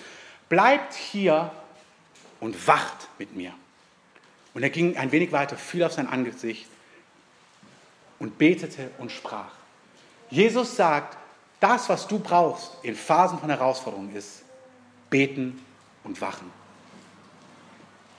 Bleibt 0.49 0.93
hier 0.93 1.51
und 2.41 2.67
wacht 2.67 3.07
mit 3.17 3.35
mir. 3.35 3.53
Und 4.53 4.63
er 4.63 4.69
ging 4.69 4.97
ein 4.97 5.11
wenig 5.11 5.31
weiter, 5.31 5.57
fiel 5.57 5.83
auf 5.83 5.93
sein 5.93 6.07
Angesicht 6.07 6.67
und 8.19 8.37
betete 8.37 8.91
und 8.97 9.11
sprach. 9.11 9.51
Jesus 10.29 10.75
sagt, 10.75 11.17
das, 11.61 11.87
was 11.87 12.07
du 12.07 12.19
brauchst 12.19 12.77
in 12.83 12.95
Phasen 12.95 13.39
von 13.39 13.49
Herausforderungen, 13.49 14.13
ist 14.15 14.43
beten 15.09 15.63
und 16.03 16.19
wachen. 16.19 16.51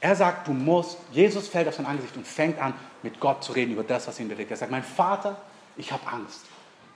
Er 0.00 0.14
sagt, 0.14 0.46
du 0.48 0.52
musst, 0.52 0.98
Jesus 1.12 1.48
fällt 1.48 1.68
auf 1.68 1.74
sein 1.74 1.86
Angesicht 1.86 2.16
und 2.16 2.26
fängt 2.26 2.58
an, 2.58 2.74
mit 3.02 3.18
Gott 3.20 3.42
zu 3.42 3.52
reden 3.52 3.72
über 3.72 3.84
das, 3.84 4.06
was 4.06 4.20
ihn 4.20 4.28
bewegt. 4.28 4.50
Er 4.50 4.56
sagt, 4.56 4.70
mein 4.70 4.84
Vater, 4.84 5.40
ich 5.76 5.92
habe 5.92 6.06
Angst. 6.06 6.42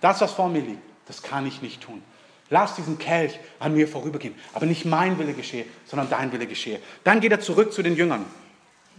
Das, 0.01 0.21
was 0.21 0.33
vor 0.33 0.49
mir 0.49 0.63
liegt, 0.63 0.83
das 1.07 1.23
kann 1.23 1.47
ich 1.47 1.63
nicht 1.63 1.81
tun. 1.81 2.03
Lass 2.51 2.75
diesen 2.75 2.99
Kelch 2.99 3.39
an 3.59 3.75
mir 3.75 3.87
vorübergehen. 3.87 4.35
Aber 4.53 4.67
nicht 4.67 4.85
mein 4.85 5.19
Wille 5.19 5.35
geschehe, 5.35 5.65
sondern 5.87 6.11
dein 6.11 6.33
Wille 6.33 6.47
geschehe. 6.47 6.81
Dann 7.05 7.21
geht 7.21 7.33
er 7.33 7.41
zurück 7.41 7.73
zu 7.73 7.83
den 7.83 7.97
Jüngern. 7.97 8.25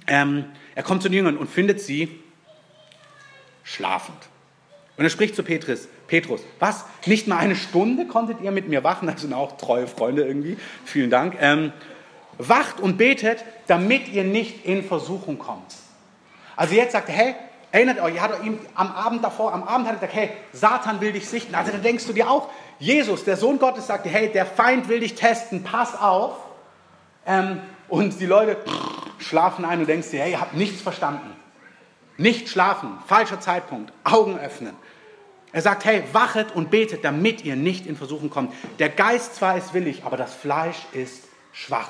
Ähm, 0.08 0.46
er 0.74 0.84
kommt 0.84 1.02
zu 1.02 1.10
den 1.10 1.18
Jüngern 1.18 1.38
und 1.38 1.50
findet 1.50 1.82
sie 1.82 2.20
schlafend. 3.64 4.18
Und 4.98 5.04
er 5.04 5.10
spricht 5.10 5.36
zu 5.36 5.44
Petrus, 5.44 5.88
Petrus, 6.08 6.42
was? 6.60 6.86
Nicht 7.06 7.28
mal 7.28 7.38
eine 7.38 7.56
Stunde 7.56 8.06
konntet 8.06 8.42
ihr 8.42 8.52
mit 8.52 8.68
mir 8.68 8.84
wachen? 8.84 9.08
Das 9.08 9.22
sind 9.22 9.34
auch 9.34 9.58
treue 9.58 9.88
Freunde 9.88 10.24
irgendwie. 10.24 10.58
Vielen 10.86 11.10
Dank. 11.10 11.38
Ähm, 11.40 11.74
wacht 12.48 12.80
und 12.80 12.98
betet, 12.98 13.44
damit 13.68 14.08
ihr 14.10 14.24
nicht 14.24 14.66
in 14.66 14.84
Versuchung 14.84 15.38
kommt. 15.38 15.76
Also 16.56 16.76
jetzt 16.76 16.94
sagt 16.94 17.10
er, 17.10 17.16
hey, 17.16 17.36
erinnert 17.72 18.00
euch, 18.00 18.16
er 18.16 18.22
hat 18.22 18.44
ihm 18.44 18.60
am 18.76 18.92
Abend 18.92 19.24
davor, 19.24 19.54
am 19.54 19.64
Abend 19.64 19.88
hat 19.88 19.96
er 19.96 20.08
gesagt, 20.08 20.14
hey, 20.14 20.30
Satan 20.52 21.02
will 21.02 21.12
dich 21.12 21.28
sichten. 21.28 21.56
Also 21.56 21.72
dann 21.72 21.82
denkst 21.82 22.06
du 22.06 22.14
dir 22.14 22.30
auch, 22.30 22.50
Jesus, 22.80 23.24
der 23.24 23.38
Sohn 23.38 23.60
Gottes, 23.60 23.88
sagte, 23.88 24.10
hey, 24.10 24.30
der 24.30 24.46
Feind 24.46 24.88
will 24.88 25.00
dich 25.00 25.16
testen, 25.16 25.64
pass 25.64 26.00
auf. 26.00 26.36
Ähm, 27.26 27.62
und 27.88 28.20
die 28.20 28.26
Leute 28.26 28.58
schlafen 29.20 29.66
ein 29.66 29.82
und 29.82 29.88
denkst 29.88 30.10
dir, 30.10 30.22
hey, 30.22 30.32
ihr 30.32 30.42
habt 30.42 30.56
nichts 30.56 30.82
verstanden. 30.82 31.36
Nicht 32.18 32.50
schlafen, 32.50 32.98
falscher 33.08 33.40
Zeitpunkt, 33.40 33.94
Augen 34.04 34.38
öffnen. 34.40 34.76
Er 35.54 35.62
sagt, 35.62 35.86
hey, 35.86 36.04
wachet 36.14 36.56
und 36.56 36.72
betet, 36.72 37.04
damit 37.04 37.44
ihr 37.44 37.56
nicht 37.56 37.86
in 37.86 37.98
Versuchen 37.98 38.30
kommt. 38.30 38.54
Der 38.80 38.90
Geist 38.90 39.36
zwar 39.36 39.58
ist 39.58 39.74
willig, 39.74 40.04
aber 40.06 40.16
das 40.16 40.34
Fleisch 40.34 40.78
ist 40.94 41.24
schwach. 41.52 41.90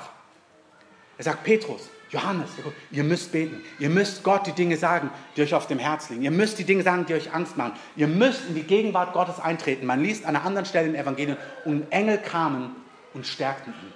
Er 1.22 1.26
sagt, 1.26 1.44
Petrus, 1.44 1.88
Johannes, 2.10 2.50
ihr 2.90 3.04
müsst 3.04 3.30
beten. 3.30 3.62
Ihr 3.78 3.90
müsst 3.90 4.24
Gott 4.24 4.44
die 4.44 4.50
Dinge 4.50 4.76
sagen, 4.76 5.08
die 5.36 5.42
euch 5.42 5.54
auf 5.54 5.68
dem 5.68 5.78
Herz 5.78 6.10
liegen. 6.10 6.22
Ihr 6.22 6.32
müsst 6.32 6.58
die 6.58 6.64
Dinge 6.64 6.82
sagen, 6.82 7.06
die 7.06 7.14
euch 7.14 7.32
Angst 7.32 7.56
machen. 7.56 7.74
Ihr 7.94 8.08
müsst 8.08 8.48
in 8.48 8.56
die 8.56 8.64
Gegenwart 8.64 9.12
Gottes 9.12 9.38
eintreten. 9.38 9.86
Man 9.86 10.02
liest 10.02 10.24
an 10.24 10.34
einer 10.34 10.44
anderen 10.44 10.66
Stelle 10.66 10.88
im 10.88 10.96
Evangelium, 10.96 11.36
und 11.64 11.92
Engel 11.92 12.18
kamen 12.18 12.74
und 13.14 13.24
stärkten 13.24 13.72
ihn. 13.72 13.92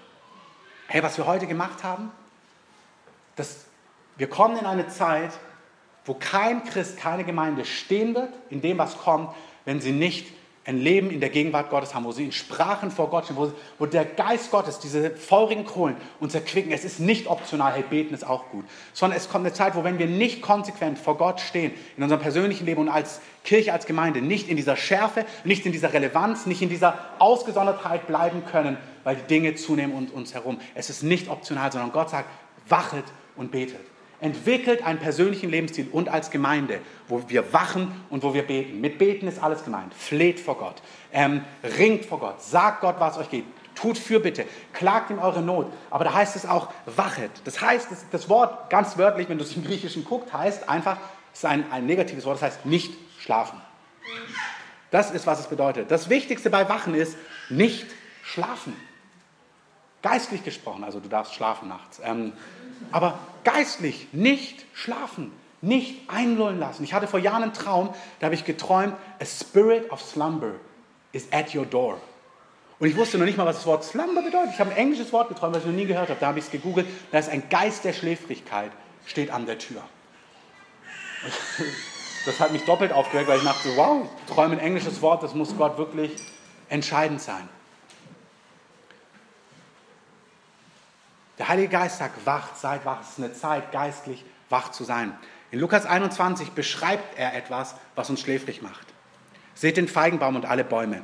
Hey, 0.87 1.03
was 1.03 1.19
wir 1.19 1.27
heute 1.27 1.49
gemacht 1.49 1.83
haben, 1.83 2.12
das, 3.35 3.65
wir 4.17 4.29
kommen 4.29 4.57
in 4.57 4.67
eine 4.67 4.87
Zeit, 4.87 5.33
wo 6.05 6.15
kein 6.15 6.62
Christ, 6.62 6.97
keine 6.97 7.25
Gemeinde 7.25 7.65
stehen 7.65 8.15
wird 8.15 8.33
in 8.51 8.61
dem, 8.61 8.79
was 8.79 8.99
kommt, 8.99 9.35
wenn 9.65 9.81
sie 9.81 9.91
nicht 9.91 10.29
ein 10.67 10.79
Leben 10.79 11.11
in 11.11 11.21
der 11.21 11.31
Gegenwart 11.31 11.71
Gottes 11.71 11.95
haben, 11.95 12.05
wo 12.05 12.11
sie 12.11 12.25
in 12.25 12.33
Sprachen 12.33 12.91
vor 12.91 13.09
Gott 13.09 13.25
stehen, 13.25 13.37
wo, 13.37 13.53
wo 13.79 13.87
der 13.87 14.05
Geist 14.05 14.51
Gottes, 14.51 14.81
diese 14.81 15.13
feurigen 15.13 15.65
Kohlen 15.65 15.97
uns 16.19 16.35
erquicken. 16.35 16.73
Es 16.73 16.85
ist 16.85 16.99
nicht 16.99 17.29
optional, 17.29 17.73
hey, 17.73 17.85
beten 17.89 18.13
ist 18.13 18.27
auch 18.27 18.51
gut, 18.51 18.65
sondern 18.93 19.17
es 19.17 19.29
kommt 19.29 19.47
eine 19.47 19.55
Zeit, 19.55 19.77
wo 19.77 19.85
wenn 19.85 20.01
wir 20.01 20.07
nicht 20.07 20.43
konsequent 20.43 20.99
vor 20.99 21.17
Gott 21.19 21.41
stehen, 21.41 21.73
in 21.97 22.03
unserem 22.03 22.21
persönlichen 22.21 22.67
Leben 22.67 22.81
und 22.81 22.89
als 22.89 23.21
Kirche, 23.45 23.73
als 23.73 23.87
Gemeinde, 23.87 24.21
nicht 24.21 24.49
in 24.49 24.57
dieser 24.57 24.77
Schärfe, 24.77 25.25
nicht 25.45 25.65
in 25.67 25.73
dieser 25.73 25.93
Relevanz, 25.93 26.47
nicht 26.47 26.63
in 26.63 26.69
dieser 26.69 26.99
Ausgesondertheit 27.21 28.09
bleiben 28.09 28.45
können, 28.45 28.77
weil 29.05 29.15
die 29.15 29.27
Dinge 29.29 29.55
zunehmen 29.55 29.95
um 29.95 30.07
uns 30.09 30.35
herum. 30.35 30.59
Es 30.75 30.91
ist 30.91 31.05
nicht 31.05 31.29
optional, 31.29 31.71
sondern 31.71 31.93
Gott 31.93 32.11
sagt, 32.11 32.29
wachet 32.69 33.05
und 33.37 33.53
betet 33.53 33.96
entwickelt 34.21 34.85
einen 34.85 34.99
persönlichen 34.99 35.51
Lebensstil 35.51 35.89
und 35.93 36.09
als 36.09 36.31
Gemeinde, 36.31 36.81
wo 37.09 37.29
wir 37.29 37.53
wachen 37.53 37.93
und 38.11 38.23
wo 38.23 38.35
wir 38.35 38.43
beten. 38.43 38.81
Mit 38.81 38.99
Beten 38.99 39.29
ist 39.29 39.43
alles 39.43 39.65
gemeint. 39.65 39.95
Fleht 39.95 40.41
vor 40.41 40.59
Gott, 40.59 40.77
ähm, 41.13 41.45
ringt 41.79 42.05
vor 42.05 42.21
Gott, 42.21 42.43
sagt 42.43 42.81
Gott, 42.81 42.97
was 42.99 43.19
euch 43.19 43.31
geht. 43.31 43.45
Tut 43.75 43.99
Fürbitte, 43.99 44.47
klagt 44.73 45.11
ihm 45.11 45.19
eure 45.19 45.43
Not. 45.43 45.71
Aber 45.91 46.05
da 46.05 46.15
heißt 46.15 46.35
es 46.35 46.47
auch, 46.47 46.73
wachet. 46.87 47.31
Das 47.45 47.61
heißt, 47.61 47.91
das, 47.91 48.07
das 48.11 48.29
Wort 48.31 48.71
ganz 48.71 48.97
wörtlich, 48.97 49.29
wenn 49.29 49.37
du 49.37 49.45
es 49.45 49.55
im 49.55 49.65
Griechischen 49.65 50.05
guckst, 50.05 50.33
heißt 50.33 50.69
einfach, 50.69 50.97
es 51.33 51.41
ist 51.41 51.45
ein, 51.45 51.71
ein 51.71 51.85
negatives 51.85 52.25
Wort, 52.25 52.37
das 52.37 52.43
heißt 52.43 52.67
nicht 52.67 52.95
schlafen. 53.19 53.61
Das 54.91 55.11
ist, 55.11 55.27
was 55.27 55.41
es 55.41 55.47
bedeutet. 55.47 55.91
Das 55.91 56.09
Wichtigste 56.09 56.49
bei 56.49 56.69
Wachen 56.71 56.95
ist 56.95 57.19
nicht 57.51 57.87
schlafen. 58.23 58.75
Geistlich 60.01 60.43
gesprochen, 60.45 60.85
also 60.85 61.01
du 61.01 61.09
darfst 61.09 61.35
schlafen 61.35 61.69
nachts. 61.69 62.01
Ähm, 62.03 62.33
aber 62.93 63.19
geistlich 63.45 64.09
nicht 64.12 64.65
schlafen, 64.75 65.33
nicht 65.61 66.09
einlullen 66.09 66.59
lassen. 66.59 66.85
Ich 66.85 66.95
hatte 66.95 67.07
vor 67.07 67.21
Jahren 67.21 67.43
einen 67.43 67.53
Traum, 67.53 67.91
da 68.21 68.27
habe 68.27 68.35
ich 68.35 68.45
geträumt, 68.45 68.95
a 69.21 69.25
spirit 69.25 69.91
of 69.91 70.01
slumber 70.01 70.53
is 71.12 71.27
at 71.33 71.55
your 71.55 71.67
door. 71.67 72.01
Und 72.79 72.89
ich 72.89 72.97
wusste 72.97 73.17
noch 73.17 73.25
nicht 73.25 73.39
mal, 73.39 73.47
was 73.47 73.57
das 73.57 73.67
Wort 73.67 73.85
Slumber 73.85 74.23
bedeutet. 74.23 74.51
Ich 74.53 74.61
habe 74.61 74.71
ein 74.71 74.77
englisches 74.77 75.12
Wort 75.12 75.29
geträumt, 75.29 75.57
das 75.57 75.62
ich 75.62 75.69
noch 75.69 75.77
nie 75.77 75.87
gehört 75.87 76.11
habe. 76.11 76.21
Da 76.21 76.27
habe 76.27 76.39
ich 76.39 76.45
es 76.45 76.51
gegoogelt. 76.51 76.87
Da 77.11 77.19
ist 77.19 77.31
ein 77.31 77.49
Geist 77.49 77.85
der 77.85 77.95
Schläfrigkeit, 77.95 78.71
steht 79.07 79.31
an 79.31 79.47
der 79.47 79.59
Tür. 79.59 79.83
Das 82.27 82.41
hat 82.41 82.51
mich 82.51 82.65
doppelt 82.65 82.93
aufgeregt, 82.93 83.29
weil 83.29 83.39
ich 83.39 83.45
dachte, 83.45 83.69
wow, 83.77 84.05
ich 84.27 84.35
träume 84.35 84.55
ein 84.55 84.59
englisches 84.59 85.01
Wort, 85.01 85.23
das 85.23 85.33
muss 85.35 85.57
Gott 85.57 85.79
wirklich 85.79 86.11
entscheidend 86.69 87.23
sein. 87.23 87.49
Der 91.38 91.49
Heilige 91.49 91.68
Geist 91.68 91.99
sagt, 91.99 92.25
wacht, 92.25 92.57
seid 92.59 92.85
wach. 92.85 93.03
Es 93.03 93.11
ist 93.11 93.18
eine 93.18 93.33
Zeit, 93.33 93.72
geistlich 93.72 94.25
wach 94.49 94.70
zu 94.70 94.85
sein. 94.85 95.12
In 95.51 95.61
Lukas 95.61 95.87
21 95.87 96.51
beschreibt 96.51 97.18
er 97.18 97.35
etwas, 97.35 97.75
was 97.94 98.11
uns 98.11 98.20
schläfrig 98.20 98.62
macht. 98.62 98.87
Seht 99.55 99.77
den 99.77 99.88
Feigenbaum 99.88 100.37
und 100.37 100.46
alle 100.46 100.64
Bäume. 100.64 101.03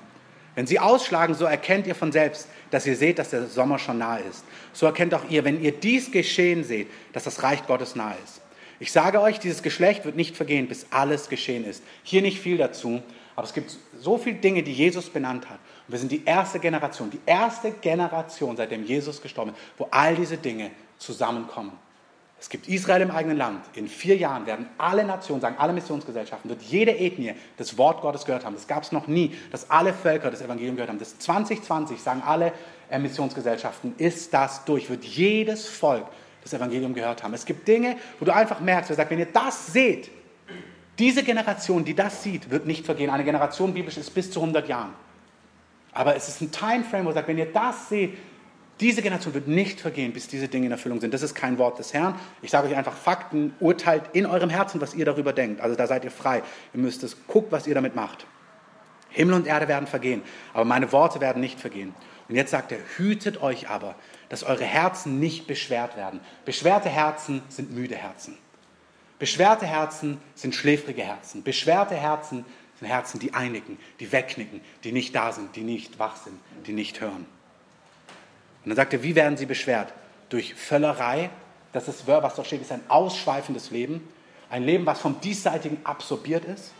Wenn 0.55 0.67
sie 0.67 0.79
ausschlagen, 0.79 1.35
so 1.35 1.45
erkennt 1.45 1.87
ihr 1.87 1.95
von 1.95 2.13
selbst, 2.13 2.49
dass 2.71 2.87
ihr 2.87 2.97
seht, 2.97 3.19
dass 3.19 3.31
der 3.31 3.47
Sommer 3.47 3.79
schon 3.79 3.99
nahe 3.99 4.21
ist. 4.21 4.45
So 4.73 4.85
erkennt 4.85 5.15
auch 5.15 5.25
ihr, 5.31 5.45
wenn 5.45 5.63
ihr 5.63 5.73
dies 5.73 6.11
geschehen 6.11 6.65
seht, 6.65 6.89
dass 7.13 7.25
das 7.25 7.43
Reich 7.43 7.67
Gottes 7.67 7.97
nahe 7.97 8.17
ist. 8.23 8.43
Ich 8.79 8.93
sage 8.93 9.21
euch, 9.21 9.39
dieses 9.39 9.63
Geschlecht 9.63 10.05
wird 10.05 10.17
nicht 10.17 10.37
vergehen, 10.37 10.69
bis 10.69 10.87
alles 10.91 11.29
geschehen 11.29 11.65
ist. 11.65 11.83
Hier 12.03 12.21
nicht 12.21 12.41
viel 12.41 12.59
dazu, 12.59 13.03
aber 13.37 13.47
es 13.47 13.55
gibt 13.55 13.77
so 13.99 14.19
viele 14.19 14.37
Dinge, 14.37 14.63
die 14.63 14.73
Jesus 14.73 15.09
benannt 15.09 15.49
hat. 15.49 15.61
Und 15.87 15.93
wir 15.93 15.99
sind 15.99 16.13
die 16.13 16.25
erste 16.25 16.59
Generation, 16.59 17.11
die 17.11 17.21
erste 17.27 17.73
Generation, 17.73 18.57
seitdem 18.57 18.85
Jesus 18.85 19.21
gestorben 19.21 19.51
ist, 19.51 19.59
wo 19.79 19.89
all 19.91 20.15
diese 20.15 20.37
Dinge 20.37 20.71
zusammenkommen. 20.99 21.73
Es 22.43 22.49
gibt 22.49 22.67
Israel 22.67 23.03
im 23.03 23.13
eigenen 23.13 23.37
Land. 23.37 23.65
In 23.75 23.87
vier 23.87 24.17
Jahren 24.17 24.47
werden 24.47 24.69
alle 24.77 25.05
Nationen, 25.05 25.41
sagen 25.41 25.55
alle 25.59 25.73
Missionsgesellschaften, 25.73 26.51
wird 26.51 26.61
jede 26.63 26.91
Ethnie 26.91 27.35
das 27.57 27.79
Wort 27.79 28.01
Gottes 28.01 28.25
gehört 28.25 28.45
haben. 28.45 28.55
Das 28.55 28.67
gab 28.67 28.83
es 28.83 28.91
noch 28.91 29.07
nie, 29.07 29.37
dass 29.53 29.71
alle 29.71 29.93
Völker 29.93 30.29
das 30.29 30.43
Evangelium 30.43 30.75
gehört 30.75 30.91
haben. 30.91 30.99
Das 30.99 31.17
2020, 31.21 32.01
sagen 32.01 32.21
alle 32.27 32.53
äh, 32.91 32.99
Missionsgesellschaften, 32.99 33.95
ist 33.97 34.35
das 34.35 34.65
durch, 34.65 34.91
wird 34.91 35.05
jedes 35.05 35.69
Volk 35.69 36.05
das 36.43 36.53
Evangelium 36.53 36.95
gehört 36.95 37.23
haben. 37.23 37.33
Es 37.33 37.45
gibt 37.45 37.69
Dinge, 37.69 37.97
wo 38.19 38.25
du 38.25 38.35
einfach 38.35 38.59
merkst, 38.59 38.91
wer 38.91 38.97
sagt, 38.97 39.13
wenn 39.13 39.21
ihr 39.21 39.27
das 39.27 39.69
seht, 39.69 40.11
diese 40.99 41.23
Generation, 41.23 41.85
die 41.85 41.95
das 41.95 42.25
sieht, 42.25 42.51
wird 42.51 42.67
nicht 42.67 42.85
vergehen. 42.85 43.11
Eine 43.11 43.23
Generation 43.23 43.73
biblisch 43.73 43.99
ist 43.99 44.11
bis 44.11 44.33
zu 44.33 44.41
100 44.41 44.69
Jahren. 44.69 44.93
Aber 45.93 46.17
es 46.17 46.29
ist 46.29 46.41
ein 46.41 46.51
Timeframe, 46.51 47.05
wo 47.05 47.11
er 47.11 47.15
sagt, 47.15 47.29
wenn 47.29 47.39
ihr 47.39 47.53
das 47.53 47.89
seht, 47.89 48.17
diese 48.81 49.03
Generation 49.03 49.35
wird 49.35 49.47
nicht 49.47 49.81
vergehen, 49.81 50.13
bis 50.13 50.27
diese 50.27 50.49
Dinge 50.49 50.67
in 50.67 50.73
Erfüllung 50.73 51.01
sind. 51.01 51.15
Das 51.15 51.23
ist 51.23 51.35
kein 51.35 51.59
Wort 51.59 51.79
des 51.79 51.93
Herrn. 51.93 52.19
Ich 52.41 52.51
sage 52.51 52.69
euch 52.69 52.77
einfach 52.77 52.97
Fakten, 52.97 53.55
urteilt 53.61 54.03
in 54.13 54.27
eurem 54.27 54.51
Herzen, 54.51 54.81
was 54.81 54.95
ihr 54.95 55.05
darüber 55.05 55.33
denkt. 55.33 55.61
Also 55.61 55.77
da 55.77 55.87
seid 55.87 56.05
ihr 56.05 56.11
frei. 56.11 56.43
Ihr 56.75 56.81
müsst 56.81 57.03
es, 57.05 57.17
guckt, 57.27 57.53
was 57.53 57.67
ihr 57.67 57.75
damit 57.75 57.95
macht. 57.95 58.27
Himmel 59.11 59.35
und 59.35 59.47
Erde 59.47 59.69
werden 59.69 59.87
vergehen, 59.87 60.23
aber 60.55 60.65
meine 60.65 60.91
Worte 60.91 61.21
werden 61.21 61.41
nicht 61.41 61.61
vergehen. 61.61 61.95
Und 62.29 62.35
jetzt 62.35 62.51
sagt 62.51 62.73
er, 62.73 62.79
hütet 62.97 63.43
euch 63.43 63.69
aber, 63.69 63.95
dass 64.31 64.43
eure 64.43 64.65
Herzen 64.65 65.21
nicht 65.21 65.47
beschwert 65.47 65.97
werden. 65.97 66.21
Beschwerte 66.47 66.89
Herzen 66.89 67.43
sind 67.49 67.73
müde 67.73 67.95
Herzen. 67.95 68.39
Beschwerte 69.19 69.67
Herzen 69.67 70.19
sind 70.35 70.55
schläfrige 70.55 71.03
Herzen. 71.03 71.43
Beschwerte 71.43 71.95
Herzen 71.95 72.45
sind 72.83 72.91
Herzen, 72.91 73.21
die 73.21 73.33
einigen, 73.33 73.79
die 74.01 74.11
wegnicken, 74.11 74.61
die 74.85 74.93
nicht 74.93 75.15
da 75.15 75.33
sind, 75.33 75.55
die 75.55 75.63
nicht 75.63 75.99
wach 75.99 76.17
sind, 76.17 76.39
die 76.67 76.73
nicht 76.73 77.01
hören. 77.01 77.27
Und 78.65 78.71
dann 78.71 78.77
sagt 78.77 78.93
er, 78.93 79.03
wie 79.03 79.15
werden 79.15 79.37
sie 79.37 79.47
beschwert? 79.47 79.93
Durch 80.29 80.55
Völlerei, 80.55 81.31
das 81.73 81.89
ist, 81.89 82.07
was 82.07 82.35
da 82.35 82.45
steht, 82.45 82.61
ist 82.61 82.73
ein 82.73 82.83
ausschweifendes 82.89 83.71
Leben, 83.71 84.07
ein 84.51 84.65
Leben, 84.65 84.85
was 84.85 85.01
vom 85.01 85.21
Diesseitigen 85.21 85.79
absorbiert 85.85 86.45
ist, 86.45 86.73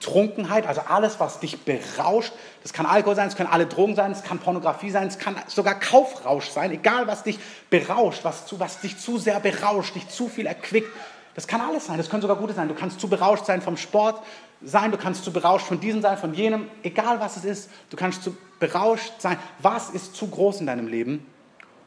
Trunkenheit, 0.00 0.66
also 0.66 0.80
alles, 0.82 1.20
was 1.20 1.38
dich 1.38 1.60
berauscht. 1.60 2.32
Das 2.62 2.72
kann 2.72 2.86
Alkohol 2.86 3.14
sein, 3.14 3.28
es 3.28 3.36
können 3.36 3.50
alle 3.50 3.66
Drogen 3.66 3.94
sein, 3.94 4.10
es 4.10 4.24
kann 4.24 4.38
Pornografie 4.38 4.90
sein, 4.90 5.06
es 5.06 5.18
kann 5.18 5.36
sogar 5.46 5.78
Kaufrausch 5.78 6.48
sein, 6.48 6.72
egal 6.72 7.06
was 7.06 7.22
dich 7.22 7.38
berauscht, 7.70 8.24
was, 8.24 8.46
zu, 8.46 8.58
was 8.58 8.80
dich 8.80 8.98
zu 8.98 9.18
sehr 9.18 9.38
berauscht, 9.38 9.94
dich 9.94 10.08
zu 10.08 10.28
viel 10.28 10.46
erquickt. 10.46 10.88
Das 11.34 11.46
kann 11.46 11.60
alles 11.60 11.86
sein, 11.86 11.96
das 11.96 12.10
können 12.10 12.22
sogar 12.22 12.36
gute 12.36 12.52
sein. 12.52 12.68
Du 12.68 12.74
kannst 12.74 13.00
zu 13.00 13.08
berauscht 13.08 13.46
sein 13.46 13.62
vom 13.62 13.76
Sport 13.76 14.22
sein, 14.62 14.90
du 14.90 14.98
kannst 14.98 15.24
zu 15.24 15.32
berauscht 15.32 15.66
von 15.66 15.80
diesem 15.80 16.02
sein, 16.02 16.18
von 16.18 16.34
jenem, 16.34 16.68
egal 16.82 17.20
was 17.20 17.36
es 17.36 17.44
ist. 17.44 17.70
Du 17.90 17.96
kannst 17.96 18.22
zu 18.22 18.36
berauscht 18.60 19.14
sein. 19.18 19.38
Was 19.60 19.90
ist 19.90 20.14
zu 20.14 20.28
groß 20.28 20.60
in 20.60 20.66
deinem 20.66 20.88
Leben? 20.88 21.26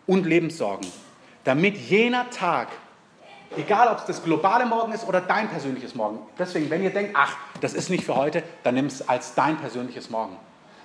Und 0.08 0.26
Lebenssorgen. 0.26 0.88
Damit 1.44 1.78
jener 1.78 2.30
Tag 2.30 2.70
Egal, 3.58 3.88
ob 3.88 4.00
es 4.00 4.06
das 4.06 4.24
globale 4.24 4.66
Morgen 4.66 4.92
ist 4.92 5.08
oder 5.08 5.22
dein 5.22 5.48
persönliches 5.48 5.96
Morgen. 5.96 6.20
Deswegen, 6.38 6.70
wenn 6.70 6.84
ihr 6.84 6.90
denkt, 6.90 7.14
ach, 7.16 7.38
das 7.62 7.74
ist 7.74 7.90
nicht 7.90 8.04
für 8.04 8.16
heute, 8.16 8.44
dann 8.64 8.76
nimm 8.76 8.88
es 8.88 9.08
als 9.08 9.34
dein 9.34 9.58
persönliches 9.58 10.10
Morgen. 10.10 10.36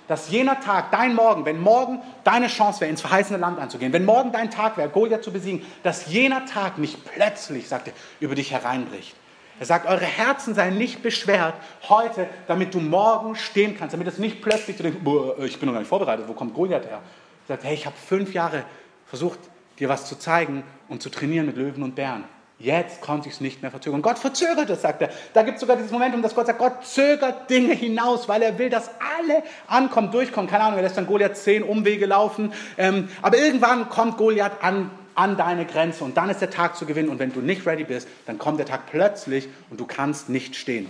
Dass 0.07 0.29
jener 0.29 0.59
Tag, 0.59 0.91
dein 0.91 1.15
Morgen, 1.15 1.45
wenn 1.45 1.59
morgen 1.59 2.01
deine 2.23 2.47
Chance 2.47 2.81
wäre, 2.81 2.89
ins 2.89 3.01
verheißene 3.01 3.39
Land 3.39 3.59
einzugehen, 3.59 3.93
wenn 3.93 4.05
morgen 4.05 4.31
dein 4.31 4.51
Tag 4.51 4.77
wäre, 4.77 4.89
Goliath 4.89 5.23
zu 5.23 5.31
besiegen, 5.31 5.65
dass 5.83 6.11
jener 6.11 6.45
Tag 6.45 6.77
nicht 6.77 6.97
plötzlich, 7.05 7.67
sagt 7.67 7.87
er, 7.87 7.93
über 8.19 8.35
dich 8.35 8.51
hereinbricht. 8.51 9.15
Er 9.59 9.65
sagt, 9.67 9.85
eure 9.85 10.05
Herzen 10.05 10.55
seien 10.55 10.77
nicht 10.77 11.03
beschwert 11.03 11.53
heute, 11.87 12.27
damit 12.47 12.73
du 12.73 12.79
morgen 12.79 13.35
stehen 13.35 13.77
kannst, 13.77 13.93
damit 13.93 14.07
es 14.07 14.17
nicht 14.17 14.41
plötzlich 14.41 14.75
du 14.75 14.83
denkst, 14.83 14.99
ich 15.45 15.59
bin 15.59 15.67
noch 15.67 15.73
gar 15.73 15.79
nicht 15.79 15.87
vorbereitet, 15.87 16.27
wo 16.27 16.33
kommt 16.33 16.53
Goliath 16.53 16.85
her? 16.85 17.01
Er 17.47 17.47
sagt, 17.47 17.63
hey, 17.63 17.75
ich 17.75 17.85
habe 17.85 17.95
fünf 17.95 18.33
Jahre 18.33 18.63
versucht, 19.05 19.39
dir 19.77 19.87
was 19.87 20.05
zu 20.07 20.17
zeigen 20.17 20.63
und 20.89 21.01
zu 21.01 21.09
trainieren 21.09 21.45
mit 21.45 21.57
Löwen 21.57 21.83
und 21.83 21.95
Bären. 21.95 22.23
Jetzt 22.61 23.01
konnte 23.01 23.27
ich 23.27 23.35
es 23.35 23.41
nicht 23.41 23.63
mehr 23.63 23.71
verzögern. 23.71 24.03
Gott 24.03 24.19
verzögert 24.19 24.69
es, 24.69 24.83
sagt 24.83 25.01
er. 25.01 25.09
Da 25.33 25.41
gibt 25.41 25.55
es 25.55 25.61
sogar 25.61 25.77
dieses 25.77 25.91
Momentum, 25.91 26.21
dass 26.21 26.35
Gott 26.35 26.45
sagt, 26.45 26.59
Gott 26.59 26.85
zögert 26.85 27.49
Dinge 27.49 27.73
hinaus, 27.73 28.29
weil 28.29 28.43
er 28.43 28.59
will, 28.59 28.69
dass 28.69 28.91
alle 29.17 29.41
ankommen, 29.67 30.11
durchkommen. 30.11 30.49
Keine 30.49 30.65
Ahnung, 30.65 30.77
er 30.77 30.83
lässt 30.83 30.97
dann 30.97 31.07
Goliath 31.07 31.35
zehn 31.37 31.63
Umwege 31.63 32.05
laufen. 32.05 32.53
Ähm, 32.77 33.09
aber 33.23 33.37
irgendwann 33.37 33.89
kommt 33.89 34.17
Goliath 34.17 34.63
an, 34.63 34.91
an 35.15 35.37
deine 35.37 35.65
Grenze 35.65 36.03
und 36.03 36.17
dann 36.17 36.29
ist 36.29 36.41
der 36.41 36.51
Tag 36.51 36.75
zu 36.75 36.85
gewinnen. 36.85 37.09
Und 37.09 37.17
wenn 37.17 37.33
du 37.33 37.39
nicht 37.41 37.65
ready 37.65 37.83
bist, 37.83 38.07
dann 38.27 38.37
kommt 38.37 38.59
der 38.59 38.67
Tag 38.67 38.85
plötzlich 38.91 39.47
und 39.71 39.79
du 39.79 39.85
kannst 39.85 40.29
nicht 40.29 40.55
stehen. 40.55 40.85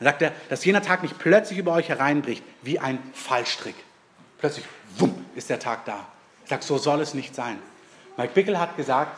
Dann 0.00 0.06
sagt 0.06 0.22
er, 0.22 0.32
dass 0.48 0.64
jener 0.64 0.82
Tag 0.82 1.02
nicht 1.02 1.18
plötzlich 1.18 1.58
über 1.58 1.72
euch 1.72 1.88
hereinbricht, 1.88 2.42
wie 2.62 2.80
ein 2.80 2.98
Fallstrick. 3.14 3.76
Plötzlich, 4.38 4.64
wumm, 4.96 5.24
ist 5.36 5.50
der 5.50 5.60
Tag 5.60 5.84
da. 5.84 6.06
Er 6.44 6.48
sagt, 6.48 6.64
so 6.64 6.78
soll 6.78 7.00
es 7.00 7.14
nicht 7.14 7.34
sein. 7.34 7.58
Mike 8.16 8.32
Bickel 8.34 8.58
hat 8.58 8.76
gesagt, 8.76 9.12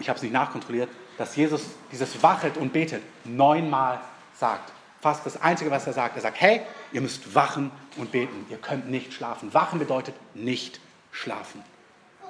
ich 0.00 0.08
habe 0.08 0.16
es 0.16 0.22
nicht 0.22 0.32
nachkontrolliert, 0.32 0.88
dass 1.18 1.36
Jesus 1.36 1.62
dieses 1.92 2.22
Wachet 2.22 2.56
und 2.56 2.72
betet 2.72 3.02
neunmal 3.24 4.00
sagt. 4.38 4.72
Fast 5.00 5.26
das 5.26 5.40
Einzige, 5.40 5.70
was 5.70 5.86
er 5.86 5.92
sagt. 5.92 6.16
Er 6.16 6.22
sagt, 6.22 6.40
hey, 6.40 6.62
ihr 6.92 7.00
müsst 7.00 7.34
wachen 7.34 7.70
und 7.96 8.10
beten. 8.10 8.46
Ihr 8.48 8.56
könnt 8.56 8.90
nicht 8.90 9.12
schlafen. 9.12 9.52
Wachen 9.52 9.78
bedeutet 9.78 10.14
nicht 10.34 10.80
schlafen. 11.12 11.62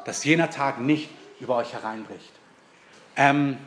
Dass 0.05 0.25
jener 0.25 0.51
Tag 0.51 0.81
nicht 0.81 1.09
über 1.41 1.57
euch 1.57 1.73
hereinbricht. 1.73 2.33
Ähm, 3.17 3.59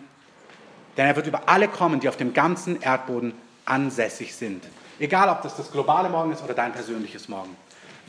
denn 0.98 1.06
er 1.06 1.16
wird 1.16 1.28
über 1.28 1.48
alle 1.48 1.68
kommen, 1.68 2.00
die 2.00 2.10
auf 2.10 2.18
dem 2.18 2.34
ganzen 2.34 2.82
Erdboden 2.82 3.34
ansässig 3.66 4.36
sind. 4.36 4.64
Egal, 5.00 5.30
ob 5.30 5.42
das 5.42 5.56
das 5.56 5.72
globale 5.72 6.10
Morgen 6.10 6.32
ist 6.32 6.44
oder 6.44 6.54
dein 6.54 6.74
persönliches 6.74 7.30
Morgen. 7.30 7.56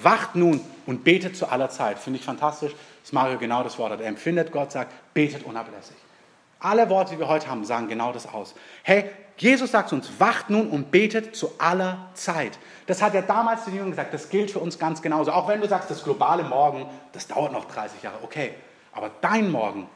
Wacht 0.02 0.36
nun 0.36 0.60
und 0.86 1.04
betet 1.04 1.36
zu 1.36 1.46
aller 1.48 1.70
Zeit. 1.70 1.98
Finde 1.98 2.18
ich 2.18 2.24
fantastisch. 2.24 2.72
Das 3.02 3.12
Mario 3.12 3.38
genau 3.38 3.62
das 3.62 3.78
Wort. 3.78 4.00
Er 4.00 4.06
empfindet 4.06 4.52
Gott, 4.52 4.72
sagt, 4.72 4.92
betet 5.14 5.44
unablässig. 5.44 5.96
Alle 6.60 6.88
Worte, 6.90 7.14
die 7.14 7.18
wir 7.18 7.28
heute 7.28 7.48
haben, 7.48 7.64
sagen 7.64 7.88
genau 7.88 8.12
das 8.12 8.26
aus. 8.26 8.54
Hey, 8.82 9.04
Jesus 9.36 9.70
sagt 9.70 9.92
uns, 9.92 10.10
wacht 10.18 10.50
nun 10.50 10.68
und 10.68 10.90
betet 10.90 11.36
zu 11.36 11.52
aller 11.58 12.08
Zeit. 12.14 12.58
Das 12.86 13.00
hat 13.00 13.14
er 13.14 13.22
damals 13.22 13.64
den 13.64 13.74
Jüngern 13.74 13.90
gesagt, 13.90 14.12
das 14.12 14.28
gilt 14.28 14.50
für 14.50 14.58
uns 14.58 14.78
ganz 14.78 15.00
genauso. 15.00 15.30
Auch 15.30 15.48
wenn 15.48 15.60
du 15.60 15.68
sagst, 15.68 15.90
das 15.90 16.02
globale 16.02 16.42
Morgen, 16.42 16.86
das 17.12 17.28
dauert 17.28 17.52
noch 17.52 17.66
30 17.66 18.02
Jahre, 18.02 18.18
okay. 18.22 18.54
Aber 18.92 19.10
dein 19.20 19.52
Morgen, 19.52 19.86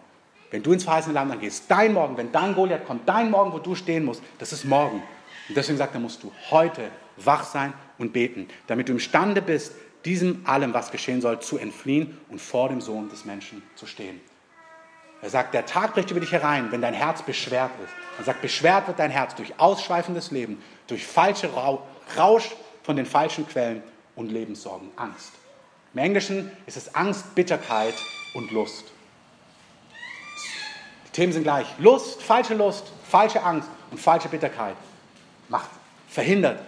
wenn 0.53 0.62
du 0.62 0.72
ins 0.72 0.84
verheißene 0.84 1.14
Land 1.14 1.40
gehst, 1.40 1.64
dein 1.68 1.92
Morgen, 1.92 2.16
wenn 2.16 2.30
dein 2.30 2.55
Goliath 2.55 2.86
kommt, 2.86 3.09
dein 3.09 3.30
Morgen, 3.30 3.53
wo 3.53 3.59
du 3.59 3.74
stehen 3.74 4.05
musst, 4.05 4.22
das 4.38 4.53
ist 4.53 4.64
morgen. 4.64 5.03
Und 5.48 5.57
deswegen 5.57 5.78
sagt 5.78 5.94
er, 5.94 6.00
musst 6.00 6.22
du 6.22 6.30
heute 6.50 6.82
wach 7.16 7.42
sein 7.42 7.72
und 7.98 8.12
beten, 8.12 8.48
damit 8.68 8.88
du 8.88 8.92
imstande 8.92 9.42
bist, 9.42 9.74
diesem 10.05 10.46
allem, 10.46 10.74
was 10.74 10.90
geschehen 10.90 11.20
soll, 11.20 11.40
zu 11.40 11.59
entfliehen 11.59 12.18
und 12.28 12.40
vor 12.40 12.68
dem 12.68 12.80
Sohn 12.80 13.09
des 13.09 13.24
Menschen 13.24 13.62
zu 13.76 13.86
stehen. 13.86 14.20
Er 15.22 15.30
sagt, 15.30 15.55
der 15.55 15.66
Tag 15.66 15.94
bricht 15.94 16.11
über 16.11 16.18
dich 16.18 16.32
herein, 16.32 16.72
wenn 16.72 16.82
dein 16.82 16.94
Herz 16.94 17.22
beschwert 17.22 17.70
ist. 17.84 17.92
Er 18.18 18.24
sagt, 18.24 18.42
beschwert 18.42 18.88
wird 18.88 18.98
dein 18.98 19.12
Herz 19.12 19.36
durch 19.36 19.59
ausschweifendes 19.59 20.32
Leben, 20.32 20.61
durch 20.88 21.07
falsche 21.07 21.48
Rausch 22.16 22.50
von 22.82 22.96
den 22.96 23.07
falschen 23.07 23.46
Quellen 23.46 23.82
und 24.16 24.32
Lebenssorgen, 24.32 24.88
Angst. 24.96 25.30
Im 25.94 26.00
Englischen 26.00 26.50
ist 26.66 26.76
es 26.76 26.94
Angst, 26.94 27.34
Bitterkeit 27.36 27.94
und 28.34 28.50
Lust. 28.50 28.84
Die 31.07 31.12
Themen 31.12 31.32
sind 31.32 31.44
gleich. 31.44 31.66
Lust, 31.78 32.20
falsche 32.20 32.55
Lust, 32.55 32.90
falsche 33.09 33.42
Angst 33.42 33.68
und 33.90 34.00
falsche 34.00 34.28
Bitterkeit 34.28 34.74
macht, 35.48 35.70
verhindert, 36.09 36.61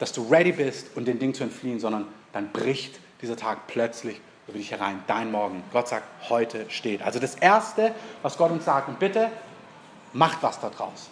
dass 0.00 0.12
du 0.12 0.26
ready 0.28 0.50
bist 0.50 0.88
und 0.94 1.02
um 1.02 1.04
den 1.04 1.18
Ding 1.18 1.32
zu 1.32 1.44
entfliehen, 1.44 1.78
sondern 1.78 2.06
dann 2.32 2.50
bricht 2.52 3.00
dieser 3.22 3.36
Tag 3.36 3.66
plötzlich 3.66 4.20
über 4.48 4.58
dich 4.58 4.70
herein. 4.70 5.02
Dein 5.06 5.30
Morgen. 5.30 5.62
Gott 5.72 5.88
sagt, 5.88 6.04
heute 6.28 6.68
steht. 6.70 7.02
Also 7.02 7.18
das 7.18 7.36
Erste, 7.36 7.94
was 8.22 8.36
Gott 8.36 8.50
uns 8.50 8.64
sagt, 8.64 8.88
und 8.88 8.98
bitte 8.98 9.30
macht 10.12 10.42
was 10.42 10.60
daraus. 10.60 11.10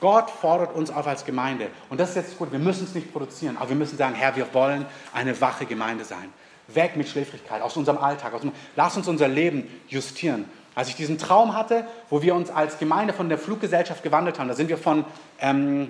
Gott 0.00 0.30
fordert 0.30 0.74
uns 0.74 0.90
auf 0.90 1.06
als 1.06 1.24
Gemeinde. 1.24 1.68
Und 1.90 2.00
das 2.00 2.10
ist 2.10 2.16
jetzt 2.16 2.38
gut, 2.38 2.52
wir 2.52 2.58
müssen 2.58 2.84
es 2.84 2.94
nicht 2.94 3.12
produzieren, 3.12 3.56
aber 3.58 3.68
wir 3.68 3.76
müssen 3.76 3.98
sagen, 3.98 4.14
Herr, 4.14 4.34
wir 4.34 4.52
wollen 4.54 4.86
eine 5.12 5.38
wache 5.40 5.66
Gemeinde 5.66 6.04
sein. 6.04 6.32
Weg 6.68 6.96
mit 6.96 7.08
Schläfrigkeit 7.08 7.60
aus 7.60 7.76
unserem 7.76 7.98
Alltag. 7.98 8.32
Aus, 8.32 8.42
lass 8.76 8.96
uns 8.96 9.08
unser 9.08 9.28
Leben 9.28 9.68
justieren. 9.88 10.48
Als 10.74 10.88
ich 10.88 10.94
diesen 10.94 11.18
Traum 11.18 11.54
hatte, 11.54 11.86
wo 12.08 12.22
wir 12.22 12.34
uns 12.34 12.48
als 12.48 12.78
Gemeinde 12.78 13.12
von 13.12 13.28
der 13.28 13.38
Fluggesellschaft 13.38 14.02
gewandelt 14.02 14.38
haben, 14.38 14.48
da 14.48 14.54
sind 14.54 14.68
wir 14.68 14.78
von 14.78 15.04
ähm, 15.40 15.88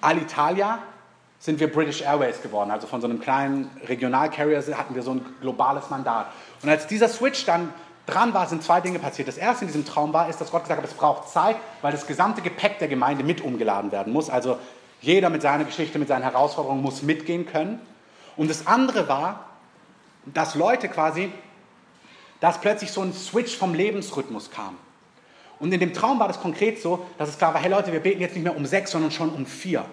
Alitalia 0.00 0.78
sind 1.40 1.58
wir 1.58 1.72
British 1.72 2.02
Airways 2.02 2.42
geworden. 2.42 2.70
Also 2.70 2.86
von 2.86 3.00
so 3.00 3.08
einem 3.08 3.18
kleinen 3.18 3.70
Regionalcarrier 3.88 4.62
hatten 4.76 4.94
wir 4.94 5.02
so 5.02 5.12
ein 5.12 5.24
globales 5.40 5.88
Mandat. 5.88 6.26
Und 6.62 6.68
als 6.68 6.86
dieser 6.86 7.08
Switch 7.08 7.46
dann 7.46 7.72
dran 8.06 8.34
war, 8.34 8.46
sind 8.46 8.62
zwei 8.62 8.82
Dinge 8.82 8.98
passiert. 8.98 9.26
Das 9.26 9.38
erste 9.38 9.64
in 9.64 9.68
diesem 9.68 9.86
Traum 9.86 10.12
war, 10.12 10.28
ist, 10.28 10.40
dass 10.40 10.50
Gott 10.50 10.64
gesagt 10.64 10.82
hat, 10.82 10.88
es 10.88 10.94
braucht 10.94 11.30
Zeit, 11.30 11.56
weil 11.80 11.92
das 11.92 12.06
gesamte 12.06 12.42
Gepäck 12.42 12.78
der 12.78 12.88
Gemeinde 12.88 13.24
mit 13.24 13.40
umgeladen 13.40 13.90
werden 13.90 14.12
muss. 14.12 14.28
Also 14.28 14.58
jeder 15.00 15.30
mit 15.30 15.40
seiner 15.40 15.64
Geschichte, 15.64 15.98
mit 15.98 16.08
seinen 16.08 16.22
Herausforderungen 16.22 16.82
muss 16.82 17.02
mitgehen 17.02 17.46
können. 17.46 17.80
Und 18.36 18.50
das 18.50 18.66
andere 18.66 19.08
war, 19.08 19.46
dass 20.26 20.54
Leute 20.54 20.88
quasi, 20.90 21.32
dass 22.40 22.60
plötzlich 22.60 22.92
so 22.92 23.00
ein 23.00 23.14
Switch 23.14 23.56
vom 23.56 23.72
Lebensrhythmus 23.72 24.50
kam. 24.50 24.76
Und 25.58 25.72
in 25.72 25.80
dem 25.80 25.94
Traum 25.94 26.18
war 26.18 26.28
das 26.28 26.40
konkret 26.40 26.82
so, 26.82 27.06
dass 27.16 27.30
es 27.30 27.38
klar 27.38 27.54
war, 27.54 27.62
hey 27.62 27.70
Leute, 27.70 27.92
wir 27.92 28.00
beten 28.00 28.20
jetzt 28.20 28.34
nicht 28.34 28.44
mehr 28.44 28.56
um 28.56 28.66
sechs, 28.66 28.90
sondern 28.90 29.10
schon 29.10 29.30
um 29.30 29.46
vier. 29.46 29.86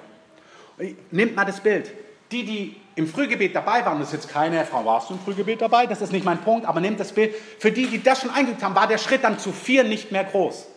Nehmt 1.11 1.35
mal 1.35 1.45
das 1.45 1.59
Bild. 1.59 1.91
Die, 2.31 2.43
die 2.43 2.75
im 2.95 3.07
Frühgebet 3.07 3.55
dabei 3.55 3.85
waren, 3.85 3.99
das 3.99 4.09
ist 4.09 4.13
jetzt 4.13 4.29
keine 4.29 4.65
Frau, 4.65 4.83
warst 4.83 5.09
du 5.09 5.13
im 5.13 5.19
Frühgebet 5.19 5.61
dabei? 5.61 5.85
Das 5.85 6.01
ist 6.01 6.11
nicht 6.11 6.25
mein 6.25 6.39
Punkt, 6.39 6.65
aber 6.65 6.81
nehmt 6.81 6.99
das 6.99 7.13
Bild. 7.13 7.33
Für 7.59 7.71
die, 7.71 7.87
die 7.87 8.03
das 8.03 8.21
schon 8.21 8.31
eingeübt 8.31 8.61
haben, 8.63 8.75
war 8.75 8.87
der 8.87 8.97
Schritt 8.97 9.23
dann 9.23 9.39
zu 9.39 9.51
vier 9.51 9.83
nicht 9.83 10.11
mehr 10.11 10.23
groß. 10.23 10.67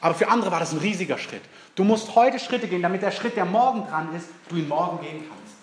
Aber 0.00 0.14
für 0.14 0.28
andere 0.28 0.50
war 0.50 0.60
das 0.60 0.72
ein 0.72 0.78
riesiger 0.78 1.18
Schritt. 1.18 1.42
Du 1.74 1.84
musst 1.84 2.14
heute 2.14 2.38
Schritte 2.38 2.68
gehen, 2.68 2.82
damit 2.82 3.02
der 3.02 3.10
Schritt, 3.10 3.36
der 3.36 3.44
morgen 3.44 3.86
dran 3.86 4.14
ist, 4.16 4.28
du 4.48 4.56
ihn 4.56 4.68
morgen 4.68 5.00
gehen 5.00 5.24
kannst. 5.28 5.56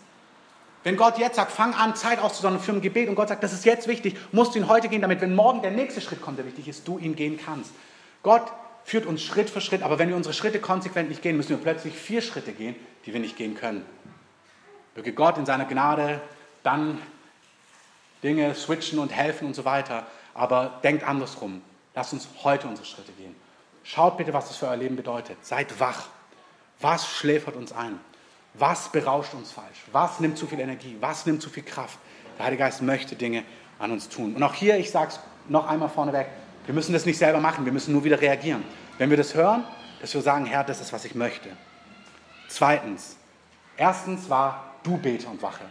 Wenn 0.84 0.98
Gott 0.98 1.18
jetzt 1.18 1.38
sagt, 1.38 1.52
fang 1.52 1.74
an, 1.74 1.96
Zeit 1.96 2.20
auszusonnen 2.20 2.60
für 2.60 2.74
ein 2.74 2.82
Gebet 2.82 3.08
und 3.08 3.16
Gott 3.16 3.30
sagt, 3.30 3.41
das 3.41 3.54
ist 3.54 3.64
jetzt 3.66 3.88
wichtig, 3.88 4.18
musst 4.32 4.54
du 4.54 4.60
ihn 4.60 4.68
heute 4.68 4.89
gehen, 4.89 5.02
damit, 5.02 5.22
wenn 5.22 5.34
morgen 5.34 5.62
der 5.62 5.72
nächste 5.72 6.02
Schritt 6.02 6.22
kommt, 6.22 6.38
der 6.38 6.46
wichtig 6.46 6.68
ist, 6.68 6.88
du 6.88 6.98
ihn 6.98 7.16
gehen 7.16 7.39
kannst. 7.44 7.72
Gott 8.22 8.52
führt 8.84 9.05
uns 9.05 9.21
Schritt 9.21 9.49
für 9.49 9.61
Schritt, 9.61 9.84
aber 9.84 9.99
wenn 9.99 10.09
wir 10.09 10.15
unsere 10.15 10.34
Schritte 10.34 10.59
konsequent 10.59 11.09
nicht 11.09 11.21
gehen, 11.21 11.38
müssen 11.38 11.49
wir 11.49 11.57
plötzlich 11.57 11.93
vier 11.93 12.21
Schritte 12.21 12.51
gehen, 12.51 12.75
die 13.05 13.13
wir 13.13 13.19
nicht 13.19 13.38
gehen 13.38 13.55
können. 13.55 13.86
Möge 14.95 15.13
Gott 15.13 15.38
in 15.38 15.45
seiner 15.45 15.65
Gnade 15.65 16.21
dann 16.63 17.01
Dinge 18.23 18.55
switchen 18.55 18.99
und 18.99 19.11
helfen 19.11 19.47
und 19.47 19.53
so 19.53 19.65
weiter, 19.65 20.05
aber 20.34 20.79
denkt 20.84 21.03
andersrum. 21.03 21.61
Lasst 21.95 22.13
uns 22.13 22.27
heute 22.43 22.67
unsere 22.67 22.86
Schritte 22.88 23.11
gehen. 23.13 23.36
Schaut 23.84 24.17
bitte, 24.17 24.34
was 24.34 24.47
das 24.47 24.57
für 24.57 24.67
euer 24.67 24.77
Leben 24.77 24.95
bedeutet. 24.95 25.38
Seid 25.45 25.79
wach. 25.79 26.07
Was 26.79 27.07
schläfert 27.07 27.55
uns 27.55 27.73
ein? 27.73 27.99
Was 28.53 28.91
berauscht 28.91 29.34
uns 29.34 29.51
falsch? 29.51 29.84
Was 29.91 30.19
nimmt 30.19 30.38
zu 30.38 30.47
viel 30.47 30.59
Energie? 30.59 30.95
Was 30.99 31.25
nimmt 31.25 31.41
zu 31.41 31.49
viel 31.49 31.63
Kraft? 31.63 31.97
Der 32.38 32.45
Heilige 32.45 32.63
Geist 32.63 32.81
möchte 32.81 33.15
Dinge 33.15 33.43
an 33.79 33.91
uns 33.91 34.09
tun. 34.09 34.36
Und 34.36 34.43
auch 34.43 34.53
hier, 34.53 34.77
ich 34.77 34.91
sage 34.91 35.09
es 35.09 35.19
noch 35.49 35.67
einmal 35.67 35.89
vorneweg, 35.89 36.27
wir 36.66 36.74
müssen 36.74 36.93
das 36.93 37.05
nicht 37.05 37.18
selber 37.18 37.39
machen, 37.39 37.66
wir 37.66 37.74
müssen 37.74 37.91
nur 37.91 38.03
wieder 38.03 38.20
reagieren. 38.20 38.64
Wenn 38.97 39.09
wir 39.09 39.18
das 39.18 39.36
hören, 39.36 39.64
dass 40.01 40.14
wir 40.14 40.22
sagen, 40.22 40.45
Herr, 40.45 40.64
das 40.64 40.82
ist, 40.82 40.93
was 40.93 41.05
ich 41.05 41.16
möchte. 41.16 41.49
Zweitens, 42.47 43.18
erstens 43.78 44.30
war, 44.30 44.74
du 44.84 44.97
bete 44.97 45.28
und 45.28 45.41
wache. 45.41 45.66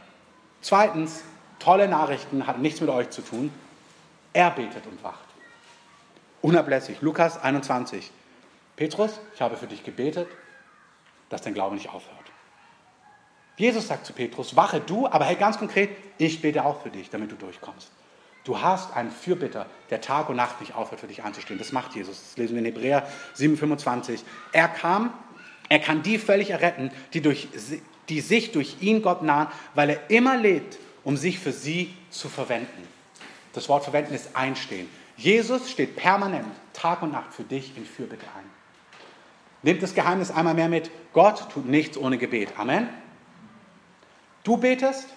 Zweitens, 0.60 1.22
tolle 1.58 1.88
Nachrichten, 1.88 2.46
hat 2.46 2.58
nichts 2.58 2.80
mit 2.80 2.90
euch 2.90 3.10
zu 3.10 3.22
tun. 3.22 3.52
Er 4.32 4.50
betet 4.50 4.86
und 4.86 5.02
wacht. 5.02 5.18
Unablässig. 6.40 7.00
Lukas 7.02 7.40
21. 7.42 8.10
Petrus, 8.76 9.20
ich 9.34 9.40
habe 9.40 9.56
für 9.56 9.66
dich 9.66 9.84
gebetet, 9.84 10.28
dass 11.28 11.42
dein 11.42 11.54
Glaube 11.54 11.76
nicht 11.76 11.88
aufhört. 11.88 12.16
Jesus 13.56 13.86
sagt 13.86 14.06
zu 14.06 14.12
Petrus, 14.12 14.56
wache 14.56 14.80
du, 14.80 15.06
aber 15.06 15.24
hey, 15.26 15.36
ganz 15.36 15.58
konkret, 15.58 15.90
ich 16.18 16.40
bete 16.40 16.64
auch 16.64 16.82
für 16.82 16.90
dich, 16.90 17.10
damit 17.10 17.30
du 17.30 17.36
durchkommst. 17.36 17.90
Du 18.44 18.60
hast 18.60 18.96
einen 18.96 19.10
Fürbitter, 19.10 19.66
der 19.90 20.00
Tag 20.00 20.28
und 20.28 20.36
Nacht 20.36 20.60
nicht 20.60 20.74
aufhört, 20.74 21.00
für 21.00 21.06
dich 21.06 21.22
einzustehen. 21.22 21.58
Das 21.58 21.70
macht 21.72 21.94
Jesus. 21.94 22.20
Das 22.20 22.36
lesen 22.36 22.54
wir 22.54 22.58
in 22.58 22.64
Hebräer 22.64 23.06
7,25. 23.36 24.20
Er 24.52 24.68
kam, 24.68 25.12
er 25.68 25.78
kann 25.78 26.02
die 26.02 26.18
völlig 26.18 26.50
erretten, 26.50 26.90
die, 27.12 27.20
durch, 27.20 27.48
die 28.08 28.20
sich 28.20 28.50
durch 28.50 28.76
ihn 28.80 29.02
Gott 29.02 29.22
nahen, 29.22 29.46
weil 29.74 29.90
er 29.90 30.10
immer 30.10 30.36
lebt, 30.36 30.78
um 31.04 31.16
sich 31.16 31.38
für 31.38 31.52
sie 31.52 31.94
zu 32.10 32.28
verwenden. 32.28 32.88
Das 33.52 33.68
Wort 33.68 33.84
verwenden 33.84 34.14
ist 34.14 34.34
einstehen. 34.34 34.88
Jesus 35.16 35.70
steht 35.70 35.94
permanent, 35.94 36.46
Tag 36.72 37.02
und 37.02 37.12
Nacht 37.12 37.32
für 37.32 37.44
dich 37.44 37.76
in 37.76 37.84
Fürbitte 37.84 38.26
ein. 38.36 38.50
Nehmt 39.62 39.82
das 39.82 39.94
Geheimnis 39.94 40.32
einmal 40.32 40.54
mehr 40.54 40.68
mit. 40.68 40.90
Gott 41.12 41.48
tut 41.52 41.66
nichts 41.66 41.96
ohne 41.96 42.18
Gebet. 42.18 42.58
Amen. 42.58 42.88
Du 44.42 44.56
betest, 44.56 45.08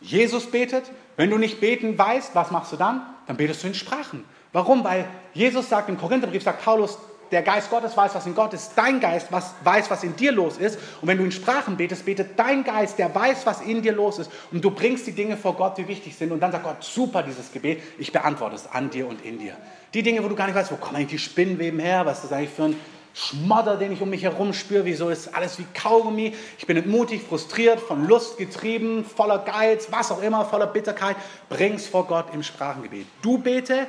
Jesus 0.00 0.48
betet. 0.48 0.92
Wenn 1.16 1.30
du 1.30 1.38
nicht 1.38 1.60
beten 1.60 1.96
weißt, 1.98 2.34
was 2.34 2.50
machst 2.50 2.72
du 2.72 2.76
dann? 2.76 3.02
Dann 3.26 3.36
betest 3.36 3.62
du 3.62 3.68
in 3.68 3.74
Sprachen. 3.74 4.24
Warum? 4.52 4.84
Weil 4.84 5.06
Jesus 5.34 5.68
sagt 5.68 5.88
im 5.88 5.98
Korintherbrief, 5.98 6.42
sagt 6.42 6.64
Paulus, 6.64 6.98
der 7.32 7.42
Geist 7.42 7.70
Gottes 7.70 7.96
weiß, 7.96 8.14
was 8.14 8.26
in 8.26 8.34
Gott 8.34 8.52
ist. 8.52 8.72
Dein 8.76 9.00
Geist 9.00 9.28
was, 9.30 9.54
weiß, 9.64 9.90
was 9.90 10.04
in 10.04 10.14
dir 10.14 10.32
los 10.32 10.58
ist. 10.58 10.78
Und 11.00 11.08
wenn 11.08 11.16
du 11.16 11.24
in 11.24 11.32
Sprachen 11.32 11.78
betest, 11.78 12.04
betet 12.04 12.38
dein 12.38 12.62
Geist, 12.62 12.98
der 12.98 13.14
weiß, 13.14 13.46
was 13.46 13.62
in 13.62 13.80
dir 13.80 13.92
los 13.92 14.18
ist. 14.18 14.30
Und 14.52 14.62
du 14.62 14.70
bringst 14.70 15.06
die 15.06 15.12
Dinge 15.12 15.38
vor 15.38 15.56
Gott, 15.56 15.78
die 15.78 15.88
wichtig 15.88 16.14
sind. 16.14 16.30
Und 16.30 16.40
dann 16.40 16.52
sagt 16.52 16.64
Gott, 16.64 16.84
super 16.84 17.22
dieses 17.22 17.50
Gebet, 17.50 17.82
ich 17.98 18.12
beantworte 18.12 18.56
es 18.56 18.70
an 18.70 18.90
dir 18.90 19.08
und 19.08 19.24
in 19.24 19.38
dir. 19.38 19.56
Die 19.94 20.02
Dinge, 20.02 20.22
wo 20.22 20.28
du 20.28 20.36
gar 20.36 20.46
nicht 20.46 20.54
weißt, 20.54 20.70
wo 20.72 20.76
kommen 20.76 20.96
eigentlich 20.96 21.08
die 21.08 21.18
Spinnenweben 21.18 21.80
her, 21.80 22.04
was 22.04 22.18
ist 22.18 22.24
das 22.24 22.38
eigentlich 22.38 22.50
für 22.50 22.64
ein 22.64 22.76
Schmodder, 23.14 23.76
den 23.76 23.92
ich 23.92 24.00
um 24.00 24.10
mich 24.10 24.22
herum 24.22 24.52
spüre. 24.52 24.84
Wieso 24.84 25.08
ist 25.10 25.34
alles 25.34 25.58
wie 25.58 25.66
Kaugummi? 25.74 26.34
Ich 26.58 26.66
bin 26.66 26.76
entmutigt, 26.76 27.26
frustriert, 27.26 27.80
von 27.80 28.06
Lust 28.06 28.38
getrieben, 28.38 29.04
voller 29.04 29.38
Geiz, 29.38 29.88
was 29.90 30.10
auch 30.10 30.22
immer, 30.22 30.44
voller 30.44 30.66
Bitterkeit. 30.66 31.16
Bring's 31.48 31.86
vor 31.86 32.06
Gott 32.06 32.32
im 32.32 32.42
Sprachengebet. 32.42 33.06
Du 33.20 33.38
bete 33.38 33.86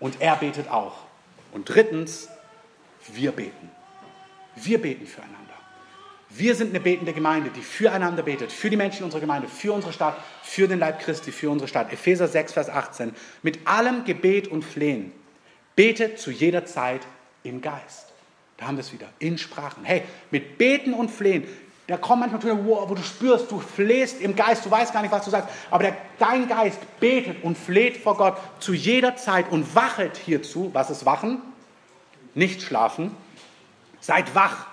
und 0.00 0.20
er 0.20 0.36
betet 0.36 0.70
auch. 0.70 0.94
Und 1.52 1.68
drittens, 1.68 2.28
wir 3.12 3.32
beten. 3.32 3.70
Wir 4.56 4.80
beten 4.80 5.06
füreinander. 5.06 5.46
Wir 6.28 6.54
sind 6.54 6.70
eine 6.70 6.80
betende 6.80 7.12
Gemeinde, 7.12 7.50
die 7.50 7.62
füreinander 7.62 8.22
betet, 8.22 8.50
für 8.50 8.68
die 8.68 8.76
Menschen 8.76 9.04
unserer 9.04 9.20
Gemeinde, 9.20 9.48
für 9.48 9.72
unsere 9.72 9.92
Stadt, 9.92 10.16
für 10.42 10.66
den 10.66 10.80
Leib 10.80 11.00
Christi, 11.00 11.30
für 11.30 11.50
unsere 11.50 11.68
Stadt. 11.68 11.92
Epheser 11.92 12.26
6, 12.26 12.52
Vers 12.52 12.68
18. 12.68 13.14
Mit 13.42 13.66
allem 13.66 14.04
Gebet 14.04 14.48
und 14.48 14.64
Flehen. 14.64 15.12
Betet 15.76 16.18
zu 16.18 16.30
jeder 16.30 16.64
Zeit 16.64 17.06
im 17.42 17.60
Geist. 17.60 18.05
Da 18.56 18.66
haben 18.66 18.76
wir 18.76 18.80
es 18.80 18.92
wieder, 18.92 19.08
in 19.18 19.38
Sprachen. 19.38 19.84
Hey, 19.84 20.02
mit 20.30 20.58
Beten 20.58 20.94
und 20.94 21.10
Flehen, 21.10 21.44
da 21.86 21.96
kommen 21.96 22.20
manchmal 22.20 22.40
Töne, 22.40 22.64
wo, 22.64 22.88
wo 22.88 22.94
du 22.94 23.02
spürst, 23.02 23.50
du 23.50 23.60
flehst 23.60 24.20
im 24.20 24.34
Geist, 24.34 24.64
du 24.64 24.70
weißt 24.70 24.92
gar 24.92 25.02
nicht, 25.02 25.12
was 25.12 25.24
du 25.24 25.30
sagst, 25.30 25.48
aber 25.70 25.84
der, 25.84 25.96
dein 26.18 26.48
Geist 26.48 26.80
betet 26.98 27.44
und 27.44 27.56
fleht 27.56 27.96
vor 27.96 28.16
Gott 28.16 28.38
zu 28.58 28.72
jeder 28.72 29.16
Zeit 29.16 29.50
und 29.52 29.74
wachet 29.74 30.16
hierzu. 30.16 30.70
Was 30.72 30.90
ist 30.90 31.06
Wachen? 31.06 31.40
Nicht 32.34 32.62
schlafen. 32.62 33.14
Seid 34.00 34.34
wach, 34.34 34.66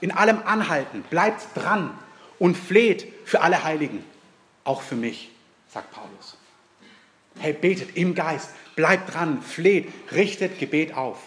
in 0.00 0.12
allem 0.12 0.42
anhalten, 0.44 1.04
bleibt 1.08 1.46
dran 1.54 1.96
und 2.38 2.56
fleht 2.56 3.06
für 3.24 3.40
alle 3.40 3.64
Heiligen, 3.64 4.04
auch 4.64 4.82
für 4.82 4.94
mich, 4.94 5.30
sagt 5.72 5.90
Paulus. 5.90 6.36
Hey, 7.38 7.52
betet 7.52 7.96
im 7.96 8.14
Geist, 8.14 8.50
bleibt 8.76 9.14
dran, 9.14 9.42
fleht, 9.42 9.88
richtet 10.12 10.58
Gebet 10.58 10.94
auf. 10.96 11.18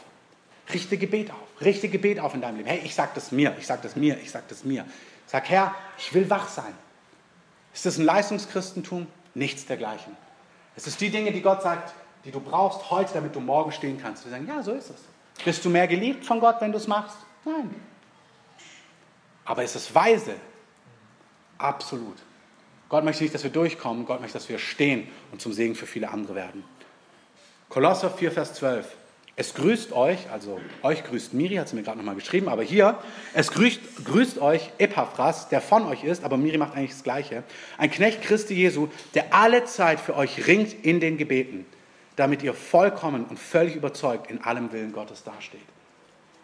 Richte 0.73 0.97
Gebet 0.97 1.31
auf. 1.31 1.50
Richte 1.63 1.89
Gebet 1.89 2.19
auf 2.19 2.33
in 2.33 2.41
deinem 2.41 2.57
Leben. 2.57 2.69
Hey, 2.69 2.81
ich 2.83 2.95
sage 2.95 3.11
das 3.15 3.31
mir, 3.31 3.55
ich 3.57 3.67
sage 3.67 3.81
das 3.83 3.95
mir, 3.95 4.17
ich 4.19 4.31
sage 4.31 4.45
das 4.49 4.63
mir. 4.63 4.85
Sag, 5.27 5.49
Herr, 5.49 5.75
ich 5.97 6.13
will 6.13 6.29
wach 6.29 6.47
sein. 6.49 6.73
Ist 7.73 7.85
das 7.85 7.97
ein 7.97 8.05
Leistungschristentum? 8.05 9.07
Nichts 9.33 9.65
dergleichen. 9.65 10.15
Es 10.75 10.87
ist 10.87 10.99
die 10.99 11.09
Dinge, 11.09 11.31
die 11.31 11.41
Gott 11.41 11.61
sagt, 11.61 11.93
die 12.25 12.31
du 12.31 12.39
brauchst 12.39 12.91
heute, 12.91 13.13
damit 13.13 13.35
du 13.35 13.39
morgen 13.39 13.71
stehen 13.71 13.99
kannst. 14.01 14.25
Wir 14.25 14.31
sagen, 14.31 14.47
ja, 14.47 14.61
so 14.61 14.73
ist 14.73 14.89
es. 14.89 15.43
Bist 15.43 15.63
du 15.63 15.69
mehr 15.69 15.87
geliebt 15.87 16.25
von 16.25 16.39
Gott, 16.39 16.57
wenn 16.59 16.71
du 16.71 16.77
es 16.77 16.87
machst? 16.87 17.17
Nein. 17.45 17.73
Aber 19.45 19.63
ist 19.63 19.75
es 19.75 19.93
weise? 19.93 20.35
Absolut. 21.57 22.17
Gott 22.89 23.03
möchte 23.03 23.23
nicht, 23.23 23.33
dass 23.33 23.43
wir 23.43 23.51
durchkommen, 23.51 24.05
Gott 24.05 24.19
möchte, 24.19 24.37
dass 24.37 24.49
wir 24.49 24.59
stehen 24.59 25.07
und 25.31 25.41
zum 25.41 25.53
Segen 25.53 25.75
für 25.75 25.87
viele 25.87 26.09
andere 26.09 26.35
werden. 26.35 26.63
Kolosser 27.69 28.09
4, 28.09 28.31
Vers 28.31 28.53
12. 28.55 28.85
Es 29.41 29.55
grüßt 29.55 29.91
euch, 29.93 30.29
also 30.31 30.61
euch 30.83 31.03
grüßt 31.03 31.33
Miri, 31.33 31.55
hat 31.55 31.67
sie 31.67 31.75
mir 31.75 31.81
gerade 31.81 31.97
nochmal 31.97 32.13
geschrieben, 32.13 32.47
aber 32.47 32.61
hier, 32.61 32.99
es 33.33 33.49
grüßt, 33.49 34.05
grüßt 34.05 34.37
euch 34.37 34.69
Epaphras, 34.77 35.49
der 35.49 35.61
von 35.61 35.87
euch 35.87 36.03
ist, 36.03 36.23
aber 36.23 36.37
Miri 36.37 36.59
macht 36.59 36.75
eigentlich 36.77 36.91
das 36.91 37.01
Gleiche, 37.01 37.41
ein 37.79 37.89
Knecht 37.89 38.21
Christi 38.21 38.53
Jesu, 38.53 38.89
der 39.15 39.33
alle 39.33 39.65
Zeit 39.65 39.99
für 39.99 40.15
euch 40.15 40.45
ringt 40.45 40.85
in 40.85 40.99
den 40.99 41.17
Gebeten, 41.17 41.65
damit 42.17 42.43
ihr 42.43 42.53
vollkommen 42.53 43.25
und 43.25 43.39
völlig 43.39 43.75
überzeugt 43.75 44.29
in 44.29 44.43
allem 44.43 44.71
Willen 44.73 44.93
Gottes 44.93 45.23
dasteht. 45.23 45.59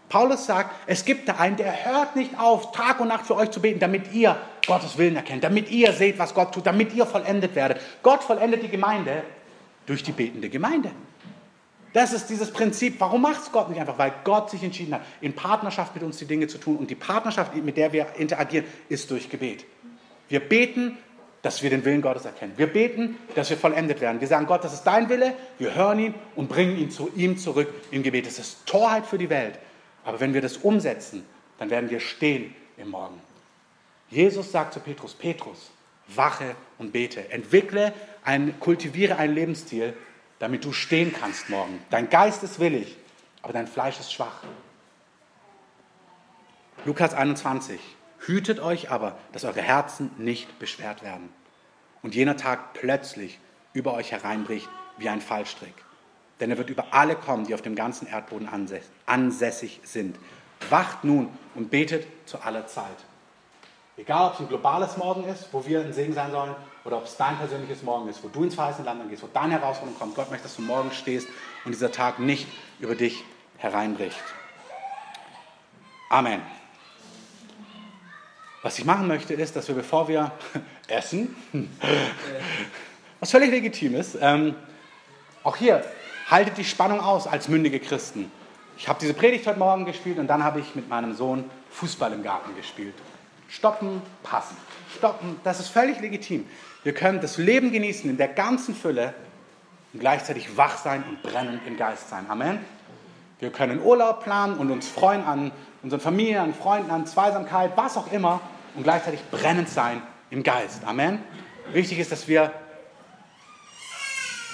Paulus 0.10 0.48
sagt, 0.48 0.74
es 0.88 1.06
gibt 1.06 1.30
da 1.30 1.36
einen, 1.36 1.56
der 1.56 1.86
hört 1.86 2.16
nicht 2.16 2.40
auf, 2.40 2.72
Tag 2.72 3.00
und 3.00 3.10
Nacht 3.10 3.28
für 3.28 3.36
euch 3.36 3.52
zu 3.52 3.62
beten, 3.62 3.80
damit 3.80 4.12
ihr 4.12 4.36
Gottes 4.66 4.98
Willen 4.98 5.18
erkennt, 5.18 5.44
damit 5.44 5.70
ihr 5.70 5.94
seht, 5.94 6.18
was 6.18 6.34
Gott 6.34 6.52
tut, 6.52 6.66
damit 6.66 6.96
ihr 6.96 7.06
vollendet 7.06 7.54
werdet. 7.54 7.80
Gott 8.02 8.24
vollendet 8.24 8.64
die 8.64 8.70
Gemeinde 8.70 9.22
durch 9.86 10.02
die 10.02 10.14
betende 10.14 10.50
Gemeinde. 10.50 10.90
Das 11.98 12.14
ist 12.14 12.30
dieses 12.30 12.52
Prinzip. 12.52 13.00
Warum 13.00 13.24
macht 13.24 13.42
es 13.42 13.52
Gott 13.52 13.70
nicht 13.70 13.80
einfach? 13.82 13.98
Weil 13.98 14.14
Gott 14.24 14.52
sich 14.52 14.62
entschieden 14.62 14.94
hat, 14.94 15.02
in 15.20 15.34
Partnerschaft 15.34 15.96
mit 15.96 16.04
uns 16.04 16.18
die 16.18 16.26
Dinge 16.26 16.46
zu 16.46 16.60
tun. 16.60 16.78
Und 16.78 16.92
die 16.92 16.96
Partnerschaft, 16.96 17.56
mit 17.56 17.76
der 17.76 17.92
wir 17.92 18.06
interagieren, 18.18 18.68
ist 18.88 19.10
durch 19.10 19.32
Gebet. 19.32 19.66
Wir 20.30 20.40
beten, 20.40 21.00
dass 21.42 21.64
wir 21.64 21.72
den 21.72 21.84
Willen 21.86 22.04
Gottes 22.04 22.26
erkennen. 22.26 22.54
Wir 22.56 22.68
beten, 22.68 23.18
dass 23.34 23.50
wir 23.50 23.58
vollendet 23.58 24.00
werden. 24.00 24.22
Wir 24.22 24.28
sagen, 24.28 24.46
Gott, 24.46 24.64
das 24.64 24.76
ist 24.76 24.84
dein 24.84 25.10
Wille. 25.10 25.34
Wir 25.58 25.74
hören 25.74 25.98
ihn 25.98 26.14
und 26.36 26.50
bringen 26.50 26.78
ihn 26.78 26.92
zu 26.92 27.10
ihm 27.16 27.36
zurück 27.36 27.74
im 27.90 28.04
Gebet. 28.04 28.28
Das 28.28 28.38
ist 28.38 28.68
Torheit 28.68 29.08
für 29.08 29.18
die 29.18 29.32
Welt. 29.32 29.58
Aber 30.06 30.20
wenn 30.20 30.36
wir 30.36 30.42
das 30.42 30.58
umsetzen, 30.58 31.26
dann 31.58 31.72
werden 31.72 31.90
wir 31.90 32.00
stehen 32.00 32.54
im 32.78 32.90
Morgen. 32.90 33.20
Jesus 34.12 34.52
sagt 34.52 34.76
zu 34.76 34.82
Petrus, 34.82 35.16
Petrus, 35.16 35.72
wache 36.10 36.56
und 36.78 36.94
bete. 36.94 37.32
Entwickle, 37.32 37.92
ein, 38.24 38.60
kultiviere 38.60 39.16
einen 39.16 39.34
Lebensstil, 39.34 39.96
damit 40.40 40.66
du 40.66 40.74
stehen 40.74 41.14
kannst 41.14 41.50
morgen. 41.50 41.82
Dein 41.90 42.10
Geist 42.10 42.44
ist 42.44 42.60
willig, 42.60 42.98
aber 43.42 43.54
dein 43.54 43.68
Fleisch 43.68 44.00
ist 44.00 44.14
schwach. 44.14 44.44
Lukas 46.86 47.14
21. 47.14 47.80
Hütet 48.20 48.60
euch 48.60 48.92
aber, 48.92 49.18
dass 49.32 49.46
eure 49.46 49.62
Herzen 49.62 50.12
nicht 50.18 50.60
beschwert 50.60 51.04
werden 51.04 51.30
und 52.02 52.16
jener 52.16 52.38
Tag 52.38 52.74
plötzlich 52.74 53.40
über 53.74 53.94
euch 53.94 54.12
hereinbricht 54.12 54.70
wie 54.98 55.10
ein 55.10 55.22
Fallstrick. 55.22 55.74
Denn 56.40 56.52
er 56.52 56.58
wird 56.58 56.70
über 56.70 56.94
alle 56.94 57.16
kommen, 57.16 57.46
die 57.46 57.54
auf 57.54 57.62
dem 57.62 57.76
ganzen 57.76 58.08
Erdboden 58.08 58.48
ansässig 59.06 59.80
sind. 59.84 60.18
Wacht 60.70 61.04
nun 61.04 61.30
und 61.56 61.70
betet 61.72 62.08
zu 62.26 62.40
aller 62.42 62.68
Zeit. 62.68 63.06
Egal, 63.98 64.28
ob 64.28 64.34
es 64.36 64.40
ein 64.42 64.48
globales 64.48 64.96
Morgen 64.98 65.24
ist, 65.24 65.48
wo 65.52 65.66
wir 65.66 65.82
ein 65.82 65.92
Segen 65.92 66.14
sein 66.14 66.30
sollen, 66.30 66.56
oder 66.86 66.98
ob 66.98 67.06
es 67.06 67.18
dein 67.18 67.36
persönliches 67.38 67.82
Morgen 67.82 68.08
ist, 68.08 68.24
wo 68.24 68.28
du 68.28 68.44
ins 68.44 68.54
verheißene 68.54 68.86
Land 68.86 69.10
gehst, 69.10 69.24
wo 69.24 69.28
deine 69.34 69.54
Herausforderung 69.54 69.98
kommt. 69.98 70.16
Gott 70.16 70.30
möchte, 70.30 70.44
dass 70.44 70.56
du 70.56 70.62
morgen 70.62 70.92
stehst 70.92 71.28
und 71.66 71.72
dieser 71.72 71.92
Tag 71.92 72.20
nicht 72.20 72.48
über 72.80 72.96
dich 72.96 73.24
hereinbricht. 73.58 74.24
Amen. 76.10 76.42
Was 78.62 78.78
ich 78.78 78.86
machen 78.86 79.08
möchte, 79.08 79.34
ist, 79.34 79.56
dass 79.56 79.68
wir, 79.68 79.76
bevor 79.76 80.08
wir 80.08 80.32
essen, 80.88 81.36
was 83.20 83.32
völlig 83.32 83.50
legitim 83.50 83.96
ist, 83.96 84.18
ähm, 84.22 84.56
auch 85.44 85.58
hier, 85.58 85.84
haltet 86.30 86.58
die 86.58 86.66
Spannung 86.66 87.00
aus 87.00 87.26
als 87.26 87.48
mündige 87.48 87.80
Christen. 87.80 88.32
Ich 88.78 88.88
habe 88.88 89.00
diese 89.00 89.16
Predigt 89.16 89.48
heute 89.48 89.58
Morgen 89.58 89.86
gespielt 89.86 90.20
und 90.20 90.28
dann 90.28 90.44
habe 90.44 90.60
ich 90.60 90.76
mit 90.76 90.88
meinem 90.88 91.16
Sohn 91.16 91.50
Fußball 91.72 92.14
im 92.14 92.22
Garten 92.22 92.56
gespielt. 92.56 92.94
Stoppen, 93.50 94.02
passen. 94.24 94.58
Stoppen, 94.98 95.40
das 95.44 95.60
ist 95.60 95.70
völlig 95.70 96.00
legitim. 96.00 96.46
Wir 96.84 96.94
können 96.94 97.22
das 97.22 97.38
Leben 97.38 97.72
genießen 97.72 98.10
in 98.10 98.18
der 98.18 98.28
ganzen 98.28 98.76
Fülle 98.76 99.14
und 99.94 100.00
gleichzeitig 100.00 100.58
wach 100.58 100.78
sein 100.78 101.04
und 101.08 101.22
brennend 101.24 101.62
im 101.66 101.78
Geist 101.78 102.10
sein. 102.10 102.26
Amen. 102.30 102.60
Wir 103.40 103.52
können 103.52 103.82
Urlaub 103.82 104.24
planen 104.24 104.58
und 104.58 104.72
uns 104.72 104.88
freuen 104.88 105.24
an 105.24 105.52
unseren 105.84 106.00
Familien, 106.00 106.40
an 106.40 106.54
Freunden, 106.54 106.90
an 106.90 107.06
Zweisamkeit, 107.06 107.72
was 107.76 107.98
auch 107.98 108.12
immer 108.12 108.42
und 108.76 108.84
gleichzeitig 108.84 109.22
brennend 109.32 109.70
sein 109.70 110.02
im 110.30 110.44
Geist. 110.44 110.84
Amen. 110.86 111.20
Wichtig 111.72 112.00
ist, 112.00 112.12
dass 112.12 112.28
wir 112.28 112.52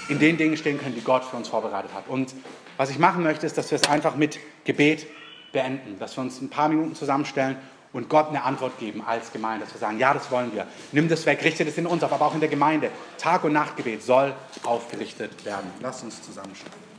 in 0.10 0.20
den 0.20 0.38
Dingen 0.38 0.58
stehen 0.58 0.80
können, 0.80 0.96
die 0.96 1.02
Gott 1.02 1.24
für 1.24 1.38
uns 1.38 1.48
vorbereitet 1.48 1.94
hat. 1.94 2.08
Und 2.08 2.34
was 2.78 2.90
ich 2.90 3.00
machen 3.00 3.24
möchte, 3.24 3.46
ist, 3.46 3.58
dass 3.58 3.72
wir 3.72 3.78
es 3.78 3.88
einfach 3.88 4.16
mit 4.16 4.40
Gebet 4.66 5.08
beenden, 5.52 5.98
dass 6.00 6.18
wir 6.18 6.22
uns 6.22 6.42
ein 6.42 6.50
paar 6.50 6.68
Minuten 6.68 6.96
zusammenstellen 6.96 7.58
und 7.94 8.10
Gott 8.10 8.30
eine 8.30 8.44
Antwort 8.44 8.78
geben 8.80 9.04
als 9.06 9.32
Gemeinde, 9.32 9.66
dass 9.66 9.74
wir 9.74 9.80
sagen, 9.80 10.00
ja, 10.00 10.14
das 10.14 10.30
wollen 10.32 10.54
wir. 10.54 10.68
Nimm 10.92 11.08
das 11.08 11.26
weg, 11.26 11.44
richte 11.44 11.64
das 11.64 11.78
in 11.78 11.86
uns 11.86 12.04
auf, 12.04 12.12
aber 12.12 12.26
auch 12.26 12.34
in 12.34 12.40
der 12.40 12.50
Gemeinde. 12.50 12.90
Tag- 13.18 13.44
und 13.44 13.54
Nachtgebet 13.54 14.04
soll 14.04 14.34
aufgerichtet 14.64 15.46
werden. 15.46 15.70
Lass 15.80 16.04
uns 16.04 16.22
zusammenschauen. 16.22 16.93